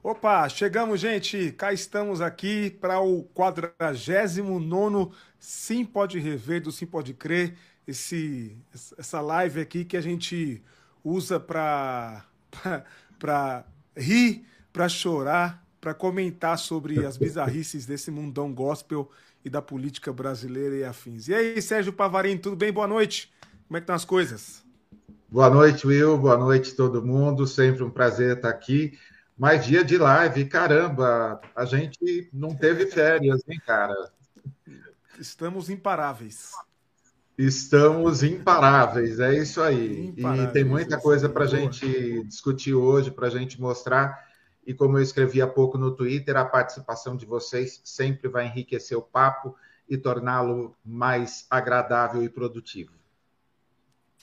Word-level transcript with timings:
Opa, 0.00 0.48
chegamos, 0.48 1.00
gente. 1.00 1.50
Cá 1.52 1.72
estamos 1.72 2.20
aqui 2.20 2.70
para 2.70 3.00
o 3.00 3.24
49 3.34 5.10
Sim 5.40 5.84
Pode 5.84 6.20
Rever 6.20 6.62
do 6.62 6.70
Sim 6.70 6.86
Pode 6.86 7.12
Crer. 7.12 7.56
Esse, 7.86 8.56
essa 8.96 9.20
live 9.20 9.60
aqui 9.60 9.84
que 9.84 9.96
a 9.96 10.00
gente 10.00 10.62
usa 11.02 11.40
para 11.40 12.24
rir, 13.96 14.46
para 14.72 14.88
chorar, 14.88 15.66
para 15.80 15.92
comentar 15.92 16.58
sobre 16.58 17.04
as 17.04 17.16
bizarrices 17.16 17.84
desse 17.84 18.12
mundão 18.12 18.54
gospel 18.54 19.10
e 19.44 19.50
da 19.50 19.60
política 19.60 20.12
brasileira 20.12 20.76
e 20.76 20.84
afins. 20.84 21.26
E 21.26 21.34
aí, 21.34 21.60
Sérgio 21.60 21.92
Pavarim, 21.92 22.38
tudo 22.38 22.54
bem? 22.54 22.72
Boa 22.72 22.86
noite. 22.86 23.32
Como 23.66 23.76
é 23.76 23.80
que 23.80 23.84
estão 23.84 23.96
as 23.96 24.04
coisas? 24.04 24.62
Boa 25.28 25.50
noite, 25.50 25.86
Will. 25.86 26.16
Boa 26.16 26.38
noite, 26.38 26.76
todo 26.76 27.04
mundo. 27.04 27.48
Sempre 27.48 27.82
um 27.82 27.90
prazer 27.90 28.36
estar 28.36 28.48
aqui. 28.48 28.96
Mais 29.38 29.64
dia 29.64 29.84
de 29.84 29.96
live, 29.96 30.46
caramba, 30.46 31.40
a 31.54 31.64
gente 31.64 32.28
não 32.32 32.56
teve 32.56 32.86
férias, 32.86 33.40
hein, 33.48 33.60
cara? 33.64 33.94
Estamos 35.16 35.70
imparáveis. 35.70 36.50
Estamos 37.38 38.24
imparáveis, 38.24 39.20
é 39.20 39.38
isso 39.38 39.62
aí. 39.62 40.08
Imparáveis, 40.08 40.48
e 40.48 40.52
tem 40.52 40.64
muita 40.64 41.00
coisa 41.00 41.28
para 41.28 41.44
a 41.44 41.46
gente 41.46 42.24
discutir 42.24 42.74
hoje, 42.74 43.12
para 43.12 43.28
a 43.28 43.30
gente 43.30 43.60
mostrar. 43.60 44.26
E 44.66 44.74
como 44.74 44.98
eu 44.98 45.02
escrevi 45.02 45.40
há 45.40 45.46
pouco 45.46 45.78
no 45.78 45.94
Twitter, 45.94 46.36
a 46.36 46.44
participação 46.44 47.16
de 47.16 47.24
vocês 47.24 47.80
sempre 47.84 48.28
vai 48.28 48.46
enriquecer 48.46 48.98
o 48.98 49.02
papo 49.02 49.54
e 49.88 49.96
torná-lo 49.96 50.76
mais 50.84 51.46
agradável 51.48 52.24
e 52.24 52.28
produtivo. 52.28 52.92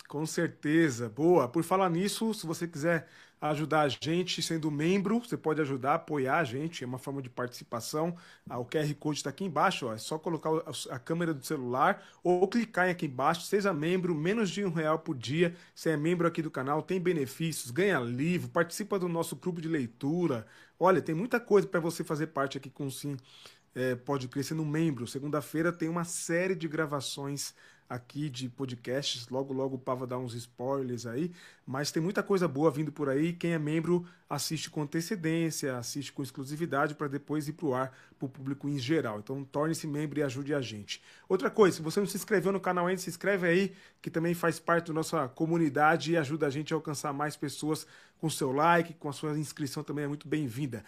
Com 0.09 0.25
certeza. 0.25 1.09
Boa. 1.09 1.47
Por 1.47 1.63
falar 1.63 1.89
nisso, 1.89 2.33
se 2.33 2.45
você 2.45 2.67
quiser 2.67 3.07
ajudar 3.41 3.81
a 3.81 3.89
gente 3.89 4.41
sendo 4.41 4.71
membro, 4.71 5.19
você 5.19 5.37
pode 5.37 5.61
ajudar, 5.61 5.95
apoiar 5.95 6.39
a 6.39 6.43
gente, 6.43 6.83
é 6.83 6.87
uma 6.87 6.97
forma 6.97 7.21
de 7.21 7.29
participação. 7.29 8.15
Ah, 8.49 8.57
o 8.57 8.65
QR 8.65 8.93
Code 8.95 9.19
está 9.19 9.29
aqui 9.29 9.43
embaixo, 9.43 9.87
ó, 9.87 9.93
é 9.93 9.97
só 9.97 10.17
colocar 10.17 10.49
a 10.89 10.99
câmera 10.99 11.33
do 11.33 11.45
celular 11.45 12.03
ou 12.23 12.47
clicar 12.47 12.89
aqui 12.89 13.05
embaixo, 13.05 13.41
seja 13.41 13.73
membro, 13.73 14.15
menos 14.15 14.49
de 14.49 14.63
um 14.65 14.71
real 14.71 14.99
por 14.99 15.15
dia. 15.15 15.55
Você 15.73 15.91
é 15.91 15.97
membro 15.97 16.27
aqui 16.27 16.41
do 16.41 16.51
canal, 16.51 16.81
tem 16.81 16.99
benefícios, 16.99 17.71
ganha 17.71 17.99
livro, 17.99 18.49
participa 18.49 18.97
do 18.97 19.07
nosso 19.07 19.35
grupo 19.35 19.61
de 19.61 19.67
leitura. 19.67 20.45
Olha, 20.79 21.01
tem 21.01 21.15
muita 21.15 21.39
coisa 21.39 21.67
para 21.67 21.79
você 21.79 22.03
fazer 22.03 22.27
parte 22.27 22.57
aqui 22.57 22.69
com 22.69 22.87
o 22.87 22.91
Sim. 22.91 23.17
É, 23.73 23.93
pode 23.93 24.29
crescer 24.29 24.53
no 24.53 24.65
membro. 24.65 25.05
Segunda-feira 25.05 25.69
tem 25.69 25.89
uma 25.89 26.05
série 26.05 26.55
de 26.55 26.65
gravações 26.65 27.53
aqui 27.89 28.29
de 28.29 28.49
podcasts. 28.49 29.27
Logo, 29.29 29.53
logo 29.53 29.75
o 29.75 29.79
Pava 29.79 30.05
dá 30.05 30.17
uns 30.17 30.33
spoilers 30.33 31.05
aí. 31.05 31.31
Mas 31.65 31.91
tem 31.91 32.01
muita 32.01 32.21
coisa 32.21 32.47
boa 32.47 32.69
vindo 32.71 32.91
por 32.91 33.09
aí. 33.09 33.33
Quem 33.33 33.53
é 33.53 33.59
membro 33.59 34.05
assiste 34.29 34.69
com 34.69 34.81
antecedência, 34.81 35.77
assiste 35.77 36.11
com 36.11 36.23
exclusividade 36.23 36.95
para 36.95 37.07
depois 37.07 37.47
ir 37.47 37.53
para 37.53 37.65
o 37.65 37.73
ar 37.73 37.95
para 38.17 38.25
o 38.25 38.29
público 38.29 38.67
em 38.67 38.77
geral. 38.77 39.19
Então 39.19 39.43
torne-se 39.43 39.87
membro 39.87 40.19
e 40.19 40.23
ajude 40.23 40.53
a 40.53 40.61
gente. 40.61 41.01
Outra 41.27 41.49
coisa, 41.49 41.77
se 41.77 41.81
você 41.81 41.99
não 41.99 42.07
se 42.07 42.17
inscreveu 42.17 42.51
no 42.51 42.59
canal 42.59 42.87
ainda, 42.87 43.01
se 43.01 43.09
inscreve 43.09 43.47
aí, 43.47 43.73
que 44.01 44.09
também 44.09 44.33
faz 44.33 44.59
parte 44.59 44.87
da 44.87 44.93
nossa 44.93 45.27
comunidade 45.27 46.11
e 46.11 46.17
ajuda 46.17 46.47
a 46.47 46.49
gente 46.49 46.73
a 46.73 46.77
alcançar 46.77 47.13
mais 47.13 47.35
pessoas 47.35 47.85
com 48.19 48.29
seu 48.29 48.51
like, 48.51 48.93
com 48.93 49.09
a 49.09 49.13
sua 49.13 49.37
inscrição 49.37 49.83
também 49.83 50.05
é 50.05 50.07
muito 50.07 50.27
bem-vinda. 50.27 50.83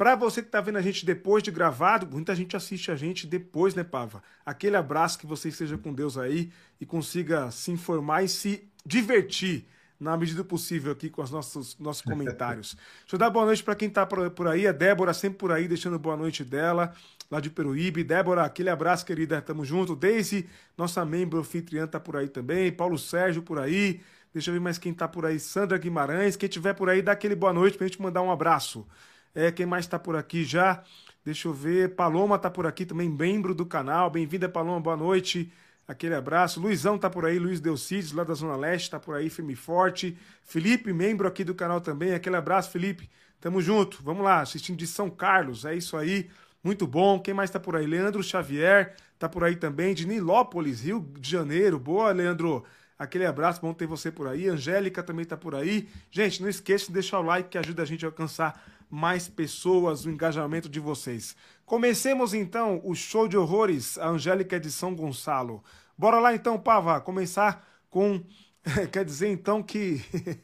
Para 0.00 0.14
você 0.14 0.40
que 0.40 0.48
está 0.48 0.62
vendo 0.62 0.78
a 0.78 0.80
gente 0.80 1.04
depois 1.04 1.42
de 1.42 1.50
gravado, 1.50 2.08
muita 2.10 2.34
gente 2.34 2.56
assiste 2.56 2.90
a 2.90 2.96
gente 2.96 3.26
depois, 3.26 3.74
né, 3.74 3.84
Pava? 3.84 4.22
Aquele 4.46 4.74
abraço, 4.74 5.18
que 5.18 5.26
você 5.26 5.50
esteja 5.50 5.76
com 5.76 5.92
Deus 5.92 6.16
aí 6.16 6.50
e 6.80 6.86
consiga 6.86 7.50
se 7.50 7.70
informar 7.70 8.22
e 8.22 8.28
se 8.30 8.66
divertir 8.82 9.66
na 10.00 10.16
medida 10.16 10.42
possível 10.42 10.90
aqui 10.92 11.10
com 11.10 11.20
os 11.20 11.30
nossos, 11.30 11.78
nossos 11.78 12.00
comentários. 12.00 12.78
Deixa 13.04 13.16
eu 13.16 13.18
dar 13.18 13.28
boa 13.28 13.44
noite 13.44 13.62
para 13.62 13.74
quem 13.74 13.88
está 13.88 14.06
por 14.06 14.48
aí, 14.48 14.66
a 14.66 14.72
Débora 14.72 15.12
sempre 15.12 15.38
por 15.38 15.52
aí, 15.52 15.68
deixando 15.68 15.98
boa 15.98 16.16
noite 16.16 16.44
dela, 16.44 16.94
lá 17.30 17.38
de 17.38 17.50
Peruíbe. 17.50 18.02
Débora, 18.02 18.44
aquele 18.44 18.70
abraço, 18.70 19.04
querida, 19.04 19.42
tamo 19.42 19.66
junto. 19.66 19.94
Daisy, 19.94 20.48
nossa 20.78 21.04
membro 21.04 21.40
anfitriã, 21.40 21.86
tá 21.86 22.00
por 22.00 22.16
aí 22.16 22.28
também. 22.30 22.72
Paulo 22.72 22.96
Sérgio 22.96 23.42
por 23.42 23.58
aí. 23.58 24.00
Deixa 24.32 24.48
eu 24.48 24.54
ver 24.54 24.60
mais 24.60 24.78
quem 24.78 24.94
tá 24.94 25.06
por 25.06 25.26
aí. 25.26 25.38
Sandra 25.38 25.76
Guimarães. 25.76 26.36
Quem 26.36 26.48
tiver 26.48 26.72
por 26.72 26.88
aí, 26.88 27.02
dá 27.02 27.12
aquele 27.12 27.34
boa 27.34 27.52
noite 27.52 27.76
pra 27.76 27.86
gente 27.86 28.00
mandar 28.00 28.22
um 28.22 28.30
abraço. 28.30 28.86
É, 29.34 29.52
quem 29.52 29.66
mais 29.66 29.84
está 29.84 29.98
por 29.98 30.16
aqui 30.16 30.44
já? 30.44 30.82
Deixa 31.24 31.48
eu 31.48 31.52
ver. 31.52 31.94
Paloma 31.94 32.36
está 32.36 32.50
por 32.50 32.66
aqui 32.66 32.84
também, 32.84 33.08
membro 33.08 33.54
do 33.54 33.64
canal. 33.64 34.10
Bem-vinda, 34.10 34.48
Paloma, 34.48 34.80
boa 34.80 34.96
noite. 34.96 35.52
Aquele 35.86 36.14
abraço. 36.14 36.60
Luizão 36.60 36.98
tá 36.98 37.08
por 37.10 37.24
aí, 37.24 37.38
Luiz 37.38 37.60
Delcides, 37.60 38.12
lá 38.12 38.24
da 38.24 38.34
Zona 38.34 38.56
Leste, 38.56 38.90
tá 38.90 39.00
por 39.00 39.16
aí, 39.16 39.28
firme 39.28 39.54
forte. 39.54 40.16
Felipe, 40.42 40.92
membro 40.92 41.26
aqui 41.28 41.44
do 41.44 41.54
canal 41.54 41.80
também. 41.80 42.12
Aquele 42.14 42.36
abraço, 42.36 42.70
Felipe. 42.70 43.10
Tamo 43.40 43.60
junto. 43.60 44.02
Vamos 44.02 44.24
lá, 44.24 44.40
assistindo 44.40 44.76
de 44.76 44.86
São 44.86 45.10
Carlos. 45.10 45.64
É 45.64 45.74
isso 45.74 45.96
aí. 45.96 46.28
Muito 46.62 46.86
bom. 46.86 47.20
Quem 47.20 47.34
mais 47.34 47.50
tá 47.50 47.58
por 47.58 47.76
aí? 47.76 47.86
Leandro 47.86 48.22
Xavier 48.22 48.94
tá 49.18 49.28
por 49.28 49.44
aí 49.44 49.56
também, 49.56 49.94
de 49.94 50.06
Nilópolis, 50.06 50.80
Rio 50.80 51.06
de 51.18 51.30
Janeiro. 51.30 51.78
Boa, 51.78 52.12
Leandro. 52.12 52.64
Aquele 53.00 53.24
abraço, 53.24 53.62
bom 53.62 53.72
ter 53.72 53.86
você 53.86 54.12
por 54.12 54.28
aí. 54.28 54.46
Angélica 54.46 55.02
também 55.02 55.24
tá 55.24 55.34
por 55.34 55.54
aí. 55.54 55.88
Gente, 56.10 56.42
não 56.42 56.50
esqueça 56.50 56.88
de 56.88 56.92
deixar 56.92 57.18
o 57.18 57.22
like 57.22 57.48
que 57.48 57.56
ajuda 57.56 57.80
a 57.82 57.86
gente 57.86 58.04
a 58.04 58.08
alcançar 58.08 58.62
mais 58.90 59.26
pessoas, 59.26 60.04
o 60.04 60.10
engajamento 60.10 60.68
de 60.68 60.78
vocês. 60.78 61.34
Comecemos 61.64 62.34
então 62.34 62.78
o 62.84 62.94
show 62.94 63.26
de 63.26 63.38
horrores, 63.38 63.96
a 63.96 64.10
Angélica 64.10 64.60
de 64.60 64.70
São 64.70 64.94
Gonçalo. 64.94 65.64
Bora 65.96 66.20
lá 66.20 66.34
então, 66.34 66.58
Pava, 66.58 67.00
começar 67.00 67.66
com. 67.88 68.22
Quer 68.92 69.06
dizer 69.06 69.28
então 69.28 69.62
que. 69.62 70.02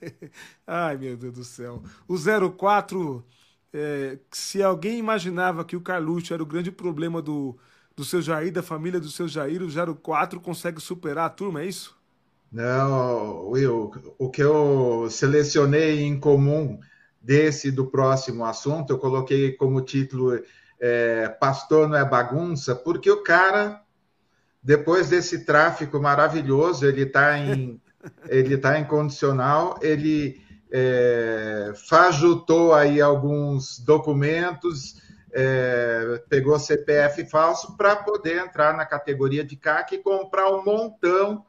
Ai 0.67 0.97
meu 0.97 1.15
Deus 1.15 1.35
do 1.35 1.45
céu. 1.45 1.83
O 2.09 2.17
04. 2.57 3.23
É, 3.71 4.19
se 4.33 4.63
alguém 4.63 4.99
imaginava 4.99 5.63
que 5.63 5.77
o 5.77 5.81
Carluxo 5.83 6.33
era 6.33 6.43
o 6.43 6.47
grande 6.47 6.73
problema 6.73 7.21
do, 7.21 7.59
do 7.95 8.03
seu 8.03 8.23
Jair, 8.23 8.51
da 8.51 8.63
família 8.63 8.99
do 8.99 9.11
seu 9.11 9.29
Jair, 9.29 9.61
o 9.63 9.97
04 9.97 10.41
consegue 10.41 10.81
superar 10.81 11.27
a 11.27 11.31
turma, 11.31 11.61
é 11.61 11.67
isso? 11.67 11.95
Não, 12.51 13.49
Will, 13.49 13.93
o 14.19 14.31
que 14.31 14.43
eu 14.43 15.09
selecionei 15.11 16.03
em 16.03 16.19
comum 16.19 16.79
desse 17.21 17.71
do 17.71 17.87
próximo 17.87 18.45
assunto, 18.45 18.93
eu 18.93 18.99
coloquei 18.99 19.53
como 19.53 19.81
título 19.81 20.41
é, 20.79 21.29
Pastor 21.29 21.89
não 21.89 21.97
é 21.97 22.05
bagunça, 22.05 22.75
porque 22.75 23.11
o 23.11 23.23
cara, 23.23 23.83
depois 24.63 25.09
desse 25.09 25.45
tráfico 25.45 26.01
maravilhoso, 26.01 26.87
ele 26.87 27.03
está 27.03 27.39
em, 27.39 27.81
ele 28.29 28.57
tá 28.57 28.79
em 28.79 28.85
condicional, 28.85 29.79
ele 29.83 30.41
é, 30.71 31.73
fajutou 31.89 32.75
aí 32.75 33.01
alguns 33.01 33.79
documentos, 33.79 35.01
é, 35.33 36.23
pegou 36.29 36.59
CPF 36.59 37.27
falso 37.27 37.77
para 37.77 37.97
poder 37.97 38.39
entrar 38.39 38.77
na 38.77 38.87
categoria 38.87 39.45
de 39.45 39.57
CAC 39.57 39.97
e 39.97 40.03
comprar 40.03 40.49
um 40.51 40.65
montão 40.65 41.45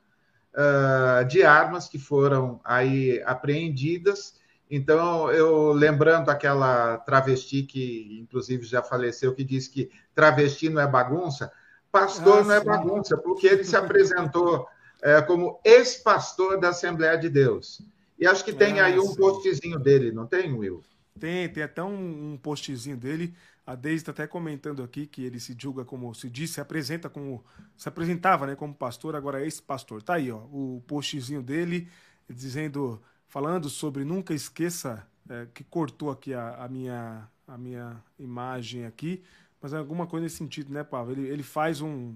uh, 0.58 1.26
de 1.26 1.44
armas 1.44 1.88
que 1.88 2.00
foram 2.00 2.60
aí 2.64 3.22
apreendidas 3.26 4.38
então, 4.70 5.32
eu 5.32 5.72
lembrando 5.72 6.30
aquela 6.30 6.98
travesti 6.98 7.64
que, 7.64 8.20
inclusive, 8.22 8.66
já 8.66 8.84
faleceu, 8.84 9.34
que 9.34 9.44
disse 9.44 9.70
que 9.70 9.90
travesti 10.14 10.70
não 10.70 10.82
é 10.82 10.88
bagunça, 10.88 11.52
pastor 11.90 12.40
ah, 12.40 12.44
não 12.44 12.54
é 12.54 12.64
bagunça, 12.64 13.18
porque 13.18 13.48
ele 13.48 13.64
se 13.64 13.78
apresentou 13.78 14.68
é, 15.02 15.22
como 15.22 15.60
ex-pastor 15.64 16.60
da 16.60 16.70
Assembleia 16.70 17.18
de 17.18 17.30
Deus. 17.30 17.82
E 18.20 18.28
acho 18.28 18.44
que 18.44 18.52
tem 18.52 18.82
ah, 18.82 18.86
aí 18.86 19.00
um 19.00 19.08
sim. 19.08 19.16
postzinho 19.16 19.80
dele, 19.80 20.12
não 20.12 20.28
tem, 20.28 20.54
Will? 20.54 20.84
Tem, 21.18 21.48
tem 21.48 21.64
até 21.64 21.82
um, 21.82 22.34
um 22.34 22.38
postzinho 22.38 22.98
dele. 22.98 23.34
A 23.68 23.76
Deise 23.76 23.98
está 23.98 24.12
até 24.12 24.26
comentando 24.26 24.82
aqui 24.82 25.06
que 25.06 25.26
ele 25.26 25.42
se 25.42 25.54
julga 25.60 25.84
como, 25.84 26.14
se 26.16 26.30
diz, 26.30 26.52
se 26.52 26.62
apresenta 26.62 27.10
como, 27.10 27.44
se 27.76 27.90
apresentava 27.90 28.48
né, 28.48 28.56
como 28.56 28.74
pastor, 28.74 29.14
agora 29.14 29.42
é 29.42 29.44
ex-pastor. 29.44 30.02
Tá 30.02 30.14
aí, 30.14 30.32
ó, 30.32 30.38
o 30.38 30.82
postzinho 30.88 31.44
dele 31.44 31.90
dizendo 32.30 33.04
falando 33.28 33.70
sobre 33.70 34.06
nunca 34.06 34.34
esqueça 34.34 35.06
é, 35.30 35.48
que 35.54 35.66
cortou 35.66 36.10
aqui 36.10 36.34
a, 36.34 36.64
a, 36.64 36.70
minha 36.70 37.30
a 37.46 37.58
minha 37.58 38.02
imagem 38.18 38.86
aqui, 38.86 39.22
mas 39.62 39.74
é 39.74 39.78
alguma 39.78 40.08
coisa 40.08 40.24
nesse 40.24 40.38
sentido, 40.38 40.72
né, 40.74 40.82
Pablo? 40.82 41.12
Ele, 41.12 41.28
ele 41.28 41.44
faz 41.44 41.82
um, 41.82 42.16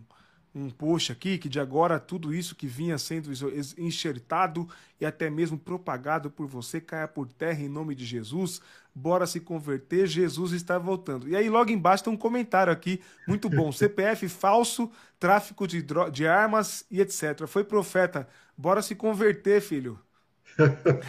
um 0.53 0.69
post 0.69 1.12
aqui 1.12 1.38
que 1.38 1.48
de 1.48 1.59
agora 1.59 2.00
tudo 2.00 2.33
isso 2.33 2.56
que 2.56 2.68
vinha 2.68 2.98
sendo 2.98 3.31
enxertado 3.77 4.68
e 5.00 5.06
até 5.06 5.30
mesmo 5.30 5.57
propagado 5.57 6.30
por 6.30 6.45
você 6.45 6.81
caia 6.81 7.07
por 7.07 7.27
terra 7.27 7.62
em 7.62 7.69
nome 7.69 7.95
de 7.95 8.06
Jesus. 8.06 8.62
Bora 8.94 9.25
se 9.25 9.39
converter, 9.39 10.06
Jesus 10.06 10.51
está 10.51 10.77
voltando. 10.77 11.30
E 11.30 11.36
aí 11.36 11.50
logo 11.50 11.71
embaixo 11.71 12.03
tem 12.03 12.13
um 12.13 12.18
comentário 12.18 12.74
aqui, 12.74 13.01
muito 13.25 13.50
bom. 13.50 13.71
CPF 13.74 14.27
falso, 14.27 14.92
tráfico 15.18 15.65
de, 15.65 15.86
de 16.12 16.27
armas 16.27 16.86
e 16.92 17.00
etc. 17.00 17.48
Foi 17.48 17.63
profeta. 17.63 18.27
Bora 18.57 18.81
se 18.81 18.94
converter, 18.94 19.62
filho. 19.62 19.98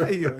Aí, 0.06 0.26
ó. 0.26 0.32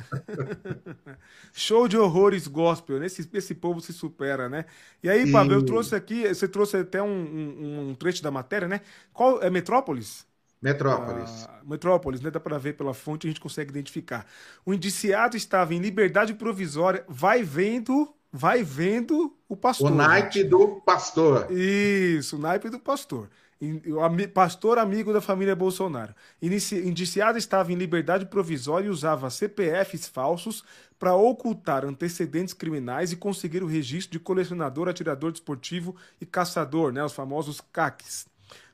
Show 1.53 1.89
de 1.89 1.97
horrores 1.97 2.47
gospel, 2.47 2.99
né? 2.99 3.07
Esse, 3.07 3.29
esse 3.33 3.55
povo 3.55 3.81
se 3.81 3.93
supera, 3.93 4.49
né? 4.49 4.65
E 5.03 5.09
aí. 5.09 5.31
Pablo, 5.31 5.55
eu 5.55 5.63
trouxe 5.63 5.95
aqui, 5.95 6.27
você 6.29 6.49
trouxe 6.49 6.77
até 6.77 7.03
um, 7.03 7.09
um, 7.09 7.89
um, 7.91 7.95
trecho 7.95 8.23
da 8.23 8.31
matéria, 8.31 8.69
né? 8.69 8.81
Qual 9.13 9.43
é 9.43 9.51
Metrópolis? 9.51 10.27
Metrópolis. 10.61 11.47
Ah, 11.49 11.61
Metrópolis, 11.65 12.21
né? 12.21 12.31
Dá 12.31 12.39
para 12.39 12.57
ver 12.57 12.75
pela 12.75 12.95
fonte, 12.95 13.27
a 13.27 13.31
gente 13.31 13.41
consegue 13.41 13.71
identificar. 13.71 14.25
O 14.65 14.73
indiciado 14.73 15.37
estava 15.37 15.75
em 15.75 15.81
liberdade 15.81 16.35
provisória, 16.35 17.05
vai 17.09 17.43
vendo, 17.43 18.15
vai 18.33 18.63
vendo 18.63 19.37
o 19.49 19.57
pastor. 19.57 19.91
O 19.91 19.95
naipe 19.95 20.41
gente. 20.41 20.49
do 20.49 20.81
pastor. 20.81 21.51
Isso, 21.51 22.37
o 22.37 22.39
naipe 22.39 22.71
do 22.71 22.79
pastor. 22.79 23.29
O 23.63 24.29
pastor 24.29 24.77
amigo 24.77 25.13
da 25.13 25.21
família 25.21 25.55
Bolsonaro. 25.55 26.13
Indiciado 26.41 27.39
estava 27.39 27.73
em 27.73 27.77
liberdade 27.77 28.27
provisória 28.27 28.87
e 28.89 28.91
usava 28.91 29.31
CPFs 29.31 30.09
falsos 30.09 30.65
para 30.99 31.15
ocultar 31.15 31.85
antecedentes 31.85 32.55
criminais 32.55 33.13
e 33.13 33.17
conseguir 33.17 33.63
o 33.63 33.69
registro 33.69 34.19
de 34.19 34.19
colecionador, 34.19 34.89
atirador 34.89 35.31
desportivo 35.31 35.95
e 36.21 36.27
caçador, 36.27 36.93
né, 36.93 37.05
os 37.05 37.13
famosos 37.13 37.61
CACs. 37.73 38.27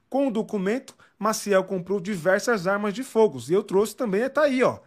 Com 0.09 0.29
o 0.29 0.31
documento, 0.31 0.95
Maciel 1.19 1.65
comprou 1.65 2.01
diversas 2.01 2.67
armas 2.67 2.95
de 2.95 3.03
fogo. 3.03 3.39
E 3.47 3.53
eu 3.53 3.63
trouxe 3.63 3.95
também, 3.95 4.23
está 4.23 4.43
aí, 4.43 4.63
ó. 4.63 4.79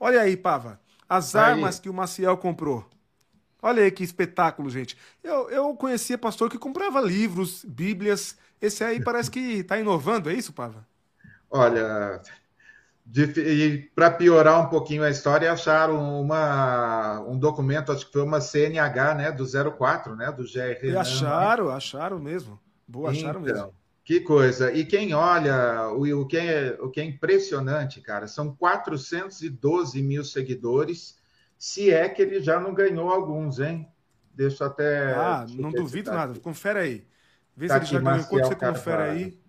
Olha 0.00 0.22
aí, 0.22 0.34
Pava. 0.34 0.80
As 1.06 1.36
aí. 1.36 1.52
armas 1.52 1.78
que 1.78 1.90
o 1.90 1.94
Maciel 1.94 2.38
comprou. 2.38 2.88
Olha 3.62 3.84
aí 3.84 3.90
que 3.92 4.02
espetáculo, 4.02 4.68
gente. 4.68 4.98
Eu, 5.22 5.48
eu 5.48 5.74
conhecia 5.76 6.18
pastor 6.18 6.50
que 6.50 6.58
comprava 6.58 7.00
livros, 7.00 7.64
bíblias. 7.64 8.36
Esse 8.60 8.82
aí 8.82 9.00
parece 9.00 9.30
que 9.30 9.60
está 9.60 9.78
inovando, 9.78 10.28
é 10.28 10.34
isso, 10.34 10.52
Pava? 10.52 10.84
Olha, 11.48 12.20
para 13.94 14.10
piorar 14.10 14.60
um 14.60 14.68
pouquinho 14.68 15.04
a 15.04 15.10
história, 15.10 15.52
acharam 15.52 16.20
uma, 16.20 17.20
um 17.20 17.38
documento, 17.38 17.92
acho 17.92 18.06
que 18.06 18.12
foi 18.12 18.22
uma 18.22 18.40
CNH, 18.40 19.14
né, 19.14 19.30
do 19.30 19.44
04, 19.46 20.16
né, 20.16 20.32
do 20.32 20.42
GR. 20.42 20.84
E 20.84 20.96
acharam, 20.96 21.70
acharam 21.70 22.18
mesmo. 22.18 22.58
Boa, 22.88 23.10
acharam 23.10 23.42
então, 23.42 23.54
mesmo. 23.54 23.74
Que 24.04 24.20
coisa. 24.20 24.72
E 24.72 24.84
quem 24.84 25.14
olha, 25.14 25.88
o, 25.90 26.22
o, 26.22 26.26
que 26.26 26.36
é, 26.36 26.76
o 26.80 26.90
que 26.90 27.00
é 27.00 27.04
impressionante, 27.04 28.00
cara, 28.00 28.26
são 28.26 28.54
412 28.56 30.02
mil 30.02 30.24
seguidores 30.24 31.21
se 31.62 31.92
é 31.92 32.08
que 32.08 32.20
ele 32.20 32.40
já 32.40 32.58
não 32.58 32.74
ganhou 32.74 33.08
alguns, 33.08 33.60
hein? 33.60 33.88
Deixa 34.34 34.66
até. 34.66 35.14
Ah, 35.14 35.46
não 35.48 35.70
duvido 35.70 36.10
tá 36.10 36.16
nada. 36.16 36.32
Aqui. 36.32 36.40
Confere 36.40 36.78
aí. 36.80 37.06
Vê 37.56 37.68
tá 37.68 37.74
se 37.74 37.94
ele 37.94 38.04
já 38.04 38.10
ganhou. 38.10 38.26
Quanto 38.26 38.48
você 38.48 38.54
confere 38.56 39.02
aí? 39.02 39.40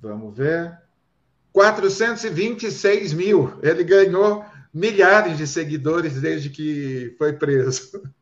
Vamos 0.00 0.36
ver. 0.36 0.76
426 1.52 3.12
mil. 3.12 3.56
Ele 3.62 3.84
ganhou 3.84 4.44
milhares 4.74 5.38
de 5.38 5.46
seguidores 5.46 6.20
desde 6.20 6.50
que 6.50 7.14
foi 7.16 7.34
preso. 7.34 8.02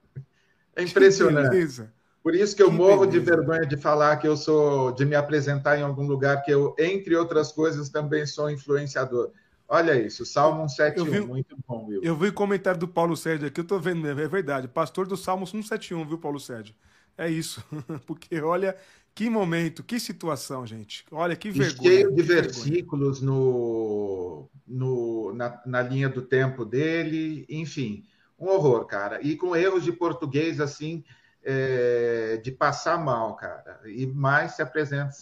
É 0.76 0.84
impressionante. 0.84 1.90
Por 2.22 2.34
isso 2.34 2.54
que 2.54 2.62
eu 2.62 2.70
que 2.70 2.76
morro 2.76 3.06
beleza. 3.06 3.18
de 3.18 3.18
vergonha 3.18 3.66
de 3.66 3.76
falar 3.76 4.16
que 4.16 4.26
eu 4.26 4.36
sou, 4.36 4.92
de 4.92 5.04
me 5.04 5.16
apresentar 5.16 5.76
em 5.76 5.82
algum 5.82 6.06
lugar, 6.06 6.42
que 6.42 6.50
eu, 6.50 6.74
entre 6.78 7.14
outras 7.16 7.52
coisas, 7.52 7.90
também 7.90 8.24
sou 8.24 8.48
influenciador. 8.50 9.32
Olha 9.72 9.94
isso, 9.94 10.26
Salmo 10.26 10.68
171, 10.68 11.04
vi, 11.04 11.20
muito 11.20 11.56
bom, 11.64 11.86
Will. 11.86 12.02
Eu 12.02 12.16
vi 12.16 12.26
o 12.26 12.32
comentário 12.32 12.80
do 12.80 12.88
Paulo 12.88 13.16
Sérgio 13.16 13.46
aqui, 13.46 13.60
eu 13.60 13.64
tô 13.64 13.78
vendo 13.78 14.00
mesmo, 14.00 14.20
é 14.20 14.26
verdade. 14.26 14.66
Pastor 14.66 15.06
do 15.06 15.16
Salmo 15.16 15.46
171, 15.46 16.04
viu, 16.08 16.18
Paulo 16.18 16.40
Sérgio? 16.40 16.74
É 17.16 17.30
isso. 17.30 17.64
Porque 18.04 18.40
olha 18.40 18.76
que 19.14 19.30
momento, 19.30 19.84
que 19.84 20.00
situação, 20.00 20.66
gente. 20.66 21.04
Olha 21.12 21.36
que 21.36 21.52
vergonha. 21.52 21.88
cheio 21.88 22.12
de 22.12 22.20
versículos 22.20 23.20
no, 23.20 24.48
no, 24.66 25.32
na, 25.34 25.62
na 25.64 25.82
linha 25.82 26.08
do 26.08 26.22
tempo 26.22 26.64
dele, 26.64 27.46
enfim, 27.48 28.04
um 28.36 28.48
horror, 28.48 28.84
cara. 28.86 29.20
E 29.22 29.36
com 29.36 29.54
erros 29.54 29.84
de 29.84 29.92
português, 29.92 30.60
assim, 30.60 31.04
é, 31.44 32.40
de 32.42 32.50
passar 32.50 32.98
mal, 32.98 33.36
cara. 33.36 33.80
E 33.86 34.04
mais 34.04 34.56
se 34.56 34.62
apresenta, 34.62 35.12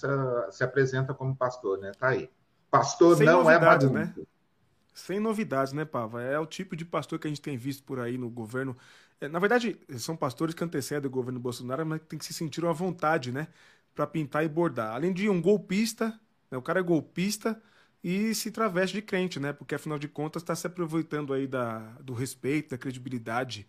se 0.51 0.65
apresenta 0.65 1.13
como 1.13 1.37
pastor, 1.37 1.79
né? 1.79 1.93
Tá 1.99 2.09
aí. 2.09 2.31
Pastor 2.71 3.19
Sem 3.19 3.27
não 3.27 3.51
é 3.51 3.59
bagunça. 3.59 3.93
Né? 3.93 4.15
Sem 4.99 5.21
novidades, 5.21 5.73
né, 5.73 5.85
Pava? 5.85 6.21
É 6.23 6.39
o 6.39 6.47
tipo 6.47 6.75
de 6.75 6.85
pastor 6.85 7.19
que 7.21 7.27
a 7.29 7.31
gente 7.31 7.41
tem 7.41 7.57
visto 7.57 7.85
por 7.85 8.01
aí 8.01 8.19
no 8.19 8.29
governo. 8.29 8.77
É, 9.21 9.29
na 9.29 9.39
verdade, 9.39 9.79
são 9.99 10.17
pastores 10.17 10.55
que 10.55 10.65
antecedem 10.65 11.07
o 11.09 11.11
governo 11.11 11.39
Bolsonaro, 11.39 11.87
mas 11.87 12.01
tem 12.09 12.19
que 12.19 12.25
se 12.25 12.35
sentir 12.35 12.65
à 12.67 12.73
vontade, 12.73 13.31
né? 13.33 13.47
Para 13.95 14.07
pintar 14.09 14.45
e 14.45 14.49
bordar. 14.49 14.95
Além 14.95 15.13
de 15.13 15.29
um 15.29 15.41
golpista, 15.41 16.19
né, 16.51 16.59
o 16.59 16.63
cara 16.63 16.81
é 16.81 16.83
golpista 16.83 17.61
e 18.03 18.35
se 18.35 18.51
traveste 18.51 18.97
de 18.97 19.03
crente, 19.03 19.39
né? 19.39 19.53
Porque 19.53 19.75
afinal 19.75 19.99
de 19.99 20.09
contas 20.09 20.43
está 20.43 20.55
se 20.57 20.67
aproveitando 20.67 21.33
aí 21.33 21.47
da, 21.47 21.79
do 22.01 22.13
respeito, 22.13 22.71
da 22.71 22.79
credibilidade. 22.79 23.67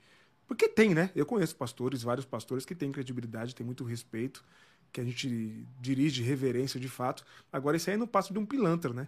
Porque 0.47 0.67
tem, 0.67 0.95
né? 0.95 1.11
Eu 1.15 1.25
conheço 1.27 1.55
pastores, 1.55 2.01
vários 2.01 2.25
pastores 2.25 2.65
que 2.65 2.73
têm 2.75 2.91
credibilidade, 2.91 3.53
têm 3.55 3.65
muito 3.65 3.83
respeito, 3.83 4.43
que 4.91 4.99
a 4.99 5.03
gente 5.03 5.63
dirige 5.79 6.23
reverência 6.23 6.79
de 6.79 6.89
fato. 6.89 7.23
Agora, 7.51 7.77
isso 7.77 7.89
aí 7.89 7.97
não 7.97 8.07
passa 8.07 8.33
de 8.33 8.39
um 8.39 8.45
pilantra, 8.45 8.91
né? 8.93 9.07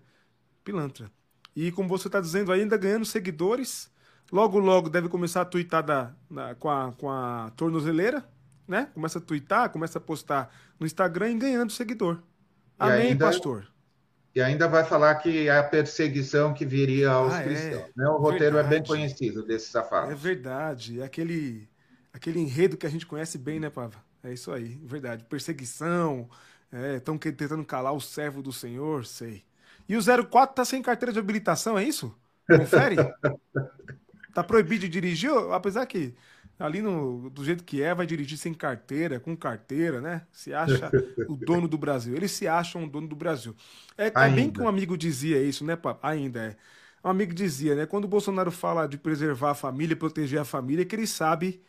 Pilantra. 0.64 1.12
E 1.56 1.72
como 1.72 1.90
você 1.90 2.08
está 2.08 2.20
dizendo, 2.20 2.52
ainda 2.52 2.78
ganhando 2.78 3.06
seguidores. 3.06 3.90
Logo, 4.32 4.58
logo 4.60 4.90
deve 4.90 5.10
começar 5.10 5.42
a 5.42 5.46
twittar 5.46 5.84
da, 5.84 6.14
da, 6.30 6.56
com, 6.56 6.70
a, 6.70 6.94
com 6.94 7.10
a 7.10 7.52
tornozeleira, 7.56 8.24
né? 8.68 8.90
Começa 8.94 9.20
a 9.20 9.22
twittar, 9.22 9.70
começa 9.70 9.98
a 9.98 10.02
postar 10.02 10.54
no 10.80 10.86
Instagram 10.86 11.32
e 11.32 11.38
ganhando 11.38 11.72
seguidor. 11.72 12.20
Amém, 12.80 13.10
ainda, 13.10 13.26
pastor. 13.26 13.68
E 14.34 14.42
ainda 14.42 14.68
vai 14.68 14.86
falar 14.86 15.16
que 15.16 15.50
é 15.50 15.58
a 15.58 15.64
perseguição 15.64 16.54
que 16.54 16.66
viria 16.66 17.10
aos 17.10 17.34
ah, 17.34 17.42
é. 17.42 17.44
cristãos. 17.44 17.84
É. 17.84 17.92
Né? 17.96 18.10
O 18.10 18.18
roteiro 18.18 18.56
verdade. 18.56 18.76
é 18.76 18.80
bem 18.80 18.88
conhecido 18.88 19.44
desse 19.44 19.70
safado. 19.70 20.12
É 20.12 20.16
verdade. 20.16 21.02
É 21.02 21.04
aquele, 21.04 21.68
aquele 22.14 22.40
enredo 22.40 22.78
que 22.78 22.88
a 22.88 22.90
gente 22.90 23.06
conhece 23.06 23.38
bem, 23.38 23.60
né, 23.60 23.70
Pava? 23.70 24.02
É 24.24 24.32
isso 24.32 24.52
aí, 24.52 24.80
verdade. 24.84 25.26
Perseguição, 25.26 26.30
estão 26.96 27.16
é, 27.16 27.32
tentando 27.32 27.66
calar 27.66 27.94
o 27.94 28.00
servo 28.00 28.42
do 28.42 28.54
Senhor, 28.54 29.06
sei. 29.06 29.44
E 29.92 29.98
o 29.98 30.02
04 30.02 30.56
tá 30.56 30.64
sem 30.64 30.82
carteira 30.82 31.12
de 31.12 31.20
habilitação, 31.20 31.78
é 31.78 31.84
isso? 31.84 32.16
Confere? 32.48 32.96
tá 34.34 34.42
proibido 34.42 34.86
de 34.86 34.90
dirigir, 34.90 35.30
apesar 35.52 35.86
que 35.86 36.16
ali 36.58 36.82
no, 36.82 37.30
do 37.30 37.44
jeito 37.44 37.62
que 37.66 37.84
é, 37.84 37.94
vai 37.94 38.06
dirigir 38.06 38.38
sem 38.38 38.54
carteira, 38.54 39.20
com 39.20 39.36
carteira, 39.36 40.00
né? 40.00 40.22
Se 40.32 40.54
acha 40.54 40.90
o 41.28 41.36
dono 41.36 41.68
do 41.68 41.78
Brasil. 41.78 42.16
Eles 42.16 42.32
se 42.32 42.48
acham 42.48 42.86
o 42.86 42.90
dono 42.90 43.06
do 43.06 43.18
Brasil. 43.18 43.54
É, 43.98 44.08
é 44.08 44.30
bem 44.30 44.50
que 44.50 44.62
um 44.62 44.68
amigo 44.70 44.98
dizia 44.98 45.44
isso, 45.44 45.66
né, 45.66 45.76
papo? 45.76 46.08
Ainda 46.08 46.40
é. 46.40 46.56
Um 47.04 47.10
amigo 47.10 47.34
dizia, 47.34 47.76
né? 47.76 47.86
Quando 47.86 48.06
o 48.06 48.08
Bolsonaro 48.08 48.50
fala 48.50 48.88
de 48.88 48.98
preservar 48.98 49.52
a 49.52 49.56
família, 49.56 49.94
proteger 49.94 50.40
a 50.40 50.46
família, 50.46 50.84
é 50.84 50.86
que 50.86 50.96
ele 50.96 51.06
sabe 51.06 51.62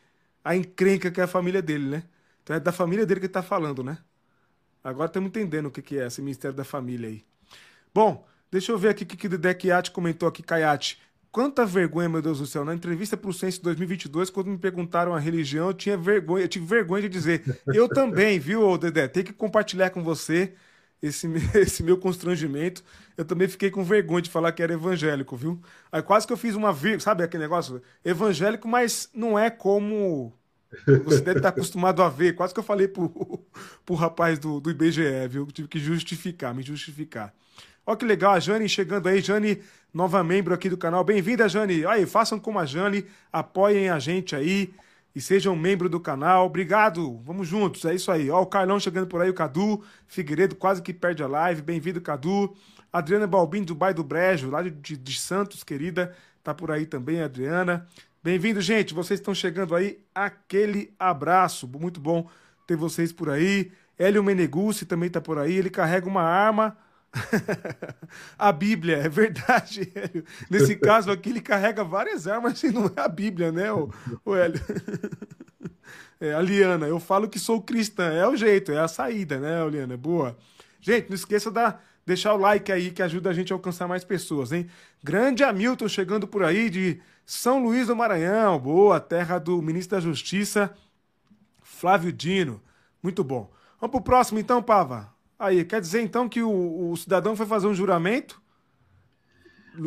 a 0.44 0.54
encrenca 0.54 1.10
que 1.10 1.20
é 1.20 1.24
a 1.24 1.26
família 1.26 1.60
dele, 1.60 1.86
né? 1.86 2.04
Então 2.44 2.54
é 2.54 2.60
da 2.60 2.70
família 2.70 3.04
dele 3.04 3.18
que 3.18 3.26
ele 3.26 3.32
tá 3.32 3.42
falando, 3.42 3.82
né? 3.82 3.98
Agora 4.84 5.06
estamos 5.06 5.26
entendendo 5.28 5.66
o 5.66 5.70
que, 5.72 5.82
que 5.82 5.98
é 5.98 6.06
esse 6.06 6.22
Ministério 6.22 6.56
da 6.56 6.62
Família 6.62 7.08
aí. 7.08 7.24
Bom, 7.94 8.26
deixa 8.50 8.72
eu 8.72 8.78
ver 8.78 8.88
aqui 8.88 9.04
o 9.04 9.06
que 9.06 9.26
o 9.26 9.38
Dekiat 9.38 9.90
comentou 9.90 10.28
aqui, 10.28 10.42
Kayati. 10.42 10.99
Quanta 11.30 11.64
vergonha, 11.64 12.08
meu 12.08 12.20
Deus 12.20 12.38
do 12.38 12.46
céu. 12.46 12.64
Na 12.64 12.75
entrevista 12.75 13.16
para 13.16 13.30
o 13.30 13.32
Censo 13.32 13.62
2022, 13.62 14.28
quando 14.30 14.49
me 14.50 14.58
perguntaram 14.58 15.14
a 15.14 15.18
religião, 15.18 15.68
eu 15.68 15.75
tinha 15.75 15.96
vergonha, 15.96 16.44
eu 16.44 16.49
tive 16.49 16.66
vergonha 16.66 17.02
de 17.02 17.08
dizer. 17.08 17.42
Eu 17.66 17.88
também, 17.88 18.38
viu, 18.38 18.76
Dedé? 18.76 19.08
Tem 19.08 19.25
que 19.25 19.32
compartilhar 19.32 19.90
com 19.90 20.02
você 20.02 20.52
esse, 21.02 21.26
esse 21.56 21.82
meu 21.82 21.96
constrangimento. 21.99 22.84
Eu 23.16 23.25
também 23.25 23.49
fiquei 23.49 23.70
com 23.70 23.82
vergonha 23.82 24.22
de 24.22 24.30
falar 24.30 24.52
que 24.52 24.62
era 24.62 24.75
evangélico, 24.75 25.37
viu? 25.37 25.61
Aí 25.90 26.02
quase 26.02 26.26
que 26.26 26.32
eu 26.32 26.37
fiz 26.37 26.54
uma 26.54 26.72
vírgula, 26.72 27.00
sabe 27.00 27.25
aquele 27.25 27.42
negócio? 27.42 27.82
Evangélico, 28.04 28.68
mas 28.68 29.08
não 29.14 29.38
é 29.38 29.50
como 29.50 30.32
você 31.04 31.20
deve 31.20 31.38
estar 31.38 31.50
acostumado 31.50 32.02
a 32.02 32.08
ver. 32.08 32.34
Quase 32.34 32.54
que 32.54 32.61
eu 32.61 32.64
falei 32.64 32.88
pro, 32.88 33.08
pro 33.84 33.94
rapaz 33.94 34.38
do, 34.38 34.61
do 34.61 34.70
IBGE, 34.70 35.28
viu? 35.28 35.46
Tive 35.46 35.68
que 35.68 35.78
justificar, 35.78 36.54
me 36.54 36.62
justificar. 36.62 37.34
Olha 37.84 37.96
que 37.96 38.04
legal, 38.04 38.34
a 38.34 38.40
Jane 38.40 38.68
chegando 38.68 39.08
aí. 39.08 39.20
Jane, 39.20 39.60
nova 39.92 40.22
membro 40.22 40.54
aqui 40.54 40.68
do 40.68 40.78
canal. 40.78 41.02
Bem-vinda, 41.02 41.48
Jane. 41.48 41.84
Aí, 41.84 42.06
façam 42.06 42.38
como 42.38 42.60
a 42.60 42.64
Jane, 42.64 43.04
apoiem 43.32 43.90
a 43.90 43.98
gente 43.98 44.36
aí 44.36 44.72
e 45.14 45.20
sejam 45.20 45.56
membro 45.56 45.88
do 45.88 45.98
canal. 45.98 46.46
Obrigado, 46.46 47.18
vamos 47.24 47.48
juntos, 47.48 47.84
é 47.84 47.94
isso 47.94 48.10
aí. 48.12 48.30
Ó, 48.30 48.40
o 48.40 48.46
Carlão 48.46 48.78
chegando 48.78 49.08
por 49.08 49.20
aí, 49.20 49.28
o 49.28 49.34
Cadu 49.34 49.82
Figueiredo 50.06 50.54
quase 50.54 50.80
que 50.80 50.92
perde 50.92 51.24
a 51.24 51.26
live. 51.26 51.60
Bem-vindo, 51.60 52.00
Cadu. 52.00 52.54
Adriana 52.92 53.26
Balbim, 53.26 53.64
do 53.64 53.74
Bairro 53.74 53.96
do 53.96 54.04
Brejo, 54.04 54.50
lá 54.50 54.62
de, 54.62 54.70
de, 54.70 55.18
Santos, 55.18 55.64
querida. 55.64 56.14
Tá 56.44 56.54
por 56.54 56.70
aí 56.70 56.86
também, 56.86 57.20
Adriana. 57.20 57.86
Bem-vindo, 58.22 58.60
gente. 58.60 58.94
Vocês 58.94 59.18
estão 59.18 59.34
chegando 59.34 59.74
aí. 59.74 59.98
Aquele 60.14 60.94
abraço. 60.98 61.66
Muito 61.66 61.98
bom 61.98 62.28
ter 62.66 62.76
vocês 62.76 63.12
por 63.12 63.28
aí. 63.28 63.72
Hélio 63.98 64.22
Meneguzzi 64.22 64.84
também 64.84 65.08
está 65.08 65.20
por 65.20 65.38
aí. 65.38 65.54
Ele 65.54 65.70
carrega 65.70 66.06
uma 66.06 66.22
arma. 66.22 66.76
a 68.38 68.52
Bíblia, 68.52 68.97
é 68.99 69.09
verdade, 69.09 69.92
Hélio. 69.95 70.25
Nesse 70.50 70.76
caso 70.76 71.11
aqui, 71.11 71.31
ele 71.31 71.40
carrega 71.40 71.85
várias 71.85 72.26
armas 72.26 72.62
e 72.62 72.71
não 72.71 72.87
é 72.97 73.00
a 73.00 73.09
Bíblia, 73.09 73.52
né, 73.52 73.73
o, 73.73 73.90
o 74.25 74.35
Hélio? 74.35 74.61
É, 76.21 76.33
a 76.35 76.40
Liana, 76.40 76.87
eu 76.87 77.00
falo 77.00 77.28
que 77.28 77.37
sou 77.37 77.61
cristã. 77.61 78.04
É 78.12 78.25
o 78.28 78.37
jeito, 78.37 78.71
é 78.71 78.78
a 78.78 78.87
saída, 78.87 79.40
né, 79.40 79.69
Liana? 79.69 79.97
Boa. 79.97 80.38
Gente, 80.81 81.09
não 81.09 81.16
esqueça 81.16 81.50
da 81.50 81.81
deixar 82.07 82.35
o 82.35 82.37
like 82.37 82.71
aí 82.71 82.92
que 82.92 83.02
ajuda 83.02 83.31
a 83.31 83.33
gente 83.33 83.52
a 83.52 83.57
alcançar 83.57 83.88
mais 83.88 84.04
pessoas, 84.04 84.52
hein? 84.52 84.69
Grande 85.02 85.42
Hamilton 85.42 85.88
chegando 85.88 86.28
por 86.28 86.45
aí 86.45 86.71
de 86.71 87.00
são 87.26 87.62
Luís 87.62 87.88
do 87.88 87.97
Maranhão, 87.97 88.59
boa, 88.59 89.00
terra 89.00 89.38
do 89.38 89.61
ministro 89.62 89.97
da 89.97 90.00
Justiça, 90.00 90.73
Flávio 91.61 92.12
Dino. 92.12 92.62
Muito 93.02 93.25
bom. 93.25 93.50
Vamos 93.81 93.92
pro 93.92 94.00
próximo 94.00 94.38
então, 94.38 94.62
Pava. 94.62 95.12
Aí, 95.42 95.64
quer 95.64 95.80
dizer 95.80 96.00
então 96.02 96.28
que 96.28 96.40
o, 96.40 96.90
o 96.92 96.96
cidadão 96.96 97.34
foi 97.34 97.46
fazer 97.46 97.66
um 97.66 97.75
juramento? 97.75 98.40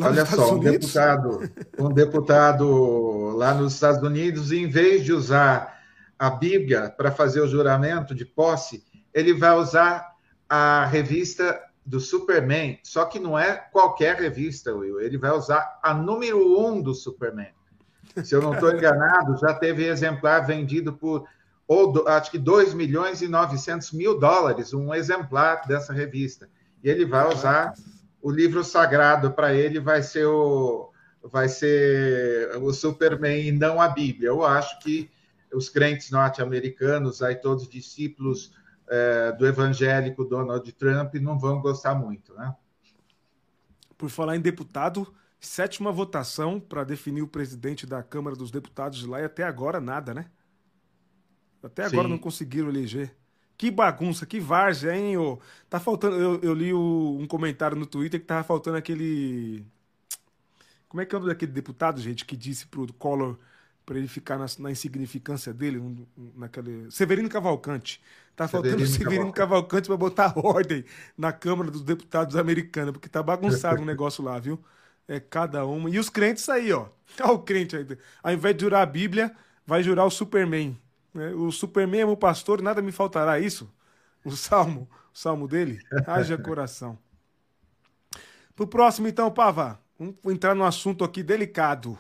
Olha 0.02 0.26
só, 0.26 0.54
um 0.54 0.60
deputado, 0.60 1.50
um 1.80 1.94
deputado 1.94 3.30
lá 3.38 3.54
nos 3.54 3.76
Estados 3.76 4.04
Unidos, 4.04 4.52
em 4.52 4.68
vez 4.68 5.06
de 5.06 5.14
usar 5.14 5.80
a 6.20 6.30
Bíblia 6.30 6.90
para 6.90 7.10
fazer 7.10 7.40
o 7.40 7.48
juramento 7.48 8.14
de 8.14 8.26
posse, 8.26 8.84
ele 9.14 9.34
vai 9.34 9.56
usar 9.56 10.16
a 10.50 10.86
revista 10.88 11.58
do 11.86 12.02
Superman, 12.02 12.78
só 12.84 13.06
que 13.06 13.18
não 13.18 13.40
é 13.40 13.54
qualquer 13.56 14.18
revista, 14.18 14.76
Will. 14.76 15.00
Ele 15.00 15.18
vai 15.18 15.32
usar 15.32 15.80
a 15.82 15.94
número 15.94 16.60
um 16.60 16.82
do 16.82 16.94
Superman. 16.94 17.54
Se 18.26 18.36
eu 18.36 18.42
não 18.42 18.56
estou 18.56 18.72
enganado, 18.72 19.38
já 19.38 19.54
teve 19.54 19.86
exemplar 19.86 20.46
vendido 20.46 20.92
por, 20.92 21.26
ou, 21.68 22.08
acho 22.08 22.32
que 22.32 22.38
2 22.38 22.74
milhões 22.74 23.22
e 23.22 23.28
900 23.28 23.92
mil 23.92 24.20
dólares, 24.20 24.74
um 24.74 24.94
exemplar 24.94 25.68
dessa 25.68 25.92
revista. 25.92 26.50
E 26.84 26.90
ele 26.90 27.06
vai 27.06 27.28
usar 27.34 27.74
o 28.22 28.30
livro 28.30 28.64
sagrado 28.64 29.32
para 29.32 29.54
ele, 29.54 29.80
vai 29.80 30.04
ser 30.04 30.26
o, 30.26 30.92
vai 31.24 31.48
ser 31.48 32.56
o 32.58 32.72
Superman 32.72 33.48
e 33.48 33.52
não 33.52 33.82
a 33.82 33.88
Bíblia. 33.88 34.30
Eu 34.30 34.44
acho 34.44 34.80
que 34.80 35.10
os 35.54 35.70
crentes 35.70 36.12
norte-americanos, 36.12 37.22
aí 37.22 37.36
todos 37.36 37.64
os 37.64 37.70
discípulos 37.70 38.54
é, 38.88 39.32
do 39.32 39.48
evangélico 39.48 40.26
Donald 40.26 40.72
Trump 40.74 41.16
não 41.16 41.40
vão 41.40 41.62
gostar 41.62 41.96
muito, 41.96 42.34
né? 42.36 42.56
Por 43.98 44.10
falar 44.10 44.36
em 44.36 44.42
deputado, 44.42 45.12
sétima 45.40 45.92
votação 45.92 46.60
para 46.60 46.84
definir 46.84 47.22
o 47.22 47.28
presidente 47.28 47.88
da 47.88 48.04
Câmara 48.04 48.36
dos 48.36 48.52
Deputados 48.52 49.00
de 49.00 49.08
lá 49.08 49.22
e 49.22 49.24
até 49.24 49.44
agora 49.44 49.80
nada, 49.80 50.14
né? 50.14 50.26
Até 51.66 51.86
agora 51.86 52.04
Sim. 52.04 52.12
não 52.12 52.18
conseguiram 52.18 52.70
eleger. 52.70 53.16
Que 53.58 53.72
bagunça, 53.72 54.26
que 54.26 54.40
várzea, 54.40 54.96
hein? 54.96 55.18
Ô? 55.18 55.40
Tá 55.70 55.80
faltando. 55.80 56.16
Eu, 56.18 56.40
eu 56.42 56.54
li 56.54 56.74
o, 56.74 57.18
um 57.20 57.26
comentário 57.26 57.76
no 57.76 57.86
Twitter 57.86 58.20
que 58.20 58.26
tava 58.26 58.44
faltando 58.44 58.78
aquele. 58.78 59.66
Como 60.88 61.02
é 61.02 61.06
que 61.06 61.16
é 61.16 61.18
o 61.18 61.22
nome 61.22 61.34
daquele 61.34 61.52
deputado, 61.52 62.00
gente, 62.00 62.26
que 62.26 62.38
disse 62.38 62.68
pro 62.68 62.92
Collor 62.94 63.38
para 63.86 63.98
ele 63.98 64.08
ficar 64.08 64.38
na, 64.38 64.46
na, 64.60 64.72
insignificância 64.72 65.54
dele, 65.54 65.82
naquele. 66.36 66.90
Severino 66.92 67.30
Cavalcante. 67.30 68.02
Tá 68.36 68.48
faltando 68.48 68.86
Severino, 68.86 68.98
Severino 68.98 69.34
Cavalcante 69.34 69.88
para 69.88 69.98
botar 69.98 70.34
ordem 70.38 70.84
na 71.18 71.32
Câmara 71.32 71.72
dos 71.72 71.82
Deputados 71.82 72.36
americana, 72.36 72.92
porque 72.92 73.08
tá 73.08 73.24
bagunçado 73.24 73.82
o 73.82 73.86
negócio 73.86 74.24
lá, 74.24 74.38
viu? 74.38 74.60
É 75.08 75.20
cada 75.20 75.66
uma. 75.66 75.90
E 75.90 75.98
os 75.98 76.10
crentes 76.10 76.48
aí, 76.50 76.72
ó. 76.74 76.88
Olha 77.22 77.32
o 77.32 77.40
crente 77.40 77.76
aí. 77.76 77.88
Ao 78.22 78.34
invés 78.34 78.56
de 78.56 78.62
jurar 78.62 78.82
a 78.82 78.86
Bíblia, 78.86 79.36
vai 79.66 79.82
jurar 79.82 80.06
o 80.06 80.12
Superman. 80.12 80.78
Né? 81.16 81.34
O 81.34 81.50
Superman 81.50 82.02
é 82.02 82.06
meu 82.06 82.18
pastor, 82.18 82.62
nada 82.62 82.82
me 82.82 82.92
faltará. 82.92 83.40
Isso? 83.40 83.74
O 84.24 84.32
salmo, 84.36 84.90
o 85.14 85.18
salmo 85.18 85.48
dele? 85.48 85.80
Haja 86.06 86.38
coração. 86.38 87.00
Pro 88.56 88.68
próximo, 88.68 89.08
então, 89.08 89.32
Pava. 89.32 89.80
Vamos 89.98 90.16
entrar 90.26 90.54
num 90.54 90.66
assunto 90.66 91.06
aqui 91.06 91.24
delicado. 91.24 91.98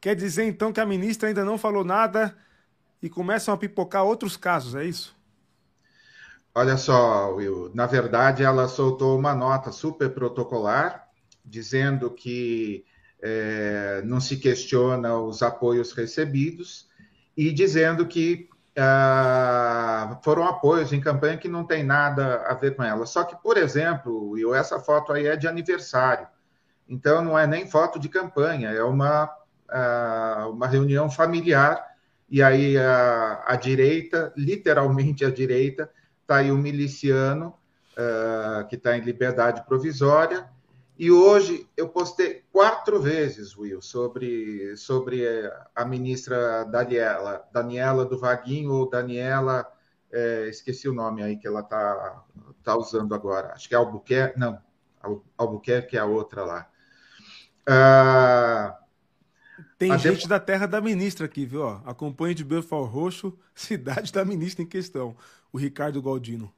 Quer 0.00 0.16
dizer, 0.16 0.44
então, 0.44 0.72
que 0.72 0.80
a 0.80 0.86
ministra 0.86 1.28
ainda 1.28 1.44
não 1.44 1.58
falou 1.58 1.84
nada 1.84 2.36
e 3.02 3.10
começam 3.10 3.52
a 3.52 3.56
pipocar 3.56 4.04
outros 4.04 4.36
casos, 4.36 4.74
é 4.74 4.84
isso? 4.84 5.14
Olha 6.54 6.76
só, 6.76 7.34
Will, 7.34 7.70
na 7.74 7.86
verdade 7.86 8.42
ela 8.42 8.68
soltou 8.68 9.18
uma 9.18 9.34
nota 9.34 9.72
super 9.72 10.10
protocolar, 10.10 11.08
dizendo 11.44 12.10
que 12.10 12.84
é, 13.22 14.02
não 14.04 14.20
se 14.20 14.36
questiona 14.36 15.16
os 15.18 15.42
apoios 15.42 15.92
recebidos 15.92 16.91
e 17.36 17.52
dizendo 17.52 18.06
que 18.06 18.48
ah, 18.76 20.18
foram 20.22 20.44
apoios 20.44 20.92
em 20.92 21.00
campanha 21.00 21.36
que 21.36 21.48
não 21.48 21.64
tem 21.64 21.82
nada 21.82 22.44
a 22.46 22.54
ver 22.54 22.74
com 22.74 22.82
ela. 22.82 23.06
Só 23.06 23.24
que, 23.24 23.36
por 23.42 23.56
exemplo, 23.56 24.30
Will, 24.30 24.54
essa 24.54 24.78
foto 24.80 25.12
aí 25.12 25.26
é 25.26 25.36
de 25.36 25.46
aniversário, 25.46 26.26
então 26.88 27.22
não 27.22 27.38
é 27.38 27.46
nem 27.46 27.66
foto 27.66 27.98
de 27.98 28.08
campanha, 28.08 28.70
é 28.70 28.82
uma, 28.82 29.30
ah, 29.68 30.48
uma 30.50 30.66
reunião 30.66 31.10
familiar, 31.10 31.84
e 32.28 32.42
aí 32.42 32.78
a, 32.78 33.42
a 33.46 33.56
direita, 33.56 34.32
literalmente 34.36 35.24
a 35.24 35.30
direita, 35.30 35.90
está 36.22 36.36
aí 36.36 36.50
o 36.50 36.56
miliciano, 36.56 37.54
uh, 37.92 38.66
que 38.68 38.76
está 38.76 38.96
em 38.96 39.00
liberdade 39.00 39.64
provisória. 39.66 40.48
E 40.98 41.10
hoje 41.10 41.66
eu 41.76 41.88
postei 41.88 42.41
quatro 42.52 43.00
vezes, 43.00 43.56
Will, 43.56 43.80
sobre, 43.80 44.76
sobre 44.76 45.24
a 45.74 45.84
ministra 45.84 46.64
Daniela, 46.64 47.48
Daniela 47.52 48.04
do 48.04 48.18
Vaguinho, 48.18 48.72
ou 48.72 48.90
Daniela, 48.90 49.66
é, 50.12 50.48
esqueci 50.48 50.88
o 50.88 50.92
nome 50.92 51.22
aí 51.22 51.38
que 51.38 51.46
ela 51.46 51.60
está 51.60 52.22
tá 52.62 52.76
usando 52.76 53.14
agora. 53.14 53.52
Acho 53.54 53.68
que 53.68 53.74
é 53.74 53.78
Albuquerque, 53.78 54.38
não, 54.38 54.60
Albuquerque 55.36 55.96
é 55.96 56.00
a 56.00 56.04
outra 56.04 56.44
lá. 56.44 56.68
Uh, 57.62 58.82
tem 59.78 59.98
gente 59.98 60.28
da 60.28 60.38
terra 60.38 60.66
da 60.66 60.80
ministra 60.80 61.26
aqui, 61.26 61.46
viu? 61.46 61.66
Acompanhe 61.84 62.34
de 62.34 62.44
Belfort 62.44 62.90
Roxo, 62.90 63.36
cidade 63.54 64.12
da 64.12 64.24
ministra 64.24 64.62
em 64.62 64.66
questão, 64.66 65.16
o 65.52 65.58
Ricardo 65.58 66.02
Galdino. 66.02 66.52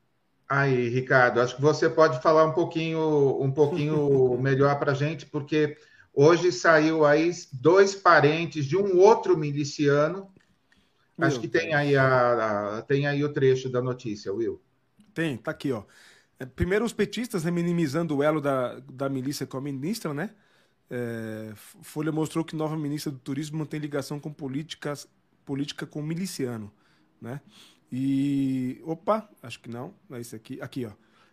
Aí, 0.49 0.89
Ricardo, 0.89 1.41
acho 1.41 1.57
que 1.57 1.63
você 1.63 1.89
pode 1.89 2.21
falar 2.23 2.45
um 2.45 2.53
pouquinho, 2.53 3.43
um 3.43 3.51
pouquinho 3.51 4.37
melhor 4.41 4.79
para 4.79 4.93
a 4.93 4.95
gente, 4.95 5.27
porque 5.27 5.77
hoje 6.13 6.53
saiu 6.53 7.05
aí 7.05 7.31
dois 7.53 7.95
parentes 7.95 8.67
de 8.67 8.77
um 8.77 8.99
outro 8.99 9.37
miliciano. 9.37 10.31
Acho 11.17 11.41
que 11.41 11.49
tem 11.49 11.75
aí, 11.75 11.97
a, 11.97 12.79
a, 12.79 12.83
tem 12.83 13.07
aí 13.07 13.25
o 13.25 13.33
trecho 13.33 13.69
da 13.69 13.81
notícia, 13.81 14.33
Will. 14.33 14.61
Tem, 15.15 15.37
tá 15.37 15.53
aqui, 15.53 15.71
ó. 15.71 15.85
É, 16.39 16.45
primeiro, 16.45 16.85
os 16.85 16.93
petistas 16.93 17.45
né, 17.45 17.51
minimizando 17.51 18.17
o 18.17 18.23
elo 18.23 18.41
da, 18.41 18.81
da 18.81 19.09
milícia 19.09 19.47
com 19.47 19.57
a 19.57 19.61
ministra, 19.61 20.13
né? 20.13 20.31
É, 20.91 21.53
Folha 21.55 22.13
mostrou 22.13 22.45
que 22.45 22.55
nova 22.55 22.77
ministra 22.77 23.11
do 23.11 23.19
Turismo 23.19 23.59
mantém 23.59 23.81
ligação 23.81 24.21
com 24.21 24.33
políticas, 24.33 25.09
política 25.45 25.87
com 25.87 26.03
miliciano, 26.03 26.73
né? 27.21 27.41
E 27.97 28.83
opa, 28.85 29.31
acho 29.41 29.61
que 29.61 29.71
não, 29.71 29.95
é 30.11 30.21
isso 30.21 30.35
aqui, 30.35 30.61
aqui 30.61 30.85
ó. 30.85 30.91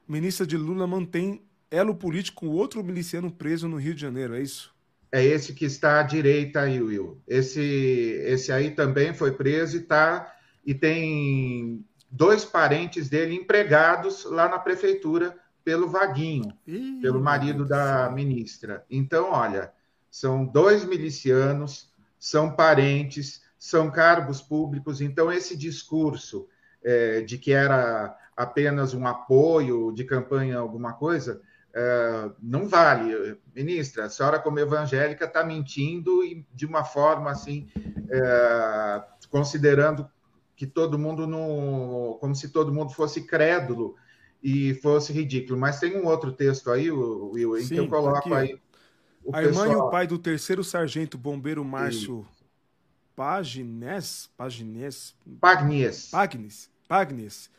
Ministra 0.08 0.46
de 0.46 0.56
Lula 0.56 0.86
mantém 0.86 1.42
elo 1.72 1.96
político 1.96 2.42
com 2.42 2.50
outro 2.50 2.84
miliciano 2.84 3.32
preso 3.32 3.68
no 3.68 3.78
Rio 3.78 3.96
de 3.96 4.02
Janeiro, 4.02 4.36
é 4.36 4.44
isso? 4.44 4.72
É 5.12 5.26
esse 5.26 5.56
que 5.56 5.66
está 5.66 6.00
à 6.00 6.04
direita 6.04 6.62
aí, 6.62 6.80
Will. 6.80 7.20
Esse, 7.28 7.60
esse 7.60 8.52
aí 8.52 8.70
também 8.70 9.12
foi 9.12 9.32
preso 9.32 9.78
e 9.78 9.80
tá 9.80 10.36
e 10.64 10.76
tem 10.76 11.84
dois 12.12 12.46
parentes 12.46 13.10
dele 13.10 13.34
empregados 13.34 14.26
lá 14.26 14.48
na 14.48 14.60
prefeitura 14.60 15.36
pelo 15.64 15.90
Vaguinho, 15.90 16.56
Ih, 16.68 17.00
pelo 17.02 17.20
marido 17.20 17.66
da 17.66 18.08
ministra. 18.12 18.86
Então, 18.88 19.32
olha, 19.32 19.74
são 20.12 20.46
dois 20.46 20.86
milicianos, 20.86 21.92
são 22.20 22.56
parentes, 22.56 23.42
são 23.62 23.92
cargos 23.92 24.42
públicos. 24.42 25.02
Então, 25.02 25.32
esse 25.32 25.56
discurso 25.56 26.48
é, 26.84 27.22
de 27.22 27.38
que 27.38 27.52
era 27.52 28.18
apenas 28.36 28.96
um 28.96 29.06
apoio 29.06 29.92
de 29.92 30.04
campanha, 30.04 30.58
alguma 30.58 30.94
coisa, 30.94 31.40
é, 31.72 32.32
não 32.42 32.68
vale. 32.68 33.38
Ministra, 33.56 34.06
a 34.06 34.10
senhora, 34.10 34.40
como 34.40 34.58
evangélica, 34.58 35.26
está 35.26 35.44
mentindo 35.44 36.24
e 36.24 36.44
de 36.52 36.66
uma 36.66 36.84
forma 36.84 37.30
assim, 37.30 37.70
é, 38.10 39.04
considerando 39.30 40.10
que 40.56 40.66
todo 40.66 40.98
mundo 40.98 41.28
não. 41.28 42.18
como 42.20 42.34
se 42.34 42.50
todo 42.50 42.74
mundo 42.74 42.92
fosse 42.92 43.28
crédulo 43.28 43.96
e 44.42 44.74
fosse 44.74 45.14
ridículo. 45.14 45.60
Mas 45.60 45.80
tem 45.80 45.96
um 45.96 46.08
outro 46.08 46.32
texto 46.32 46.72
aí, 46.72 46.90
Will, 46.90 47.56
em 47.56 47.62
Sim, 47.62 47.76
que 47.76 47.80
eu 47.80 47.88
coloco 47.88 48.18
aqui, 48.18 48.34
aí. 48.34 48.60
a 49.32 49.38
pessoal... 49.40 49.68
irmã 49.68 49.72
e 49.72 49.76
o 49.76 49.90
pai 49.92 50.08
do 50.08 50.18
terceiro 50.18 50.64
sargento 50.64 51.16
bombeiro 51.16 51.64
Márcio 51.64 52.26
Pagnes, 53.16 54.30
Pagnes, 54.38 55.16
Pagnes, 55.40 56.10
Pagnes, 56.10 56.70
Pagnes, 56.88 57.50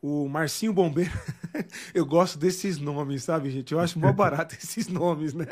o 0.00 0.28
Marcinho 0.28 0.72
Bombeiro. 0.72 1.12
eu 1.94 2.04
gosto 2.04 2.38
desses 2.38 2.78
nomes, 2.78 3.22
sabe, 3.22 3.50
gente? 3.50 3.72
Eu 3.72 3.78
acho 3.78 3.98
mó 3.98 4.12
barato 4.12 4.54
esses 4.60 4.88
nomes, 4.88 5.32
né? 5.32 5.46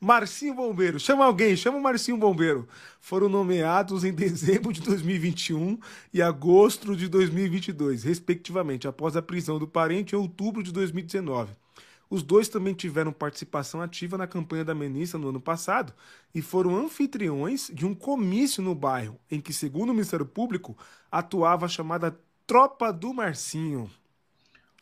Marcinho 0.00 0.54
Bombeiro. 0.54 0.98
Chama 0.98 1.24
alguém, 1.24 1.54
chama 1.54 1.78
o 1.78 1.82
Marcinho 1.82 2.16
Bombeiro. 2.16 2.66
Foram 3.00 3.28
nomeados 3.28 4.04
em 4.04 4.12
dezembro 4.12 4.72
de 4.72 4.80
2021 4.80 5.78
e 6.12 6.22
agosto 6.22 6.96
de 6.96 7.08
2022, 7.08 8.04
respectivamente, 8.04 8.88
após 8.88 9.16
a 9.16 9.22
prisão 9.22 9.58
do 9.58 9.68
parente 9.68 10.14
em 10.14 10.18
outubro 10.18 10.62
de 10.62 10.72
2019. 10.72 11.52
Os 12.12 12.22
dois 12.22 12.46
também 12.46 12.74
tiveram 12.74 13.10
participação 13.10 13.80
ativa 13.80 14.18
na 14.18 14.26
campanha 14.26 14.62
da 14.62 14.74
ministra 14.74 15.18
no 15.18 15.30
ano 15.30 15.40
passado 15.40 15.94
e 16.34 16.42
foram 16.42 16.76
anfitriões 16.76 17.70
de 17.72 17.86
um 17.86 17.94
comício 17.94 18.62
no 18.62 18.74
bairro, 18.74 19.18
em 19.30 19.40
que, 19.40 19.50
segundo 19.50 19.88
o 19.88 19.94
Ministério 19.94 20.26
Público, 20.26 20.76
atuava 21.10 21.64
a 21.64 21.70
chamada 21.70 22.14
Tropa 22.46 22.92
do 22.92 23.14
Marcinho. 23.14 23.90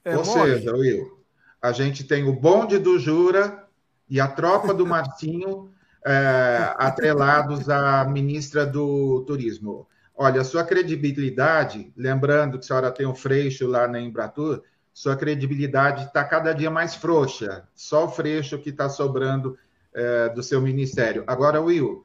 É 0.04 0.16
Ou 0.16 0.24
seja, 0.24 0.74
Will, 0.74 1.20
a 1.62 1.70
gente 1.70 2.02
tem 2.02 2.28
o 2.28 2.32
bonde 2.32 2.78
do 2.78 2.98
Jura 2.98 3.64
e 4.08 4.18
a 4.18 4.26
tropa 4.26 4.74
do 4.74 4.84
Marcinho 4.84 5.70
é, 6.04 6.74
atrelados 6.78 7.70
à 7.70 8.04
ministra 8.06 8.66
do 8.66 9.22
Turismo. 9.24 9.86
Olha, 10.16 10.42
sua 10.42 10.64
credibilidade, 10.64 11.92
lembrando 11.96 12.58
que 12.58 12.64
a 12.64 12.66
senhora 12.66 12.90
tem 12.90 13.06
o 13.06 13.14
Freixo 13.14 13.68
lá 13.68 13.86
na 13.86 14.00
Embratur, 14.00 14.64
sua 14.92 15.16
credibilidade 15.16 16.04
está 16.04 16.24
cada 16.24 16.52
dia 16.52 16.70
mais 16.70 16.94
frouxa. 16.94 17.68
Só 17.74 18.06
o 18.06 18.08
Freixo 18.08 18.58
que 18.58 18.70
está 18.70 18.88
sobrando 18.88 19.56
é, 19.94 20.28
do 20.28 20.42
seu 20.42 20.60
ministério. 20.60 21.24
Agora, 21.26 21.60
Will, 21.60 22.04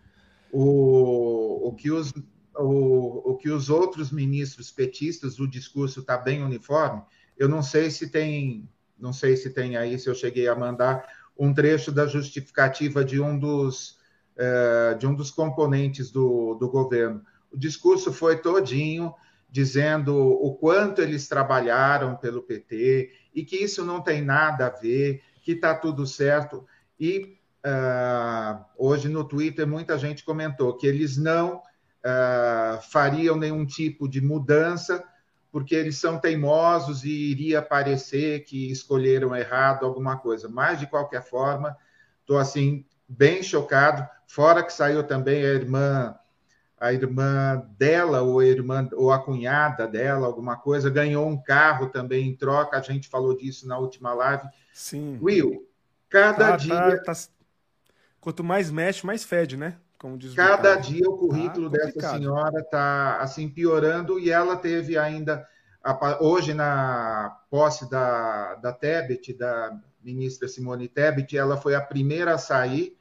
o, 0.51 1.70
o, 1.70 1.74
que 1.74 1.92
os, 1.92 2.13
o, 2.56 3.32
o 3.32 3.38
que 3.38 3.50
os 3.50 3.70
outros 3.70 4.12
ministros 4.12 4.72
petistas, 4.72 5.39
o 5.39 5.48
discurso 5.48 6.00
está 6.00 6.18
bem 6.18 6.44
uniforme. 6.44 7.01
Eu 7.38 7.50
não 7.50 7.62
sei 7.62 7.92
se 7.92 8.10
tem, 8.10 8.70
não 8.98 9.12
sei 9.12 9.36
se 9.36 9.50
tem 9.50 9.75
aí, 9.75 10.00
se 10.00 10.10
eu 10.10 10.15
cheguei 10.15 10.48
a 10.48 10.56
mandar 10.56 11.06
um 11.38 11.54
trecho 11.54 11.92
da 11.92 12.08
justificativa 12.08 13.04
de 13.04 13.20
um 13.20 13.38
dos, 13.38 13.98
é, 14.38 14.94
de 14.94 15.06
um 15.06 15.13
dos 15.13 15.32
componentes 15.32 16.12
do, 16.12 16.56
do 16.56 16.70
governo. 16.70 17.22
O 17.51 17.58
discurso 17.58 18.13
foi 18.13 18.38
todinho 18.38 19.13
dizendo 19.56 20.14
o 20.18 20.54
quanto 20.54 21.02
eles 21.02 21.30
trabalharam 21.30 22.18
pelo 22.18 22.44
PT 22.44 23.10
e 23.34 23.46
que 23.46 23.56
isso 23.56 23.86
não 23.86 24.02
tem 24.02 24.22
nada 24.22 24.68
a 24.68 24.70
ver, 24.70 25.24
que 25.42 25.54
está 25.54 25.74
tudo 25.74 26.06
certo. 26.06 26.68
E 27.00 27.38
uh, 27.66 28.66
hoje 28.78 29.08
no 29.08 29.24
Twitter 29.24 29.66
muita 29.66 29.98
gente 29.98 30.26
comentou 30.26 30.76
que 30.76 30.86
eles 30.86 31.16
não 31.16 31.60
uh, 31.60 32.82
fariam 32.92 33.38
nenhum 33.38 33.66
tipo 33.66 34.10
de 34.10 34.20
mudança 34.20 35.02
porque 35.54 35.74
eles 35.74 35.98
são 35.98 36.20
teimosos 36.20 37.06
e 37.06 37.32
iria 37.32 37.62
parecer 37.62 38.44
que 38.44 38.70
escolheram 38.70 39.34
errado 39.34 39.86
alguma 39.86 40.18
coisa. 40.18 40.50
Mas 40.50 40.82
de 40.82 40.86
qualquer 40.86 41.24
forma, 41.24 41.78
estou 42.20 42.38
assim 42.38 42.86
bem 43.08 43.42
chocado. 43.42 44.06
Fora 44.28 44.62
que 44.62 44.74
saiu 44.74 45.02
também 45.02 45.46
a 45.46 45.54
irmã 45.54 46.14
a 46.86 46.94
irmã 46.94 47.65
dela 47.80 48.22
ou 48.22 48.39
a 48.39 48.46
irmã 48.46 48.88
ou 48.94 49.12
a 49.12 49.18
cunhada 49.18 49.88
dela, 49.88 50.27
alguma 50.27 50.56
coisa, 50.56 50.88
ganhou 50.88 51.27
um 51.27 51.42
carro 51.42 51.89
também 51.89 52.27
em 52.27 52.36
troca. 52.36 52.77
A 52.77 52.82
gente 52.82 53.10
falou 53.10 53.36
disso 53.36 53.68
na 53.68 53.77
última 53.77 54.13
live. 54.13 54.48
Sim. 54.72 55.18
Will, 55.20 55.68
cada 56.08 56.51
tá, 56.51 56.58
dia. 56.58 57.04
Tá, 57.04 57.13
tá... 57.13 57.20
Quanto 58.22 58.44
mais 58.44 58.70
mexe, 58.70 59.06
mais 59.06 59.24
fede, 59.24 59.58
né? 59.58 59.77
Como 59.98 60.18
diz 60.18 60.36
cada 60.36 60.77
o 60.77 60.82
dia 60.82 61.10
o 61.10 61.18
currículo 61.18 61.72
tá 61.72 61.77
dessa 61.77 62.18
senhora 62.18 62.60
está 62.60 63.18
assim 63.18 63.50
piorando 63.50 64.20
e 64.20 64.30
ela 64.30 64.56
teve 64.56 64.98
ainda 64.98 65.48
hoje 66.20 66.54
na 66.54 67.36
posse 67.50 67.89
da, 67.89 68.56
da 68.56 68.74
Tebet, 68.74 69.33
da 69.33 69.75
ministra 70.03 70.48
Simone 70.48 70.88
Tebet, 70.88 71.36
ela 71.36 71.57
foi 71.57 71.74
a 71.74 71.81
primeira 71.81 72.36
a 72.36 72.38
sair 72.38 72.96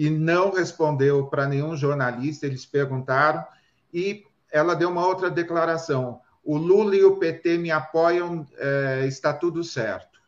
e 0.00 0.08
não 0.08 0.50
respondeu 0.50 1.26
para 1.26 1.46
nenhum 1.46 1.76
jornalista, 1.76 2.46
eles 2.46 2.64
perguntaram, 2.64 3.44
e 3.92 4.24
ela 4.50 4.74
deu 4.74 4.88
uma 4.88 5.06
outra 5.06 5.30
declaração: 5.30 6.22
o 6.42 6.56
Lula 6.56 6.96
e 6.96 7.04
o 7.04 7.18
PT 7.18 7.58
me 7.58 7.70
apoiam, 7.70 8.46
é, 8.56 9.04
está 9.06 9.34
tudo 9.34 9.62
certo. 9.62 10.18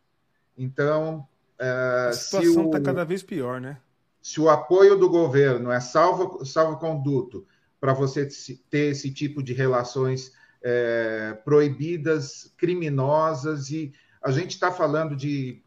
Então. 0.55 1.27
É, 1.57 2.09
a 2.09 2.13
situação 2.13 2.67
está 2.67 2.79
cada 2.81 3.03
vez 3.03 3.23
pior, 3.23 3.59
né? 3.59 3.79
Se 4.21 4.39
o 4.39 4.47
apoio 4.47 4.95
do 4.95 5.09
governo 5.09 5.71
é 5.71 5.79
salvo, 5.79 6.45
salvo 6.45 6.77
conduto 6.77 7.47
para 7.81 7.93
você 7.93 8.27
ter 8.69 8.91
esse 8.91 9.11
tipo 9.11 9.41
de 9.41 9.53
relações 9.53 10.33
é, 10.61 11.35
proibidas, 11.43 12.53
criminosas, 12.57 13.71
e 13.71 13.91
a 14.21 14.29
gente 14.29 14.51
está 14.51 14.71
falando 14.71 15.15
de, 15.15 15.63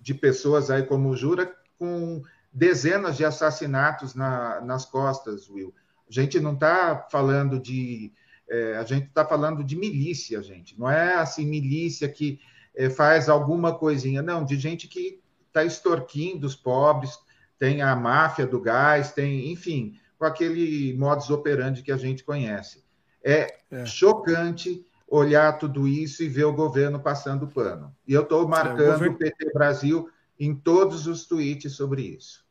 de 0.00 0.14
pessoas 0.14 0.70
aí 0.70 0.84
como 0.84 1.10
o 1.10 1.16
Jura 1.16 1.52
com 1.76 2.22
dezenas 2.52 3.16
de 3.16 3.24
assassinatos 3.24 4.14
na, 4.14 4.60
nas 4.60 4.84
costas, 4.84 5.48
Will. 5.48 5.74
A 6.08 6.12
gente 6.12 6.38
não 6.38 6.54
está 6.54 7.06
falando 7.10 7.58
de. 7.58 8.12
É, 8.48 8.76
a 8.76 8.84
gente 8.84 9.06
está 9.06 9.24
falando 9.24 9.64
de 9.64 9.76
milícia, 9.76 10.42
gente. 10.42 10.78
Não 10.78 10.90
é 10.90 11.14
assim, 11.14 11.46
milícia 11.46 12.08
que 12.08 12.38
é, 12.74 12.90
faz 12.90 13.28
alguma 13.28 13.74
coisinha, 13.78 14.20
não, 14.20 14.44
de 14.44 14.58
gente 14.58 14.88
que 14.88 15.20
está 15.46 15.64
extorquindo 15.64 16.46
os 16.46 16.54
pobres, 16.54 17.18
tem 17.58 17.80
a 17.80 17.94
máfia 17.94 18.46
do 18.46 18.60
gás, 18.60 19.12
tem, 19.12 19.50
enfim, 19.50 19.94
com 20.18 20.24
aquele 20.24 20.94
modus 20.98 21.30
operandi 21.30 21.82
que 21.82 21.92
a 21.92 21.96
gente 21.96 22.24
conhece. 22.24 22.84
É, 23.24 23.58
é. 23.70 23.86
chocante 23.86 24.84
olhar 25.06 25.58
tudo 25.58 25.86
isso 25.86 26.22
e 26.22 26.28
ver 26.28 26.44
o 26.44 26.54
governo 26.54 26.98
passando 26.98 27.46
pano. 27.46 27.94
E 28.06 28.14
eu 28.14 28.22
estou 28.22 28.48
marcando 28.48 28.80
é, 28.80 28.88
o, 28.88 28.92
governo... 28.92 29.14
o 29.14 29.18
PT 29.18 29.52
Brasil 29.52 30.08
em 30.40 30.54
todos 30.54 31.06
os 31.06 31.26
tweets 31.26 31.72
sobre 31.72 32.02
isso. 32.02 32.41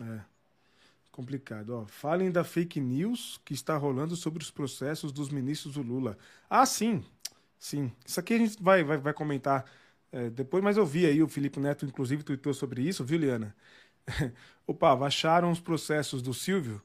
É. 0.00 0.20
Complicado. 1.12 1.70
Ó, 1.70 1.86
falem 1.86 2.30
da 2.30 2.42
fake 2.44 2.80
news 2.80 3.40
que 3.44 3.54
está 3.54 3.76
rolando 3.76 4.16
sobre 4.16 4.42
os 4.42 4.50
processos 4.50 5.12
dos 5.12 5.30
ministros 5.30 5.74
do 5.74 5.82
Lula. 5.82 6.18
Ah, 6.50 6.66
sim. 6.66 7.04
Sim. 7.58 7.92
Isso 8.04 8.18
aqui 8.20 8.34
a 8.34 8.38
gente 8.38 8.62
vai, 8.62 8.82
vai, 8.84 8.98
vai 8.98 9.12
comentar 9.12 9.64
é, 10.12 10.30
depois, 10.30 10.62
mas 10.62 10.76
eu 10.76 10.86
vi 10.86 11.06
aí, 11.06 11.22
o 11.22 11.28
Felipe 11.28 11.58
Neto, 11.58 11.84
inclusive, 11.84 12.22
tweetou 12.22 12.54
sobre 12.54 12.82
isso, 12.82 13.04
viu, 13.04 13.18
Liana? 13.18 13.54
Opa, 14.66 14.94
acharam 15.06 15.50
os 15.50 15.60
processos 15.60 16.22
do 16.22 16.32
Silvio 16.34 16.80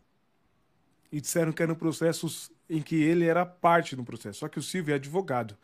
e 1.12 1.22
disseram 1.22 1.52
que 1.52 1.62
eram 1.63 1.76
processos 1.76 2.52
em 2.69 2.82
que 2.82 2.95
ele 2.95 3.26
era 3.26 3.45
parte 3.45 3.95
do 3.95 4.04
processo. 4.04 4.39
Só 4.39 4.48
que 4.48 4.60
o 4.60 4.63
Silvio 4.63 4.93
é 4.93 4.95
advogado. 4.95 5.58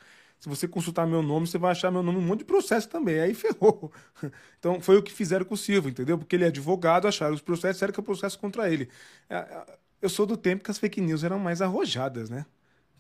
Se 0.46 0.50
você 0.50 0.68
consultar 0.68 1.08
meu 1.08 1.24
nome, 1.24 1.48
você 1.48 1.58
vai 1.58 1.72
achar 1.72 1.90
meu 1.90 2.04
nome 2.04 2.20
um 2.20 2.22
monte 2.22 2.40
de 2.40 2.46
processo 2.46 2.88
também. 2.88 3.20
Aí 3.20 3.34
ferrou. 3.34 3.92
Então 4.60 4.80
foi 4.80 4.96
o 4.96 5.02
que 5.02 5.12
fizeram 5.12 5.44
com 5.44 5.56
o 5.56 5.58
Silva, 5.58 5.90
entendeu? 5.90 6.20
Porque 6.20 6.36
ele 6.36 6.44
é 6.44 6.48
advogado, 6.48 7.08
acharam 7.08 7.34
os 7.34 7.42
processos, 7.42 7.82
era 7.82 7.92
que 7.92 8.00
é 8.00 8.04
processo 8.04 8.38
contra 8.38 8.72
ele. 8.72 8.88
É, 9.28 9.38
é, 9.38 9.66
eu 10.02 10.10
sou 10.10 10.26
do 10.26 10.38
tempo 10.38 10.64
que 10.64 10.70
as 10.70 10.78
fake 10.78 11.02
news 11.02 11.24
eram 11.24 11.40
mais 11.40 11.64
arrojadas, 11.64 12.30
né? 12.30 12.46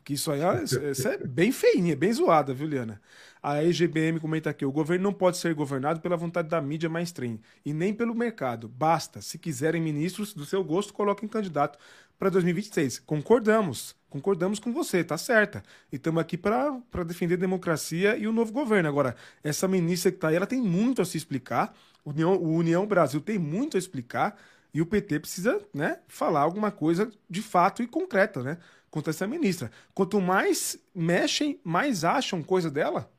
Que 0.04 0.14
isso 0.14 0.32
aí 0.32 0.40
isso 0.64 1.08
é 1.08 1.18
bem 1.18 1.52
feinha, 1.52 1.96
bem 1.96 2.12
zoada, 2.14 2.52
viu, 2.54 2.68
Liana? 2.68 3.00
A 3.42 3.64
EGBM 3.64 4.20
comenta 4.20 4.50
aqui: 4.50 4.66
o 4.66 4.72
governo 4.72 5.04
não 5.04 5.14
pode 5.14 5.38
ser 5.38 5.54
governado 5.54 6.00
pela 6.00 6.18
vontade 6.18 6.50
da 6.50 6.60
mídia 6.60 6.90
mainstream 6.90 7.40
e 7.64 7.74
nem 7.74 7.94
pelo 7.94 8.16
mercado. 8.16 8.68
Basta, 8.68 9.22
se 9.22 9.38
quiserem 9.38 9.80
ministros 9.80 10.34
do 10.34 10.46
seu 10.46 10.64
gosto, 10.64 10.94
coloquem 10.94 11.30
candidato 11.30 11.78
para 12.18 12.30
2026. 12.30 13.00
Concordamos, 13.00 13.96
concordamos 14.10 14.60
com 14.60 14.72
você, 14.72 15.04
tá 15.04 15.18
certa. 15.18 15.64
E 15.92 15.96
estamos 15.96 16.22
aqui 16.22 16.38
para 16.38 17.04
defender 17.06 17.36
a 17.36 17.38
democracia 17.38 18.16
e 18.18 18.28
o 18.28 18.34
novo 18.34 18.52
governo. 18.52 18.90
Agora, 18.90 19.16
essa 19.44 19.68
ministra 19.68 20.12
que 20.12 20.18
está 20.18 20.30
aí, 20.30 20.36
ela 20.36 20.48
tem 20.48 20.62
muito 20.62 21.02
a 21.02 21.06
se 21.06 21.18
explicar. 21.18 21.76
O 22.04 22.12
União, 22.12 22.36
o 22.36 22.54
União 22.56 22.86
Brasil 22.86 23.22
tem 23.22 23.38
muito 23.38 23.78
a 23.78 23.80
explicar. 23.80 24.38
E 24.74 24.82
o 24.82 24.86
PT 24.86 25.22
precisa 25.22 25.62
né, 25.74 26.00
falar 26.08 26.42
alguma 26.42 26.70
coisa 26.70 27.10
de 27.30 27.42
fato 27.42 27.82
e 27.82 27.88
concreta 27.88 28.44
né, 28.44 28.58
contra 28.92 29.12
essa 29.12 29.26
ministra. 29.26 29.72
Quanto 29.94 30.20
mais 30.20 30.78
mexem, 30.94 31.60
mais 31.64 32.04
acham 32.04 32.44
coisa 32.44 32.70
dela, 32.70 33.10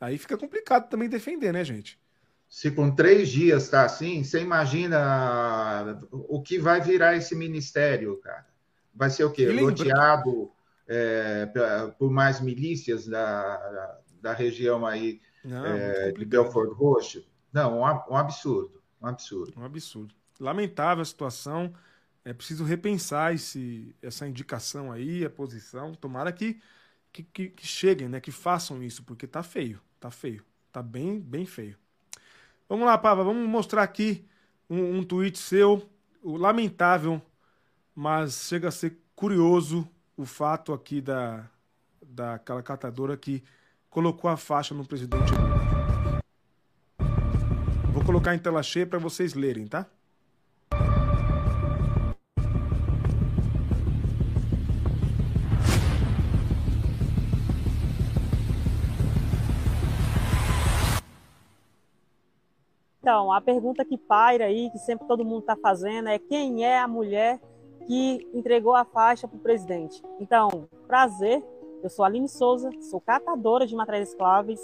aí 0.00 0.18
fica 0.18 0.36
complicado 0.36 0.88
também 0.88 1.08
defender, 1.08 1.52
né, 1.52 1.64
gente? 1.64 1.98
Se 2.54 2.70
com 2.70 2.88
três 2.88 3.30
dias 3.30 3.64
está 3.64 3.84
assim, 3.84 4.22
você 4.22 4.40
imagina 4.40 6.00
o 6.12 6.40
que 6.40 6.56
vai 6.56 6.80
virar 6.80 7.16
esse 7.16 7.34
ministério, 7.34 8.16
cara? 8.18 8.46
Vai 8.94 9.10
ser 9.10 9.24
o 9.24 9.32
quê? 9.32 9.48
Loteado 9.48 10.52
é, 10.86 11.46
por 11.98 12.12
mais 12.12 12.40
milícias 12.40 13.08
da, 13.08 13.98
da 14.22 14.32
região 14.32 14.86
aí 14.86 15.20
Não, 15.44 15.66
é, 15.66 16.12
de 16.12 16.24
Belfort 16.24 16.70
Roxo? 16.70 17.26
Não, 17.52 17.80
um, 17.80 18.16
absurdo. 18.16 18.80
Um 19.02 19.08
absurdo. 19.08 19.52
Um 19.56 19.64
absurdo. 19.64 20.14
Lamentável 20.38 21.02
a 21.02 21.04
situação. 21.04 21.74
É 22.24 22.32
preciso 22.32 22.62
repensar 22.62 23.34
esse, 23.34 23.96
essa 24.00 24.28
indicação 24.28 24.92
aí, 24.92 25.24
a 25.24 25.30
posição. 25.30 25.92
Tomara 25.92 26.30
que, 26.30 26.60
que, 27.12 27.24
que, 27.24 27.48
que 27.48 27.66
cheguem, 27.66 28.08
né? 28.08 28.20
Que 28.20 28.30
façam 28.30 28.80
isso, 28.80 29.02
porque 29.02 29.26
tá 29.26 29.42
feio. 29.42 29.80
Tá 29.98 30.08
feio. 30.08 30.44
Tá 30.70 30.80
bem, 30.80 31.20
bem 31.20 31.44
feio. 31.46 31.76
Vamos 32.68 32.86
lá, 32.86 32.96
Pava, 32.96 33.22
vamos 33.22 33.48
mostrar 33.48 33.82
aqui 33.82 34.26
um, 34.68 34.98
um 34.98 35.04
tweet 35.04 35.38
seu, 35.38 35.88
o 36.22 36.36
lamentável, 36.36 37.20
mas 37.94 38.46
chega 38.48 38.68
a 38.68 38.72
ser 38.72 38.98
curioso 39.14 39.88
o 40.16 40.24
fato 40.24 40.72
aqui 40.72 41.00
da 41.00 41.48
daquela 42.06 42.62
catadora 42.62 43.16
que 43.16 43.42
colocou 43.90 44.30
a 44.30 44.36
faixa 44.36 44.74
no 44.74 44.86
presidente 44.86 45.32
Lula. 45.32 46.22
Vou 47.92 48.04
colocar 48.04 48.34
em 48.34 48.38
tela 48.38 48.62
cheia 48.62 48.86
para 48.86 48.98
vocês 48.98 49.34
lerem, 49.34 49.66
tá? 49.66 49.86
Então, 63.04 63.30
a 63.30 63.38
pergunta 63.38 63.84
que 63.84 63.98
paira 63.98 64.46
aí, 64.46 64.70
que 64.70 64.78
sempre 64.78 65.06
todo 65.06 65.26
mundo 65.26 65.40
está 65.40 65.54
fazendo, 65.54 66.08
é 66.08 66.18
quem 66.18 66.64
é 66.64 66.78
a 66.78 66.88
mulher 66.88 67.38
que 67.86 68.26
entregou 68.32 68.74
a 68.74 68.82
faixa 68.82 69.28
para 69.28 69.36
o 69.36 69.40
presidente? 69.40 70.02
Então, 70.18 70.66
prazer, 70.86 71.44
eu 71.82 71.90
sou 71.90 72.02
Aline 72.02 72.30
Souza, 72.30 72.70
sou 72.80 73.02
catadora 73.02 73.66
de 73.66 73.76
materiais 73.76 74.08
escláveis 74.08 74.58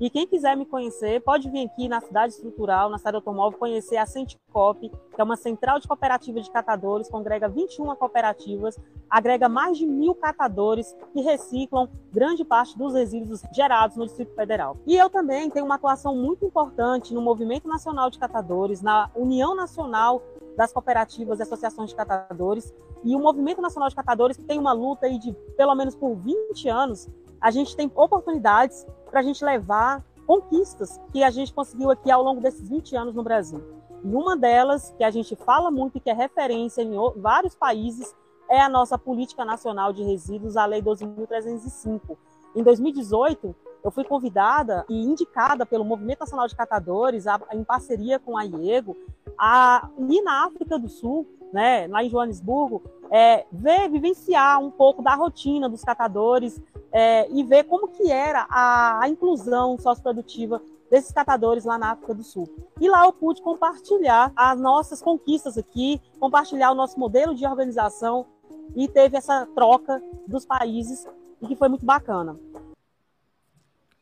E 0.00 0.08
quem 0.08 0.28
quiser 0.28 0.56
me 0.56 0.64
conhecer, 0.64 1.20
pode 1.22 1.50
vir 1.50 1.66
aqui 1.66 1.88
na 1.88 2.00
cidade 2.00 2.32
estrutural, 2.32 2.88
na 2.88 2.98
cidade 2.98 3.16
automóvel, 3.16 3.58
conhecer 3.58 3.96
a 3.96 4.06
Centicop, 4.06 4.88
que 4.88 5.20
é 5.20 5.24
uma 5.24 5.36
central 5.36 5.80
de 5.80 5.88
cooperativa 5.88 6.40
de 6.40 6.48
catadores, 6.50 7.10
congrega 7.10 7.48
21 7.48 7.96
cooperativas, 7.96 8.78
agrega 9.10 9.48
mais 9.48 9.76
de 9.76 9.84
mil 9.86 10.14
catadores 10.14 10.94
que 11.12 11.20
reciclam 11.20 11.88
grande 12.12 12.44
parte 12.44 12.78
dos 12.78 12.94
resíduos 12.94 13.42
gerados 13.52 13.96
no 13.96 14.06
Distrito 14.06 14.34
Federal. 14.36 14.76
E 14.86 14.96
eu 14.96 15.10
também 15.10 15.50
tenho 15.50 15.64
uma 15.64 15.74
atuação 15.74 16.14
muito 16.14 16.44
importante 16.44 17.12
no 17.12 17.20
Movimento 17.20 17.66
Nacional 17.66 18.08
de 18.08 18.20
Catadores, 18.20 18.80
na 18.80 19.10
União 19.16 19.56
Nacional 19.56 20.22
das 20.56 20.72
Cooperativas 20.72 21.40
e 21.40 21.42
Associações 21.42 21.90
de 21.90 21.96
Catadores, 21.96 22.72
e 23.04 23.16
o 23.16 23.18
Movimento 23.18 23.60
Nacional 23.60 23.88
de 23.88 23.96
Catadores, 23.96 24.36
que 24.36 24.44
tem 24.44 24.58
uma 24.58 24.72
luta 24.72 25.06
aí 25.06 25.18
de 25.18 25.32
pelo 25.56 25.74
menos 25.74 25.96
por 25.96 26.14
20 26.14 26.68
anos, 26.68 27.08
a 27.40 27.50
gente 27.50 27.76
tem 27.76 27.90
oportunidades 27.94 28.86
para 29.10 29.20
a 29.20 29.22
gente 29.22 29.44
levar 29.44 30.04
conquistas 30.26 31.00
que 31.12 31.22
a 31.22 31.30
gente 31.30 31.52
conseguiu 31.52 31.90
aqui 31.90 32.10
ao 32.10 32.22
longo 32.22 32.40
desses 32.40 32.68
20 32.68 32.96
anos 32.96 33.14
no 33.14 33.22
Brasil. 33.22 33.62
E 34.04 34.14
uma 34.14 34.36
delas, 34.36 34.94
que 34.96 35.02
a 35.02 35.10
gente 35.10 35.34
fala 35.34 35.70
muito 35.70 35.96
e 35.96 36.00
que 36.00 36.10
é 36.10 36.12
referência 36.12 36.82
em 36.82 36.92
vários 37.16 37.54
países, 37.54 38.14
é 38.48 38.60
a 38.60 38.68
nossa 38.68 38.98
Política 38.98 39.44
Nacional 39.44 39.92
de 39.92 40.02
Resíduos, 40.02 40.56
a 40.56 40.64
Lei 40.66 40.82
12.305. 40.82 42.16
Em 42.54 42.62
2018, 42.62 43.54
eu 43.84 43.90
fui 43.90 44.04
convidada 44.04 44.84
e 44.88 45.02
indicada 45.02 45.64
pelo 45.64 45.84
Movimento 45.84 46.20
Nacional 46.20 46.48
de 46.48 46.56
Catadores, 46.56 47.26
a, 47.26 47.40
em 47.52 47.62
parceria 47.64 48.18
com 48.18 48.36
a 48.36 48.44
IEGO, 48.44 48.96
a 49.38 49.88
ir 50.08 50.22
na 50.22 50.46
África 50.46 50.78
do 50.78 50.88
Sul, 50.88 51.26
né, 51.52 51.86
lá 51.86 52.02
em 52.02 52.10
Joanesburgo, 52.10 52.82
é, 53.10 53.44
ver, 53.50 53.88
vivenciar 53.88 54.60
um 54.60 54.70
pouco 54.70 55.02
da 55.02 55.14
rotina 55.14 55.68
dos 55.68 55.82
catadores 55.82 56.60
é, 56.92 57.30
e 57.30 57.42
ver 57.42 57.64
como 57.64 57.88
que 57.88 58.10
era 58.10 58.46
a, 58.50 59.02
a 59.02 59.08
inclusão 59.08 59.78
socioprodutiva 59.78 60.60
desses 60.90 61.12
catadores 61.12 61.64
lá 61.64 61.78
na 61.78 61.92
África 61.92 62.14
do 62.14 62.22
Sul. 62.22 62.48
E 62.80 62.88
lá 62.88 63.04
eu 63.04 63.12
pude 63.12 63.42
compartilhar 63.42 64.32
as 64.34 64.58
nossas 64.58 65.02
conquistas 65.02 65.58
aqui, 65.58 66.00
compartilhar 66.18 66.70
o 66.70 66.74
nosso 66.74 66.98
modelo 66.98 67.34
de 67.34 67.46
organização 67.46 68.26
e 68.74 68.88
teve 68.88 69.16
essa 69.16 69.46
troca 69.54 70.02
dos 70.26 70.44
países 70.46 71.06
e 71.40 71.46
que 71.46 71.56
foi 71.56 71.68
muito 71.68 71.84
bacana. 71.84 72.38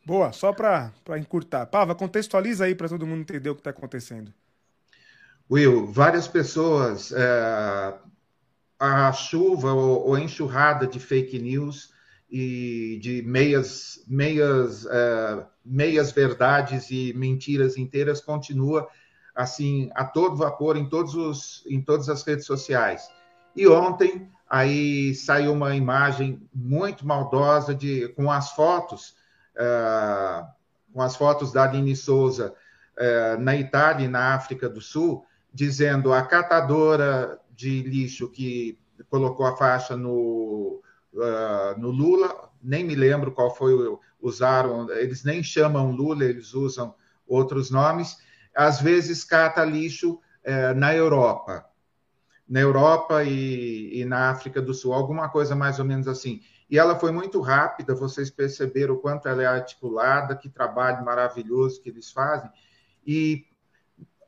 Boa, 0.05 0.31
só 0.31 0.53
para 0.53 0.93
encurtar. 1.17 1.65
Pava, 1.65 1.93
contextualiza 1.93 2.63
aí 2.63 2.73
para 2.73 2.87
todo 2.87 3.05
mundo 3.05 3.21
entender 3.21 3.49
o 3.49 3.55
que 3.55 3.59
está 3.59 3.71
acontecendo. 3.71 4.33
Will, 5.49 5.87
várias 5.87 6.27
pessoas, 6.27 7.11
é, 7.11 7.93
a 8.79 9.11
chuva 9.11 9.73
ou, 9.73 10.07
ou 10.07 10.17
enxurrada 10.17 10.85
de 10.85 10.99
fake 10.99 11.39
news 11.39 11.91
e 12.29 12.99
de 13.01 13.21
meias, 13.21 14.03
meias, 14.07 14.85
uh, 14.85 15.45
meias 15.65 16.11
verdades 16.11 16.91
e 16.91 17.13
mentiras 17.13 17.77
inteiras 17.77 18.19
continua 18.19 18.87
assim 19.33 19.89
a 19.95 20.03
todo 20.03 20.35
vapor 20.35 20.75
em 20.75 20.89
todos 20.89 21.15
os 21.15 21.63
em 21.67 21.81
todas 21.81 22.09
as 22.09 22.23
redes 22.23 22.45
sociais. 22.45 23.09
E 23.55 23.67
ontem 23.67 24.29
aí 24.49 25.15
saiu 25.15 25.53
uma 25.53 25.75
imagem 25.75 26.41
muito 26.53 27.07
maldosa 27.07 27.73
de 27.73 28.09
com 28.09 28.29
as 28.29 28.51
fotos 28.51 29.15
uh, 29.55 30.45
com 30.93 31.01
as 31.01 31.15
fotos 31.15 31.53
da 31.53 31.63
Aline 31.63 31.95
Souza 31.95 32.53
uh, 32.97 33.41
na 33.41 33.55
Itália 33.55 34.05
e 34.05 34.09
na 34.09 34.33
África 34.33 34.67
do 34.67 34.81
Sul, 34.81 35.25
dizendo 35.53 36.13
a 36.13 36.21
catadora 36.21 37.39
de 37.55 37.81
lixo 37.81 38.29
que 38.29 38.77
colocou 39.09 39.45
a 39.45 39.55
faixa 39.55 39.95
no 39.95 40.81
uh, 41.13 41.79
no 41.79 41.89
Lula, 41.89 42.49
nem 42.61 42.83
me 42.83 42.95
lembro 42.95 43.31
qual 43.31 43.55
foi 43.55 43.73
o 43.73 43.99
usaram, 44.19 44.89
eles 44.91 45.23
nem 45.23 45.43
chamam 45.43 45.91
Lula, 45.91 46.25
eles 46.25 46.53
usam 46.53 46.95
outros 47.27 47.69
nomes. 47.69 48.17
Às 48.55 48.81
vezes 48.81 49.23
cata 49.23 49.63
lixo 49.63 50.15
uh, 50.15 50.73
na 50.75 50.93
Europa, 50.93 51.65
na 52.47 52.59
Europa 52.59 53.23
e, 53.23 54.01
e, 54.01 54.05
na 54.05 54.29
África 54.29 54.61
do 54.61 54.73
Sul, 54.73 54.93
alguma 54.93 55.29
coisa 55.29 55.55
mais 55.55 55.79
ou 55.79 55.85
menos 55.85 56.07
assim. 56.07 56.41
E 56.69 56.77
ela 56.77 56.97
foi 56.97 57.11
muito 57.11 57.39
rápida, 57.39 57.95
vocês 57.95 58.29
perceberam 58.29 58.95
o 58.95 58.99
quanto 58.99 59.27
ela 59.27 59.43
é 59.43 59.45
articulada, 59.45 60.35
que 60.35 60.49
trabalho 60.49 61.05
maravilhoso 61.05 61.81
que 61.81 61.89
eles 61.89 62.11
fazem. 62.11 62.49
E 63.05 63.45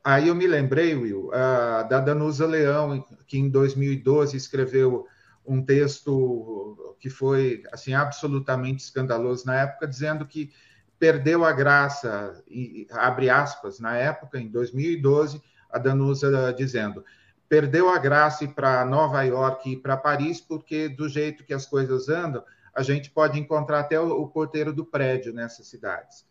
aí 0.04 0.28
eu 0.28 0.34
me 0.34 0.46
lembrei, 0.46 0.94
Will, 0.94 1.30
da 1.30 2.00
Danusa 2.00 2.46
Leão, 2.46 3.04
que 3.26 3.38
em 3.38 3.48
2012 3.48 4.36
escreveu 4.36 5.06
um 5.46 5.64
texto 5.64 6.96
que 7.00 7.08
foi 7.08 7.62
assim 7.72 7.94
absolutamente 7.94 8.82
escandaloso 8.82 9.46
na 9.46 9.56
época, 9.62 9.86
dizendo 9.86 10.26
que 10.26 10.52
perdeu 10.98 11.44
a 11.44 11.52
graça, 11.52 12.42
e, 12.46 12.86
abre 12.90 13.30
aspas, 13.30 13.80
na 13.80 13.96
época, 13.96 14.38
em 14.38 14.48
2012, 14.48 15.42
a 15.70 15.78
Danusa 15.78 16.52
dizendo, 16.52 17.02
perdeu 17.48 17.88
a 17.88 17.98
graça 17.98 18.46
para 18.46 18.84
Nova 18.84 19.22
York 19.22 19.72
e 19.72 19.76
para 19.76 19.96
Paris, 19.96 20.40
porque 20.40 20.88
do 20.88 21.08
jeito 21.08 21.44
que 21.44 21.54
as 21.54 21.64
coisas 21.64 22.08
andam, 22.08 22.44
a 22.74 22.82
gente 22.82 23.10
pode 23.10 23.40
encontrar 23.40 23.80
até 23.80 23.98
o, 23.98 24.10
o 24.10 24.28
porteiro 24.28 24.72
do 24.72 24.84
prédio 24.84 25.32
nessas 25.32 25.66
cidades. 25.66 26.26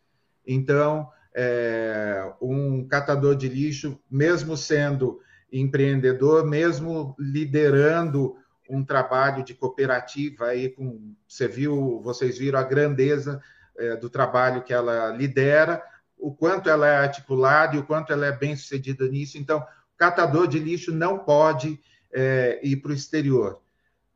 Então, 0.45 1.09
é, 1.35 2.31
um 2.41 2.87
catador 2.87 3.35
de 3.35 3.47
lixo, 3.47 3.99
mesmo 4.09 4.57
sendo 4.57 5.19
empreendedor, 5.51 6.45
mesmo 6.45 7.15
liderando 7.19 8.35
um 8.69 8.83
trabalho 8.83 9.43
de 9.43 9.53
cooperativa 9.53 10.45
aí 10.45 10.69
com 10.69 11.15
você 11.27 11.47
viu, 11.47 11.99
vocês 12.01 12.37
viram 12.37 12.59
a 12.59 12.63
grandeza 12.63 13.41
é, 13.77 13.95
do 13.95 14.09
trabalho 14.09 14.63
que 14.63 14.73
ela 14.73 15.09
lidera, 15.09 15.81
o 16.17 16.33
quanto 16.33 16.69
ela 16.69 16.87
é 16.87 16.97
articulada 16.97 17.75
e 17.75 17.79
o 17.79 17.85
quanto 17.85 18.13
ela 18.13 18.27
é 18.27 18.31
bem 18.31 18.55
sucedida 18.55 19.07
nisso. 19.07 19.37
Então, 19.37 19.65
catador 19.97 20.47
de 20.47 20.59
lixo 20.59 20.91
não 20.91 21.19
pode 21.19 21.79
é, 22.11 22.59
ir 22.61 22.77
para 22.77 22.91
o 22.91 22.95
exterior. 22.95 23.61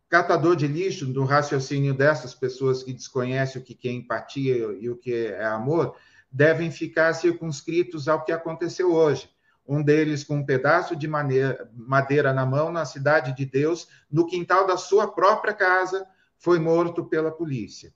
Catador 0.09 0.55
de 0.55 0.67
lixo, 0.67 1.07
no 1.07 1.25
raciocínio 1.25 1.93
dessas 1.93 2.35
pessoas 2.35 2.83
que 2.83 2.93
desconhecem 2.93 3.59
o 3.59 3.65
que 3.65 3.87
é 3.87 3.91
empatia 3.91 4.55
e 4.79 4.87
o 4.89 4.95
que 4.95 5.13
é 5.13 5.45
amor, 5.45 5.95
devem 6.33 6.71
ficar 6.71 7.13
circunscritos 7.13 8.07
ao 8.07 8.25
que 8.25 8.31
aconteceu 8.31 8.91
hoje 8.91 9.29
um 9.67 9.81
deles 9.81 10.23
com 10.23 10.37
um 10.37 10.45
pedaço 10.45 10.95
de 10.95 11.07
madeira 11.07 12.33
na 12.33 12.45
mão, 12.45 12.71
na 12.71 12.85
cidade 12.85 13.35
de 13.35 13.45
Deus, 13.45 13.87
no 14.11 14.27
quintal 14.27 14.67
da 14.67 14.77
sua 14.77 15.07
própria 15.07 15.53
casa, 15.53 16.05
foi 16.37 16.59
morto 16.59 17.05
pela 17.05 17.31
polícia. 17.31 17.93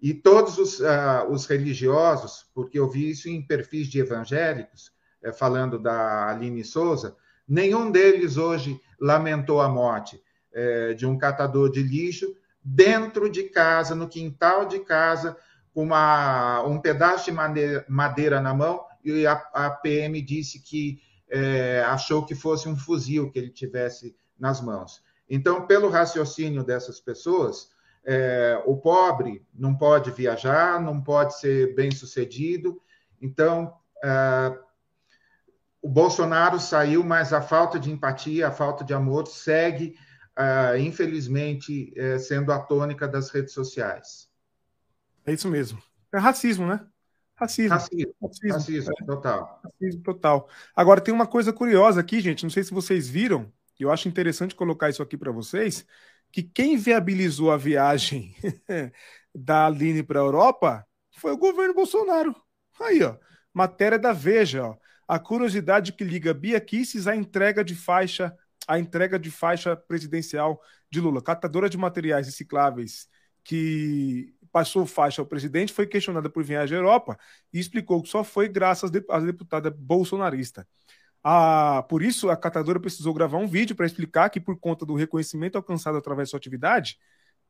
E 0.00 0.14
todos 0.14 0.58
os, 0.58 0.80
uh, 0.80 1.26
os 1.30 1.46
religiosos, 1.46 2.46
porque 2.54 2.78
eu 2.78 2.88
vi 2.88 3.10
isso 3.10 3.28
em 3.28 3.44
perfis 3.44 3.88
de 3.88 3.98
evangélicos, 3.98 4.92
é, 5.22 5.32
falando 5.32 5.78
da 5.78 6.28
Aline 6.28 6.62
Souza, 6.62 7.16
nenhum 7.48 7.90
deles 7.90 8.36
hoje 8.36 8.78
lamentou 9.00 9.60
a 9.60 9.68
morte 9.68 10.22
é, 10.52 10.92
de 10.92 11.06
um 11.06 11.16
catador 11.16 11.70
de 11.70 11.82
lixo 11.82 12.36
dentro 12.62 13.30
de 13.30 13.44
casa, 13.44 13.94
no 13.94 14.08
quintal 14.08 14.66
de 14.66 14.80
casa, 14.80 15.36
uma, 15.74 16.62
um 16.62 16.80
pedaço 16.80 17.26
de 17.26 17.32
madeira, 17.32 17.84
madeira 17.88 18.40
na 18.40 18.54
mão 18.54 18.84
e 19.04 19.26
a, 19.26 19.32
a 19.52 19.70
PM 19.70 20.20
disse 20.22 20.60
que 20.60 21.00
é, 21.28 21.82
achou 21.86 22.24
que 22.24 22.34
fosse 22.34 22.68
um 22.68 22.76
fuzil 22.76 23.30
que 23.30 23.38
ele 23.38 23.50
tivesse 23.50 24.16
nas 24.38 24.60
mãos. 24.60 25.02
Então, 25.28 25.66
pelo 25.66 25.88
raciocínio 25.88 26.62
dessas 26.62 27.00
pessoas, 27.00 27.70
é, 28.04 28.62
o 28.66 28.76
pobre 28.76 29.44
não 29.52 29.74
pode 29.74 30.10
viajar, 30.10 30.80
não 30.80 31.00
pode 31.00 31.38
ser 31.38 31.74
bem 31.74 31.90
sucedido. 31.90 32.80
Então, 33.20 33.74
é, 34.02 34.58
o 35.82 35.88
Bolsonaro 35.88 36.60
saiu, 36.60 37.02
mas 37.02 37.32
a 37.32 37.42
falta 37.42 37.78
de 37.78 37.90
empatia, 37.90 38.48
a 38.48 38.52
falta 38.52 38.84
de 38.84 38.94
amor 38.94 39.26
segue, 39.26 39.98
é, 40.36 40.78
infelizmente, 40.78 41.92
é, 41.96 42.18
sendo 42.18 42.52
a 42.52 42.58
tônica 42.58 43.08
das 43.08 43.30
redes 43.30 43.52
sociais. 43.52 44.28
É 45.26 45.32
isso 45.32 45.48
mesmo. 45.48 45.82
É 46.12 46.18
racismo, 46.18 46.66
né? 46.66 46.86
Racismo. 47.36 47.70
Racismo, 47.70 48.14
racismo, 48.22 48.52
racismo 48.52 48.92
é. 49.00 49.04
total. 49.04 49.60
Racismo 49.64 50.02
total. 50.02 50.48
Agora, 50.74 51.00
tem 51.00 51.12
uma 51.12 51.26
coisa 51.26 51.52
curiosa 51.52 52.00
aqui, 52.00 52.20
gente. 52.20 52.44
Não 52.44 52.50
sei 52.50 52.62
se 52.62 52.72
vocês 52.72 53.08
viram, 53.08 53.52
eu 53.78 53.90
acho 53.90 54.08
interessante 54.08 54.54
colocar 54.54 54.88
isso 54.88 55.02
aqui 55.02 55.16
para 55.16 55.32
vocês, 55.32 55.84
que 56.30 56.42
quem 56.42 56.76
viabilizou 56.76 57.50
a 57.50 57.56
viagem 57.56 58.34
da 59.34 59.66
Aline 59.66 60.02
para 60.02 60.20
a 60.20 60.22
Europa 60.22 60.86
foi 61.10 61.32
o 61.32 61.38
governo 61.38 61.74
Bolsonaro. 61.74 62.34
Aí, 62.80 63.02
ó. 63.02 63.16
Matéria 63.52 63.98
da 63.98 64.12
Veja, 64.12 64.64
ó. 64.64 64.76
A 65.06 65.18
curiosidade 65.18 65.92
que 65.92 66.04
liga 66.04 66.32
Bia 66.32 66.60
Kisses 66.60 67.06
à 67.06 67.14
entrega 67.14 67.62
de 67.64 67.74
faixa, 67.74 68.34
à 68.66 68.78
entrega 68.78 69.18
de 69.18 69.30
faixa 69.30 69.76
presidencial 69.76 70.60
de 70.90 71.00
Lula. 71.00 71.20
Catadora 71.22 71.68
de 71.68 71.76
materiais 71.76 72.26
recicláveis 72.26 73.08
que 73.42 74.34
passou 74.54 74.86
faixa 74.86 75.20
ao 75.20 75.26
presidente, 75.26 75.72
foi 75.72 75.84
questionada 75.84 76.30
por 76.30 76.44
viagem 76.44 76.78
à 76.78 76.80
Europa 76.80 77.18
e 77.52 77.58
explicou 77.58 78.00
que 78.00 78.08
só 78.08 78.22
foi 78.22 78.48
graças 78.48 78.88
à 79.10 79.18
deputada 79.18 79.68
bolsonarista. 79.68 80.64
Ah, 81.24 81.84
por 81.88 82.04
isso, 82.04 82.30
a 82.30 82.36
catadora 82.36 82.78
precisou 82.78 83.12
gravar 83.12 83.38
um 83.38 83.48
vídeo 83.48 83.74
para 83.74 83.84
explicar 83.84 84.30
que, 84.30 84.38
por 84.38 84.56
conta 84.56 84.86
do 84.86 84.94
reconhecimento 84.94 85.56
alcançado 85.56 85.98
através 85.98 86.28
da 86.28 86.30
sua 86.30 86.36
atividade, 86.36 87.00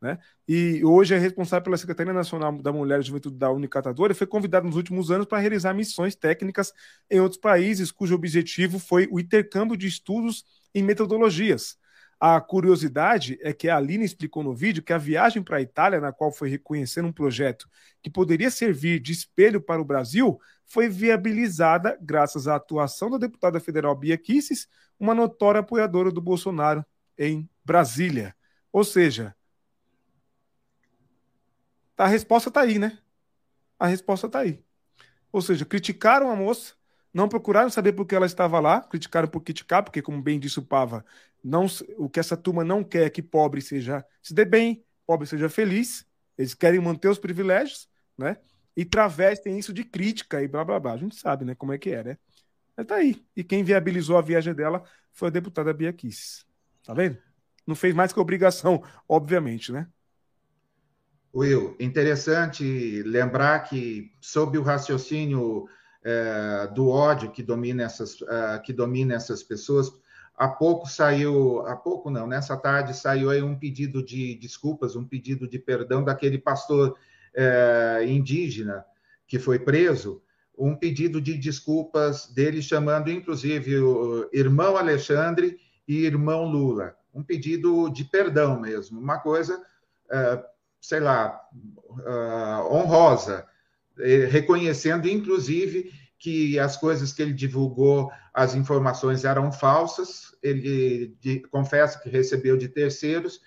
né? 0.01 0.19
E 0.49 0.83
hoje 0.83 1.15
é 1.15 1.19
responsável 1.19 1.65
pela 1.65 1.77
Secretaria 1.77 2.13
Nacional 2.15 2.57
da 2.63 2.73
Mulher 2.73 3.01
e 3.01 3.03
Juventude 3.03 3.37
da 3.37 3.51
Unicatadora 3.51 4.13
e 4.15 4.17
foi 4.17 4.27
convidado 4.27 4.67
nos 4.67 4.77
últimos 4.77 5.11
anos 5.11 5.27
para 5.27 5.39
realizar 5.39 5.75
missões 5.75 6.17
técnicas 6.17 6.73
em 7.11 7.21
outros 7.21 7.39
países, 7.39 7.93
cujo 7.93 8.15
objetivo 8.15 8.79
foi 8.79 9.07
o 9.11 9.21
intercâmbio 9.21 9.77
de 9.77 9.87
estudos 9.87 10.43
e 10.75 10.83
metodologias. 10.83 11.77
A 12.19 12.41
curiosidade 12.41 13.39
é 13.43 13.53
que 13.53 13.69
a 13.69 13.77
Aline 13.77 14.05
explicou 14.05 14.43
no 14.43 14.55
vídeo 14.55 14.83
que 14.83 14.93
a 14.93 14.99
viagem 14.99 15.43
para 15.43 15.59
a 15.59 15.61
Itália, 15.61 16.01
na 16.01 16.13
qual 16.13 16.33
foi 16.33 16.49
reconhecer 16.49 17.05
um 17.05 17.13
projeto 17.13 17.69
que 18.03 18.11
poderia 18.11 18.51
servir 18.51 19.01
de 19.01 19.13
espelho 19.13 19.61
para 19.61 19.81
o 19.83 19.85
Brasil, 19.85 20.39
foi 20.65 20.89
viabilizada 20.89 21.99
graças 22.01 22.49
à 22.49 22.57
atuação 22.57 23.11
da 23.11 23.19
deputada 23.19 23.61
federal 23.61 23.95
Bia 23.95 24.17
Kicis, 24.17 24.69
uma 24.99 25.15
notória 25.15 25.61
apoiadora 25.61 26.11
do 26.11 26.21
Bolsonaro 26.21 26.85
em 27.19 27.49
Brasília. 27.65 28.35
Ou 28.73 28.85
seja, 28.85 29.35
a 31.97 32.07
resposta 32.07 32.49
está 32.49 32.63
aí, 32.63 32.79
né? 32.79 32.99
A 33.79 33.87
resposta 33.87 34.27
está 34.27 34.41
aí. 34.41 34.63
Ou 35.31 35.43
seja, 35.43 35.65
criticaram 35.65 36.31
a 36.31 36.37
moça, 36.37 36.75
não 37.13 37.29
procuraram 37.29 37.71
saber 37.71 37.93
por 37.93 38.07
que 38.07 38.15
ela 38.15 38.27
estava 38.27 38.59
lá, 38.61 38.81
criticaram 38.81 39.29
por 39.29 39.41
criticar, 39.41 39.83
porque, 39.83 40.03
como 40.03 40.23
bem 40.23 40.39
disse 40.39 40.59
o 40.59 40.63
Pava, 40.63 41.05
não, 41.45 41.67
o 41.99 42.09
que 42.09 42.19
essa 42.19 42.37
turma 42.37 42.65
não 42.65 42.83
quer 42.83 43.05
é 43.05 43.11
que 43.11 43.23
pobre 43.23 43.61
seja 43.61 44.05
se 44.23 44.33
dê 44.33 44.47
bem, 44.47 44.83
pobre 45.07 45.27
seja 45.27 45.51
feliz, 45.51 46.07
eles 46.39 46.55
querem 46.55 46.81
manter 46.81 47.09
os 47.09 47.19
privilégios, 47.19 47.87
né? 48.17 48.39
E 48.75 48.85
travestem 48.85 49.59
isso 49.59 49.73
de 49.73 49.85
crítica 49.85 50.43
e 50.43 50.49
blá 50.49 50.65
blá 50.65 50.81
blá. 50.81 50.93
A 50.95 50.97
gente 50.97 51.15
sabe, 51.17 51.45
né, 51.45 51.55
como 51.55 51.73
é 51.73 51.79
que 51.79 51.91
é, 51.91 52.03
né? 52.03 52.19
Mas 52.77 52.87
tá 52.87 52.97
aí. 52.97 53.25
E 53.37 53.45
quem 53.45 53.63
viabilizou 53.63 54.17
a 54.17 54.23
viagem 54.23 54.55
dela 54.55 54.83
foi 55.13 55.29
a 55.29 55.31
deputada 55.31 55.73
Bia 55.73 55.93
Kiss. 55.93 56.45
Tá 56.83 56.95
vendo? 56.95 57.19
Não 57.67 57.75
fez 57.75 57.95
mais 57.95 58.13
que 58.13 58.19
obrigação, 58.19 58.83
obviamente, 59.09 59.71
né? 59.71 59.87
Will, 61.35 61.77
interessante 61.79 63.03
lembrar 63.03 63.61
que, 63.61 64.13
sob 64.21 64.57
o 64.57 64.63
raciocínio 64.63 65.69
é, 66.03 66.69
do 66.75 66.89
ódio 66.89 67.31
que 67.31 67.43
domina, 67.43 67.83
essas, 67.83 68.17
é, 68.23 68.59
que 68.61 68.73
domina 68.73 69.15
essas 69.15 69.43
pessoas, 69.43 69.93
há 70.37 70.49
pouco 70.49 70.89
saiu, 70.89 71.67
há 71.67 71.77
pouco 71.77 72.11
não, 72.11 72.27
nessa 72.27 72.57
tarde 72.57 72.95
saiu 72.95 73.31
aí 73.31 73.43
um 73.43 73.59
pedido 73.59 74.03
de 74.05 74.35
desculpas, 74.37 74.97
um 74.97 75.05
pedido 75.05 75.49
de 75.49 75.59
perdão 75.59 76.03
daquele 76.03 76.39
pastor 76.39 76.97
é, 77.35 78.05
indígena 78.07 78.85
que 79.27 79.39
foi 79.39 79.59
preso, 79.59 80.23
um 80.57 80.77
pedido 80.77 81.21
de 81.21 81.37
desculpas 81.37 82.27
dele 82.27 82.63
chamando 82.63 83.11
inclusive 83.11 83.79
o 83.79 84.29
irmão 84.33 84.77
Alexandre 84.77 85.59
e 85.87 86.05
irmão 86.05 86.45
Lula, 86.45 86.97
um 87.13 87.23
pedido 87.23 87.89
de 87.91 88.05
perdão 88.05 88.61
mesmo, 88.61 89.01
uma 89.01 89.19
coisa 89.19 89.61
sei 90.85 91.01
lá, 91.01 91.41
uh, 91.55 92.75
honrosa, 92.75 93.47
eh, 93.99 94.27
reconhecendo, 94.27 95.09
inclusive, 95.09 95.91
que 96.19 96.59
as 96.59 96.77
coisas 96.77 97.13
que 97.13 97.23
ele 97.23 97.33
divulgou, 97.33 98.11
as 98.33 98.55
informações 98.55 99.25
eram 99.25 99.53
falsas, 99.53 100.35
ele 100.43 101.17
de, 101.21 101.41
confessa 101.51 101.99
que 101.99 102.09
recebeu 102.09 102.57
de 102.57 102.69
terceiros. 102.69 103.41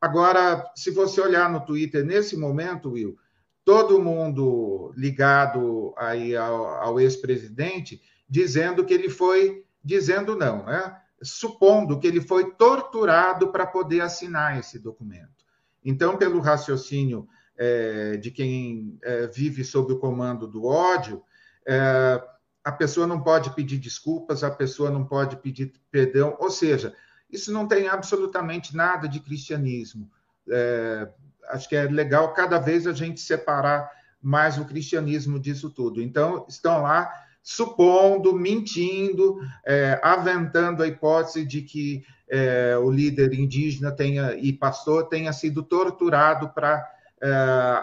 Agora, 0.00 0.64
se 0.74 0.90
você 0.90 1.20
olhar 1.20 1.50
no 1.50 1.64
Twitter 1.64 2.04
nesse 2.04 2.36
momento, 2.36 2.92
Will, 2.92 3.18
todo 3.64 4.02
mundo 4.02 4.92
ligado 4.96 5.94
aí 5.96 6.36
ao, 6.36 6.66
ao 6.66 7.00
ex-presidente 7.00 8.00
dizendo 8.28 8.84
que 8.84 8.94
ele 8.94 9.10
foi, 9.10 9.64
dizendo 9.82 10.36
não, 10.36 10.64
né? 10.64 10.96
Supondo 11.22 11.98
que 11.98 12.06
ele 12.06 12.20
foi 12.20 12.52
torturado 12.52 13.52
para 13.52 13.66
poder 13.66 14.00
assinar 14.00 14.58
esse 14.58 14.78
documento. 14.78 15.44
Então, 15.84 16.16
pelo 16.16 16.40
raciocínio 16.40 17.28
é, 17.58 18.16
de 18.16 18.30
quem 18.30 18.98
é, 19.02 19.26
vive 19.26 19.64
sob 19.64 19.92
o 19.92 19.98
comando 19.98 20.46
do 20.46 20.64
ódio, 20.64 21.22
é, 21.66 22.22
a 22.64 22.72
pessoa 22.72 23.06
não 23.06 23.20
pode 23.20 23.54
pedir 23.54 23.78
desculpas, 23.78 24.44
a 24.44 24.50
pessoa 24.50 24.90
não 24.90 25.04
pode 25.04 25.36
pedir 25.36 25.72
perdão, 25.90 26.36
ou 26.38 26.50
seja, 26.50 26.94
isso 27.30 27.52
não 27.52 27.66
tem 27.66 27.88
absolutamente 27.88 28.76
nada 28.76 29.08
de 29.08 29.20
cristianismo. 29.20 30.10
É, 30.48 31.08
acho 31.48 31.68
que 31.68 31.76
é 31.76 31.84
legal 31.84 32.32
cada 32.32 32.58
vez 32.58 32.86
a 32.86 32.92
gente 32.92 33.20
separar 33.20 33.90
mais 34.22 34.58
o 34.58 34.64
cristianismo 34.64 35.38
disso 35.38 35.70
tudo. 35.70 36.02
Então, 36.02 36.44
estão 36.48 36.82
lá 36.82 37.10
supondo, 37.42 38.34
mentindo, 38.34 39.38
é, 39.64 39.98
aventando 40.02 40.82
a 40.82 40.86
hipótese 40.86 41.44
de 41.44 41.62
que 41.62 42.04
é, 42.28 42.76
o 42.76 42.90
líder 42.90 43.32
indígena 43.32 43.90
tenha 43.90 44.34
e 44.36 44.52
pastor 44.52 45.08
tenha 45.08 45.32
sido 45.32 45.62
torturado 45.62 46.50
para 46.50 46.86
é, 47.20 47.28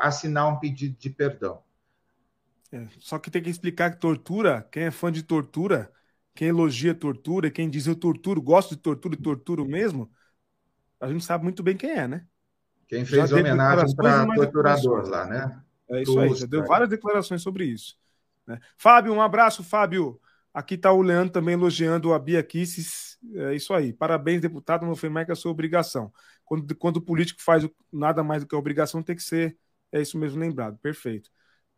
assinar 0.02 0.48
um 0.48 0.58
pedido 0.58 0.96
de 0.98 1.10
perdão. 1.10 1.60
É, 2.72 2.88
só 3.00 3.18
que 3.18 3.32
tem 3.32 3.42
que 3.42 3.50
explicar 3.50 3.92
que 3.92 4.00
tortura, 4.00 4.68
quem 4.72 4.84
é 4.84 4.92
fã 4.92 5.12
de 5.12 5.24
tortura, 5.24 5.92
quem 6.36 6.50
elogia 6.50 6.94
tortura, 6.94 7.50
quem 7.50 7.70
diz 7.70 7.88
eu 7.88 7.96
torturo, 7.96 8.42
gosto 8.42 8.76
de 8.76 8.82
tortura 8.82 9.16
e 9.16 9.22
torturo 9.22 9.66
mesmo, 9.66 10.12
a 11.00 11.08
gente 11.08 11.24
sabe 11.24 11.44
muito 11.44 11.64
bem 11.64 11.78
quem 11.78 11.92
é, 11.92 12.08
né? 12.08 12.26
Quem 12.88 13.06
fez 13.06 13.32
homenagem 13.32 13.96
para 13.96 14.26
torturador 14.36 15.08
lá, 15.08 15.26
né? 15.26 15.62
É 15.90 16.02
isso 16.02 16.20
aí, 16.20 16.34
já 16.36 16.46
deu 16.46 16.66
várias 16.66 16.90
declarações 16.90 17.42
sobre 17.42 17.66
isso. 17.66 17.98
Né? 18.46 18.60
Fábio, 18.78 19.14
um 19.14 19.22
abraço, 19.22 19.64
Fábio. 19.64 20.20
Aqui 20.54 20.76
está 20.76 20.92
o 20.92 21.02
Leandro 21.02 21.32
também 21.32 21.54
elogiando 21.54 22.14
a 22.14 22.20
Bia 22.20 22.42
Kisses. 22.42 23.18
É 23.36 23.54
isso 23.54 23.74
aí. 23.74 23.94
Parabéns, 23.94 24.42
deputado. 24.42 24.86
Não 24.86 24.96
foi 24.96 25.10
mais 25.10 25.26
que 25.26 25.32
a 25.32 25.36
sua 25.36 25.52
obrigação. 25.52 26.12
Quando, 26.44 26.76
quando 26.76 26.98
o 26.98 27.02
político 27.02 27.42
faz 27.44 27.68
nada 27.92 28.24
mais 28.24 28.42
do 28.42 28.48
que 28.48 28.56
a 28.56 28.58
obrigação, 28.58 29.04
tem 29.04 29.16
que 29.16 29.22
ser. 29.22 29.56
É 29.92 30.02
isso 30.02 30.18
mesmo 30.18 30.40
lembrado. 30.40 30.78
Perfeito. 30.80 31.30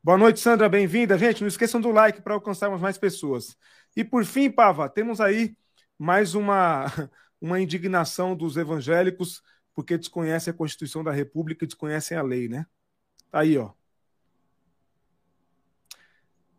Boa 0.03 0.17
noite, 0.17 0.39
Sandra. 0.39 0.69
Bem-vinda. 0.69 1.17
Gente, 1.17 1.41
não 1.41 1.47
esqueçam 1.47 1.81
do 1.81 1.91
like 1.91 2.21
para 2.21 2.33
alcançarmos 2.33 2.79
mais 2.81 2.97
pessoas. 2.97 3.57
E 3.95 4.03
por 4.03 4.23
fim, 4.25 4.49
Pava, 4.49 4.89
temos 4.89 5.19
aí 5.19 5.55
mais 5.97 6.35
uma, 6.35 6.85
uma 7.41 7.59
indignação 7.59 8.35
dos 8.35 8.55
evangélicos 8.57 9.41
porque 9.73 9.97
desconhecem 9.97 10.51
a 10.51 10.53
Constituição 10.57 11.03
da 11.03 11.11
República 11.11 11.63
e 11.63 11.67
desconhecem 11.67 12.17
a 12.17 12.21
lei, 12.21 12.47
né? 12.47 12.65
Tá 13.31 13.41
aí, 13.41 13.57
ó. 13.57 13.71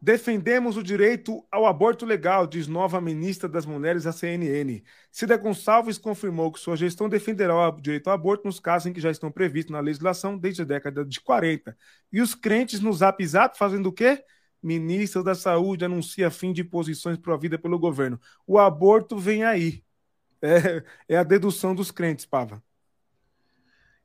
Defendemos 0.02 0.78
o 0.78 0.82
direito 0.82 1.44
ao 1.50 1.66
aborto 1.66 2.06
legal, 2.06 2.46
diz 2.46 2.66
nova 2.66 3.00
ministra 3.02 3.46
das 3.46 3.66
Mulheres 3.66 4.06
à 4.06 4.12
CNN. 4.12 4.82
Cida 5.12 5.36
Gonçalves 5.36 5.98
confirmou 5.98 6.50
que 6.50 6.58
sua 6.58 6.74
gestão 6.74 7.06
defenderá 7.06 7.68
o 7.68 7.80
direito 7.80 8.08
ao 8.08 8.14
aborto 8.14 8.46
nos 8.46 8.58
casos 8.58 8.86
em 8.86 8.92
que 8.94 9.00
já 9.00 9.10
estão 9.10 9.30
previstos 9.30 9.72
na 9.72 9.80
legislação 9.80 10.38
desde 10.38 10.62
a 10.62 10.64
década 10.64 11.04
de 11.04 11.20
40. 11.20 11.76
E 12.10 12.22
os 12.22 12.34
crentes 12.34 12.80
no 12.80 12.92
Zap 12.94 13.24
Zap 13.26 13.58
fazendo 13.58 13.90
o 13.90 13.92
quê? 13.92 14.24
Ministra 14.62 15.22
da 15.22 15.34
Saúde 15.34 15.84
anuncia 15.84 16.30
fim 16.30 16.52
de 16.52 16.64
posições 16.64 17.18
provida 17.18 17.58
pelo 17.58 17.78
governo. 17.78 18.18
O 18.46 18.58
aborto 18.58 19.18
vem 19.18 19.44
aí. 19.44 19.84
É, 20.42 20.82
é 21.06 21.16
a 21.18 21.22
dedução 21.22 21.74
dos 21.74 21.90
crentes, 21.90 22.24
Pava. 22.24 22.62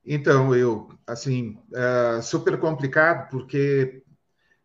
Então, 0.06 0.54
eu, 0.54 0.90
assim, 1.08 1.58
é 1.74 2.22
super 2.22 2.60
complicado, 2.60 3.30
porque 3.30 4.04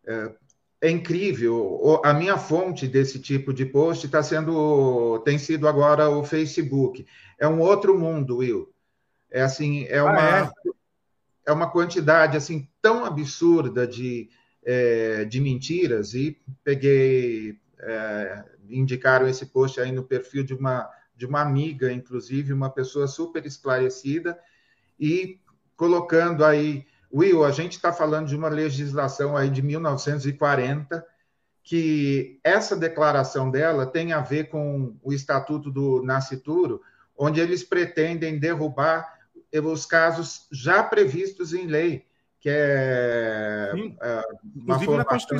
é, 0.05 0.35
é 0.81 0.89
incrível. 0.89 2.01
A 2.03 2.13
minha 2.13 2.37
fonte 2.37 2.87
desse 2.87 3.19
tipo 3.19 3.53
de 3.53 3.65
post 3.65 4.05
está 4.05 4.23
sendo, 4.23 5.19
tem 5.19 5.37
sido 5.37 5.67
agora 5.67 6.09
o 6.09 6.23
Facebook. 6.23 7.05
É 7.39 7.47
um 7.47 7.59
outro 7.59 7.97
mundo, 7.97 8.37
Will. 8.37 8.73
É 9.29 9.41
assim, 9.43 9.85
é 9.85 10.01
uma, 10.01 10.43
ah, 10.43 10.51
é? 11.45 11.51
é? 11.51 11.51
uma 11.53 11.69
quantidade 11.69 12.35
assim 12.35 12.67
tão 12.81 13.05
absurda 13.05 13.85
de, 13.85 14.29
é, 14.63 15.23
de 15.25 15.39
mentiras. 15.39 16.15
E 16.15 16.41
peguei, 16.63 17.59
é, 17.79 18.43
indicaram 18.67 19.27
esse 19.27 19.45
post 19.45 19.79
aí 19.79 19.91
no 19.91 20.03
perfil 20.03 20.43
de 20.43 20.53
uma 20.55 20.89
de 21.21 21.27
uma 21.27 21.41
amiga, 21.41 21.93
inclusive 21.93 22.51
uma 22.51 22.71
pessoa 22.71 23.05
super 23.05 23.45
esclarecida 23.45 24.39
e 24.99 25.39
colocando 25.75 26.43
aí 26.43 26.87
Will, 27.13 27.43
a 27.43 27.51
gente 27.51 27.73
está 27.73 27.91
falando 27.91 28.27
de 28.27 28.35
uma 28.35 28.49
legislação 28.49 29.35
aí 29.35 29.49
de 29.49 29.61
1940 29.61 31.05
que 31.63 32.39
essa 32.43 32.75
declaração 32.75 33.51
dela 33.51 33.85
tem 33.85 34.13
a 34.13 34.21
ver 34.21 34.49
com 34.49 34.95
o 35.01 35.13
Estatuto 35.13 35.69
do 35.69 36.01
Nascituro, 36.03 36.81
onde 37.15 37.39
eles 37.39 37.63
pretendem 37.63 38.39
derrubar 38.39 39.19
os 39.63 39.85
casos 39.85 40.47
já 40.51 40.81
previstos 40.81 41.53
em 41.53 41.67
lei, 41.67 42.05
que 42.39 42.49
é, 42.49 43.71
Sim, 43.73 43.95
é, 44.01 44.21
uma, 44.55 44.79
formação 44.79 45.37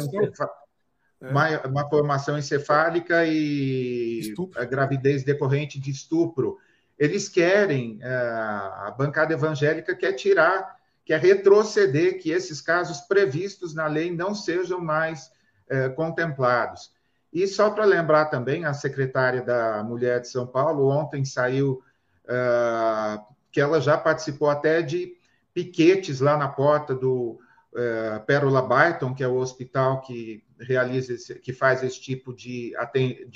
é. 1.22 1.68
uma, 1.68 1.90
formação 1.90 2.38
encefálica 2.38 3.26
e 3.26 4.20
estupro. 4.20 4.68
gravidez 4.68 5.24
decorrente 5.24 5.80
de 5.80 5.90
estupro. 5.90 6.58
Eles 7.00 7.28
querem, 7.28 8.00
é, 8.02 8.08
a 8.08 8.94
bancada 8.96 9.34
evangélica 9.34 9.96
quer 9.96 10.14
tirar 10.14 10.81
que 11.12 11.15
é 11.15 11.17
retroceder, 11.17 12.21
que 12.21 12.32
esses 12.32 12.62
casos 12.62 13.02
previstos 13.02 13.74
na 13.74 13.86
lei 13.86 14.15
não 14.15 14.34
sejam 14.34 14.80
mais 14.80 15.30
é, 15.67 15.89
contemplados. 15.89 16.93
E 17.34 17.45
só 17.47 17.69
para 17.69 17.84
lembrar 17.84 18.28
também, 18.28 18.63
a 18.63 18.74
secretária 18.74 19.41
da 19.41 19.84
Mulher 19.84 20.21
de 20.21 20.30
São 20.30 20.47
Paulo 20.47 20.88
ontem 20.88 21.26
saiu 21.26 21.84
uh, 22.24 23.21
que 23.52 23.60
ela 23.60 23.82
já 23.82 23.97
participou 23.97 24.50
até 24.50 24.82
de 24.82 25.17
piquetes 25.54 26.21
lá 26.21 26.38
na 26.38 26.47
porta 26.47 26.95
do 26.95 27.41
é, 27.76 28.19
Pérola 28.19 28.62
Byton, 28.62 29.13
que 29.13 29.21
é 29.21 29.28
o 29.28 29.36
hospital 29.36 30.00
que 30.00 30.41
realiza, 30.62 31.13
esse, 31.13 31.36
que 31.36 31.52
faz 31.52 31.84
esse 31.84 32.00
tipo 32.00 32.34
de 32.34 32.74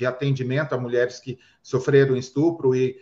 atendimento 0.06 0.74
a 0.74 0.78
mulheres 0.78 1.20
que 1.20 1.38
sofreram 1.62 2.16
estupro 2.16 2.74
e 2.74 2.98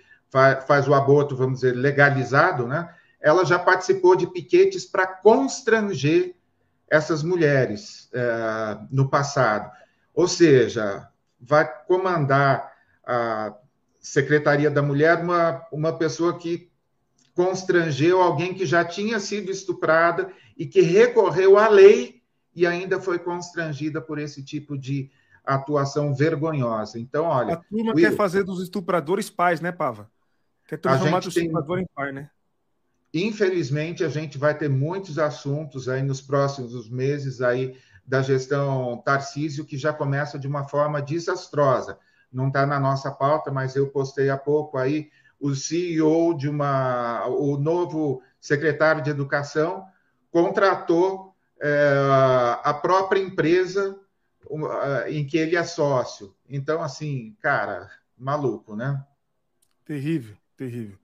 faz 0.67 0.89
o 0.89 0.95
aborto, 0.95 1.37
vamos 1.37 1.61
dizer, 1.61 1.77
legalizado, 1.77 2.67
né? 2.67 2.93
Ela 3.25 3.43
já 3.47 3.59
participou 3.59 4.15
de 4.15 4.27
piquetes 4.27 4.85
para 4.85 5.07
constranger 5.07 6.35
essas 6.91 7.23
mulheres 7.23 8.11
é, 8.13 8.79
no 8.91 9.09
passado. 9.09 9.73
Ou 10.15 10.29
seja, 10.29 11.09
vai 11.41 11.67
comandar 11.87 12.71
a 13.03 13.55
Secretaria 13.99 14.71
da 14.71 14.83
Mulher 14.83 15.23
uma, 15.23 15.67
uma 15.73 15.97
pessoa 15.97 16.39
que 16.39 16.71
constrangeu 17.35 18.21
alguém 18.21 18.53
que 18.53 18.67
já 18.67 18.85
tinha 18.85 19.19
sido 19.19 19.51
estuprada 19.51 20.31
e 20.55 20.67
que 20.67 20.83
recorreu 20.83 21.57
à 21.57 21.67
lei 21.67 22.23
e 22.55 22.67
ainda 22.67 23.01
foi 23.01 23.19
constrangida 23.19 24.03
por 24.03 24.19
esse 24.19 24.45
tipo 24.45 24.77
de 24.77 25.11
atuação 25.43 26.15
vergonhosa. 26.15 26.99
Então, 26.99 27.25
olha. 27.25 27.55
A 27.55 27.57
turma 27.57 27.95
Will, 27.95 28.11
quer 28.11 28.15
fazer 28.15 28.45
dos 28.45 28.63
estupradores 28.63 29.31
pais, 29.31 29.63
né, 29.63 29.73
Pava? 29.73 30.11
Quer 30.69 30.77
transformar 30.77 31.21
do 31.21 31.29
estuprador 31.29 31.77
tem... 31.77 31.85
em 31.85 31.89
pai, 31.95 32.13
né? 32.13 32.31
Infelizmente, 33.15 34.03
a 34.03 34.09
gente 34.09 34.37
vai 34.37 34.59
ter 34.59 34.69
muitos 34.69 35.21
assuntos 35.21 35.89
aí 35.89 36.03
nos 36.03 36.21
próximos 36.21 36.91
meses 36.91 37.41
aí 37.41 37.79
da 38.05 38.21
gestão 38.21 39.01
Tarcísio 39.05 39.65
que 39.65 39.79
já 39.79 39.93
começa 39.93 40.37
de 40.37 40.49
uma 40.49 40.65
forma 40.65 41.01
desastrosa. 41.01 41.97
Não 42.33 42.49
está 42.49 42.67
na 42.67 42.81
nossa 42.81 43.13
pauta, 43.13 43.53
mas 43.53 43.77
eu 43.77 43.89
postei 43.89 44.31
há 44.31 44.37
pouco 44.37 44.77
aí 44.77 45.11
o 45.39 45.55
CEO 45.55 46.37
de 46.37 46.49
uma, 46.49 47.25
o 47.29 47.57
novo 47.57 48.21
secretário 48.41 49.01
de 49.01 49.11
Educação 49.11 49.87
contratou 50.33 51.37
é, 51.61 51.95
a 52.65 52.75
própria 52.75 53.21
empresa 53.21 53.97
em 55.07 55.25
que 55.25 55.39
ele 55.39 55.55
é 55.55 55.63
sócio. 55.63 56.35
Então, 56.49 56.83
assim, 56.83 57.37
cara, 57.41 57.89
maluco, 58.19 58.75
né? 58.75 59.03
Terrível, 59.85 60.37
terrível. 60.57 60.99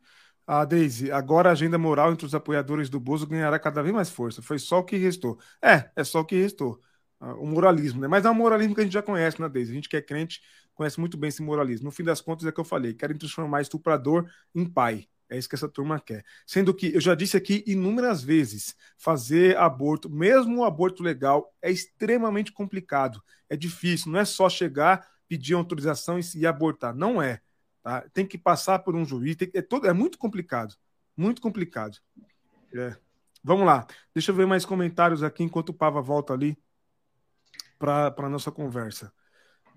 Ah, 0.53 0.65
Deise, 0.65 1.13
agora 1.13 1.49
a 1.49 1.53
agenda 1.53 1.79
moral 1.79 2.13
entre 2.13 2.27
os 2.27 2.35
apoiadores 2.35 2.91
do 2.91 2.99
Bozo 2.99 3.25
ganhará 3.25 3.57
cada 3.57 3.83
vez 3.83 3.95
mais 3.95 4.11
força. 4.11 4.43
Foi 4.43 4.59
só 4.59 4.81
o 4.81 4.85
que 4.85 4.97
restou. 4.97 5.39
É, 5.63 5.89
é 5.95 6.03
só 6.03 6.21
o 6.21 6.25
que 6.25 6.35
restou. 6.35 6.81
Ah, 7.21 7.35
o 7.35 7.47
moralismo, 7.47 8.01
né? 8.01 8.09
Mas 8.09 8.25
é 8.25 8.31
um 8.31 8.35
moralismo 8.35 8.75
que 8.75 8.81
a 8.81 8.85
gente 8.85 8.93
já 8.93 9.01
conhece, 9.03 9.41
né, 9.41 9.49
Deise? 9.49 9.71
A 9.71 9.75
gente 9.77 9.89
que 9.89 9.97
é 9.97 10.03
crente 10.03 10.41
conhece 10.75 10.99
muito 10.99 11.17
bem 11.17 11.29
esse 11.29 11.41
moralismo. 11.41 11.85
No 11.85 11.93
fim 11.93 12.03
das 12.03 12.21
contas, 12.21 12.47
é 12.49 12.51
que 12.53 12.59
eu 12.59 12.65
falei: 12.65 12.95
querem 12.95 13.17
transformar 13.17 13.61
estuprador 13.63 14.29
em 14.53 14.67
pai. 14.67 15.07
É 15.29 15.39
isso 15.39 15.49
que 15.49 15.55
essa 15.55 15.69
turma 15.69 16.01
quer. 16.01 16.25
Sendo 16.45 16.75
que, 16.75 16.93
eu 16.93 17.01
já 17.01 17.15
disse 17.15 17.37
aqui 17.37 17.63
inúmeras 17.65 18.21
vezes, 18.21 18.75
fazer 18.99 19.57
aborto, 19.57 20.11
mesmo 20.11 20.63
o 20.63 20.65
aborto 20.65 21.05
legal, 21.05 21.55
é 21.63 21.71
extremamente 21.71 22.51
complicado. 22.51 23.23
É 23.49 23.57
difícil. 23.57 24.11
Não 24.11 24.19
é 24.19 24.25
só 24.25 24.49
chegar, 24.49 25.07
pedir 25.29 25.55
autorização 25.55 26.19
e 26.35 26.45
abortar. 26.45 26.93
Não 26.93 27.23
é. 27.23 27.41
Tá? 27.83 28.03
Tem 28.13 28.27
que 28.27 28.39
passar 28.39 28.81
por 28.81 28.95
um 28.95 29.05
juiz. 29.05 29.37
Tem, 29.37 29.51
é, 29.55 29.63
todo, 29.63 29.87
é 29.87 29.93
muito 29.93 30.19
complicado. 30.19 30.75
Muito 31.17 31.41
complicado. 31.41 31.99
É. 32.75 32.97
Vamos 33.43 33.67
lá. 33.67 33.87
Deixa 34.15 34.31
eu 34.31 34.35
ver 34.35 34.47
mais 34.47 34.65
comentários 34.65 35.23
aqui 35.23 35.43
enquanto 35.43 35.71
o 35.71 35.75
Pava 35.75 36.01
volta 36.03 36.33
ali 36.33 36.59
para 37.79 38.15
a 38.17 38.29
nossa 38.29 38.53
conversa. 38.53 39.13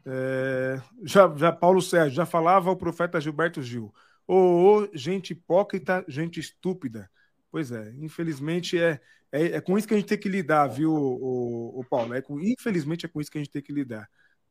É, 0.05 0.81
já, 1.03 1.33
já 1.35 1.51
Paulo 1.51 1.81
Sérgio 1.81 2.15
já 2.15 2.25
falava 2.25 2.69
o 2.69 2.75
profeta 2.75 3.21
Gilberto 3.21 3.61
Gil. 3.61 3.93
Ô, 4.27 4.35
oh, 4.35 4.83
oh, 4.83 4.97
gente 4.97 5.31
hipócrita, 5.31 6.03
gente 6.07 6.39
estúpida. 6.39 7.09
Pois 7.49 7.71
é, 7.71 7.93
infelizmente 7.97 8.79
é, 8.79 8.99
é, 9.31 9.57
é, 9.57 9.61
com 9.61 9.77
isso 9.77 9.87
que 9.87 9.93
a 9.93 9.97
gente 9.97 10.07
tem 10.09 10.17
que 10.17 10.29
lidar, 10.29 10.67
viu, 10.67 10.93
o, 10.93 11.79
o 11.79 11.83
Paulo? 11.85 12.13
É 12.13 12.21
com, 12.21 12.39
infelizmente 12.39 13.05
é 13.05 13.09
com 13.09 13.21
isso 13.21 13.31
que 13.31 13.37
a 13.37 13.41
gente 13.41 13.51
tem 13.51 13.61
que 13.61 13.71
lidar. 13.71 14.09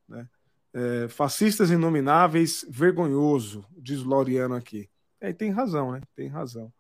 Né? 0.09 0.27
É, 0.75 1.09
fascistas 1.09 1.71
inomináveis, 1.71 2.65
vergonhoso, 2.69 3.65
diz 3.77 4.03
Laureano 4.03 4.55
aqui. 4.55 4.89
É, 5.21 5.33
tem 5.33 5.51
razão, 5.51 5.93
né? 5.93 6.01
Tem 6.17 6.29
razão. 6.29 6.73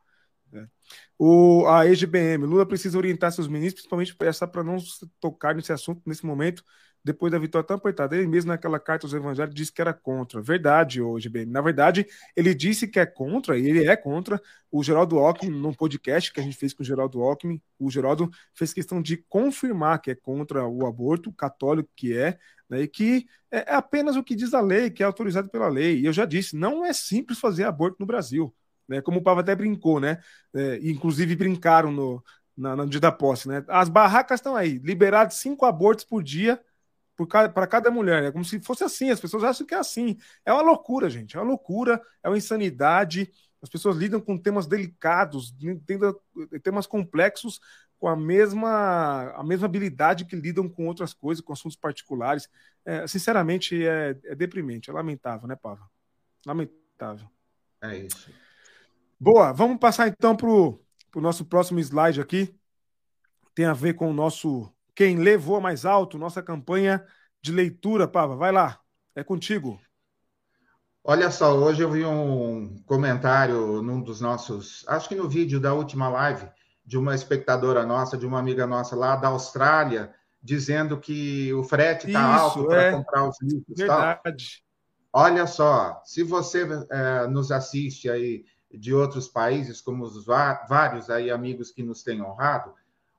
É. 0.52 0.66
O, 1.18 1.66
a 1.66 1.86
EGBM, 1.86 2.44
Lula 2.44 2.66
precisa 2.66 2.98
orientar 2.98 3.32
seus 3.32 3.48
ministros, 3.48 3.82
principalmente 3.86 4.16
essa 4.20 4.46
para 4.46 4.62
não 4.62 4.76
tocar 5.20 5.54
nesse 5.54 5.72
assunto 5.72 6.02
nesse 6.06 6.26
momento, 6.26 6.62
depois 7.04 7.32
da 7.32 7.38
vitória 7.38 7.66
tão 7.66 7.76
apertada. 7.76 8.16
Ele 8.16 8.26
mesmo 8.26 8.48
naquela 8.48 8.78
carta 8.78 9.06
aos 9.06 9.14
evangélicos 9.14 9.54
disse 9.54 9.72
que 9.72 9.80
era 9.80 9.92
contra. 9.92 10.40
Verdade, 10.40 11.00
hoje, 11.00 11.28
bem. 11.28 11.44
Na 11.46 11.60
verdade, 11.60 12.06
ele 12.36 12.54
disse 12.54 12.86
que 12.86 13.00
é 13.00 13.06
contra, 13.06 13.58
e 13.58 13.68
ele 13.68 13.86
é 13.86 13.96
contra. 13.96 14.40
O 14.70 14.82
Geraldo 14.82 15.18
Alckmin, 15.18 15.50
num 15.50 15.74
podcast 15.74 16.32
que 16.32 16.40
a 16.40 16.42
gente 16.42 16.56
fez 16.56 16.72
com 16.72 16.82
o 16.82 16.86
Geraldo 16.86 17.20
Alckmin, 17.20 17.60
o 17.78 17.90
Geraldo 17.90 18.30
fez 18.54 18.72
questão 18.72 19.02
de 19.02 19.16
confirmar 19.16 20.00
que 20.00 20.10
é 20.10 20.14
contra 20.14 20.66
o 20.66 20.86
aborto, 20.86 21.32
católico 21.32 21.90
que 21.94 22.16
é, 22.16 22.38
né, 22.70 22.82
e 22.82 22.88
que 22.88 23.26
é 23.50 23.74
apenas 23.74 24.16
o 24.16 24.22
que 24.22 24.34
diz 24.34 24.54
a 24.54 24.60
lei, 24.60 24.90
que 24.90 25.02
é 25.02 25.06
autorizado 25.06 25.48
pela 25.50 25.68
lei. 25.68 26.00
E 26.00 26.06
eu 26.06 26.12
já 26.12 26.24
disse, 26.24 26.56
não 26.56 26.84
é 26.84 26.92
simples 26.92 27.38
fazer 27.38 27.64
aborto 27.64 27.96
no 28.00 28.06
Brasil. 28.06 28.54
Né, 28.88 29.00
como 29.00 29.18
o 29.18 29.22
Pava 29.22 29.40
até 29.40 29.54
brincou, 29.54 30.00
né? 30.00 30.18
É, 30.54 30.80
inclusive 30.82 31.36
brincaram 31.36 31.92
no, 31.92 32.22
na, 32.56 32.74
no 32.76 32.86
dia 32.86 33.00
da 33.00 33.12
posse, 33.12 33.48
né? 33.48 33.64
As 33.68 33.88
barracas 33.88 34.40
estão 34.40 34.56
aí, 34.56 34.78
liberados 34.78 35.36
cinco 35.36 35.64
abortos 35.64 36.04
por 36.04 36.22
dia 36.22 36.60
para 37.16 37.66
cada 37.66 37.90
mulher. 37.90 38.24
É 38.24 38.32
como 38.32 38.44
se 38.44 38.60
fosse 38.60 38.84
assim, 38.84 39.10
as 39.10 39.20
pessoas 39.20 39.44
acham 39.44 39.66
que 39.66 39.74
é 39.74 39.78
assim. 39.78 40.16
É 40.44 40.52
uma 40.52 40.62
loucura, 40.62 41.08
gente. 41.10 41.36
É 41.36 41.40
uma 41.40 41.46
loucura, 41.46 42.00
é 42.22 42.28
uma 42.28 42.38
insanidade. 42.38 43.30
As 43.60 43.68
pessoas 43.68 43.96
lidam 43.96 44.20
com 44.20 44.36
temas 44.36 44.66
delicados, 44.66 45.54
temas 46.62 46.86
complexos, 46.86 47.60
com 47.98 48.08
a 48.08 48.16
mesma, 48.16 49.30
a 49.36 49.44
mesma 49.44 49.66
habilidade 49.66 50.24
que 50.24 50.34
lidam 50.34 50.68
com 50.68 50.88
outras 50.88 51.14
coisas, 51.14 51.44
com 51.44 51.52
assuntos 51.52 51.76
particulares. 51.76 52.48
É, 52.84 53.06
sinceramente, 53.06 53.86
é, 53.86 54.18
é 54.24 54.34
deprimente, 54.34 54.90
é 54.90 54.92
lamentável, 54.92 55.46
né, 55.46 55.54
Pava? 55.54 55.88
Lamentável. 56.44 57.28
É 57.80 57.96
isso. 57.96 58.28
Boa, 59.20 59.52
vamos 59.52 59.78
passar 59.78 60.08
então 60.08 60.36
para 60.36 60.48
o 60.48 60.80
nosso 61.14 61.44
próximo 61.44 61.78
slide 61.78 62.20
aqui. 62.20 62.52
Tem 63.54 63.66
a 63.66 63.72
ver 63.72 63.94
com 63.94 64.10
o 64.10 64.12
nosso 64.12 64.72
quem 64.94 65.18
levou 65.18 65.60
mais 65.60 65.84
alto, 65.84 66.18
nossa 66.18 66.42
campanha 66.42 67.04
de 67.40 67.52
leitura, 67.52 68.06
Pava. 68.06 68.36
Vai 68.36 68.52
lá, 68.52 68.80
é 69.14 69.24
contigo. 69.24 69.80
Olha 71.04 71.30
só, 71.30 71.56
hoje 71.56 71.82
eu 71.82 71.90
vi 71.90 72.04
um 72.04 72.76
comentário 72.86 73.82
num 73.82 74.00
dos 74.00 74.20
nossos, 74.20 74.84
acho 74.86 75.08
que 75.08 75.16
no 75.16 75.28
vídeo 75.28 75.58
da 75.58 75.74
última 75.74 76.08
live, 76.08 76.48
de 76.84 76.96
uma 76.96 77.14
espectadora 77.14 77.84
nossa, 77.84 78.16
de 78.16 78.24
uma 78.24 78.38
amiga 78.38 78.66
nossa 78.66 78.94
lá 78.94 79.16
da 79.16 79.28
Austrália, 79.28 80.14
dizendo 80.40 80.98
que 80.98 81.52
o 81.54 81.64
frete 81.64 82.06
está 82.06 82.22
alto 82.22 82.66
para 82.66 82.82
é. 82.82 82.92
comprar 82.92 83.28
os 83.28 83.36
livros. 83.40 83.76
Verdade. 83.76 84.62
Tal. 85.12 85.22
Olha 85.24 85.46
só, 85.46 86.00
se 86.04 86.22
você 86.22 86.66
é, 86.90 87.26
nos 87.26 87.50
assiste 87.50 88.08
aí 88.08 88.44
de 88.72 88.94
outros 88.94 89.28
países, 89.28 89.80
como 89.80 90.04
os 90.04 90.24
vários 90.24 91.10
aí 91.10 91.30
amigos 91.30 91.70
que 91.70 91.82
nos 91.82 92.02
têm 92.02 92.22
honrado, 92.22 92.72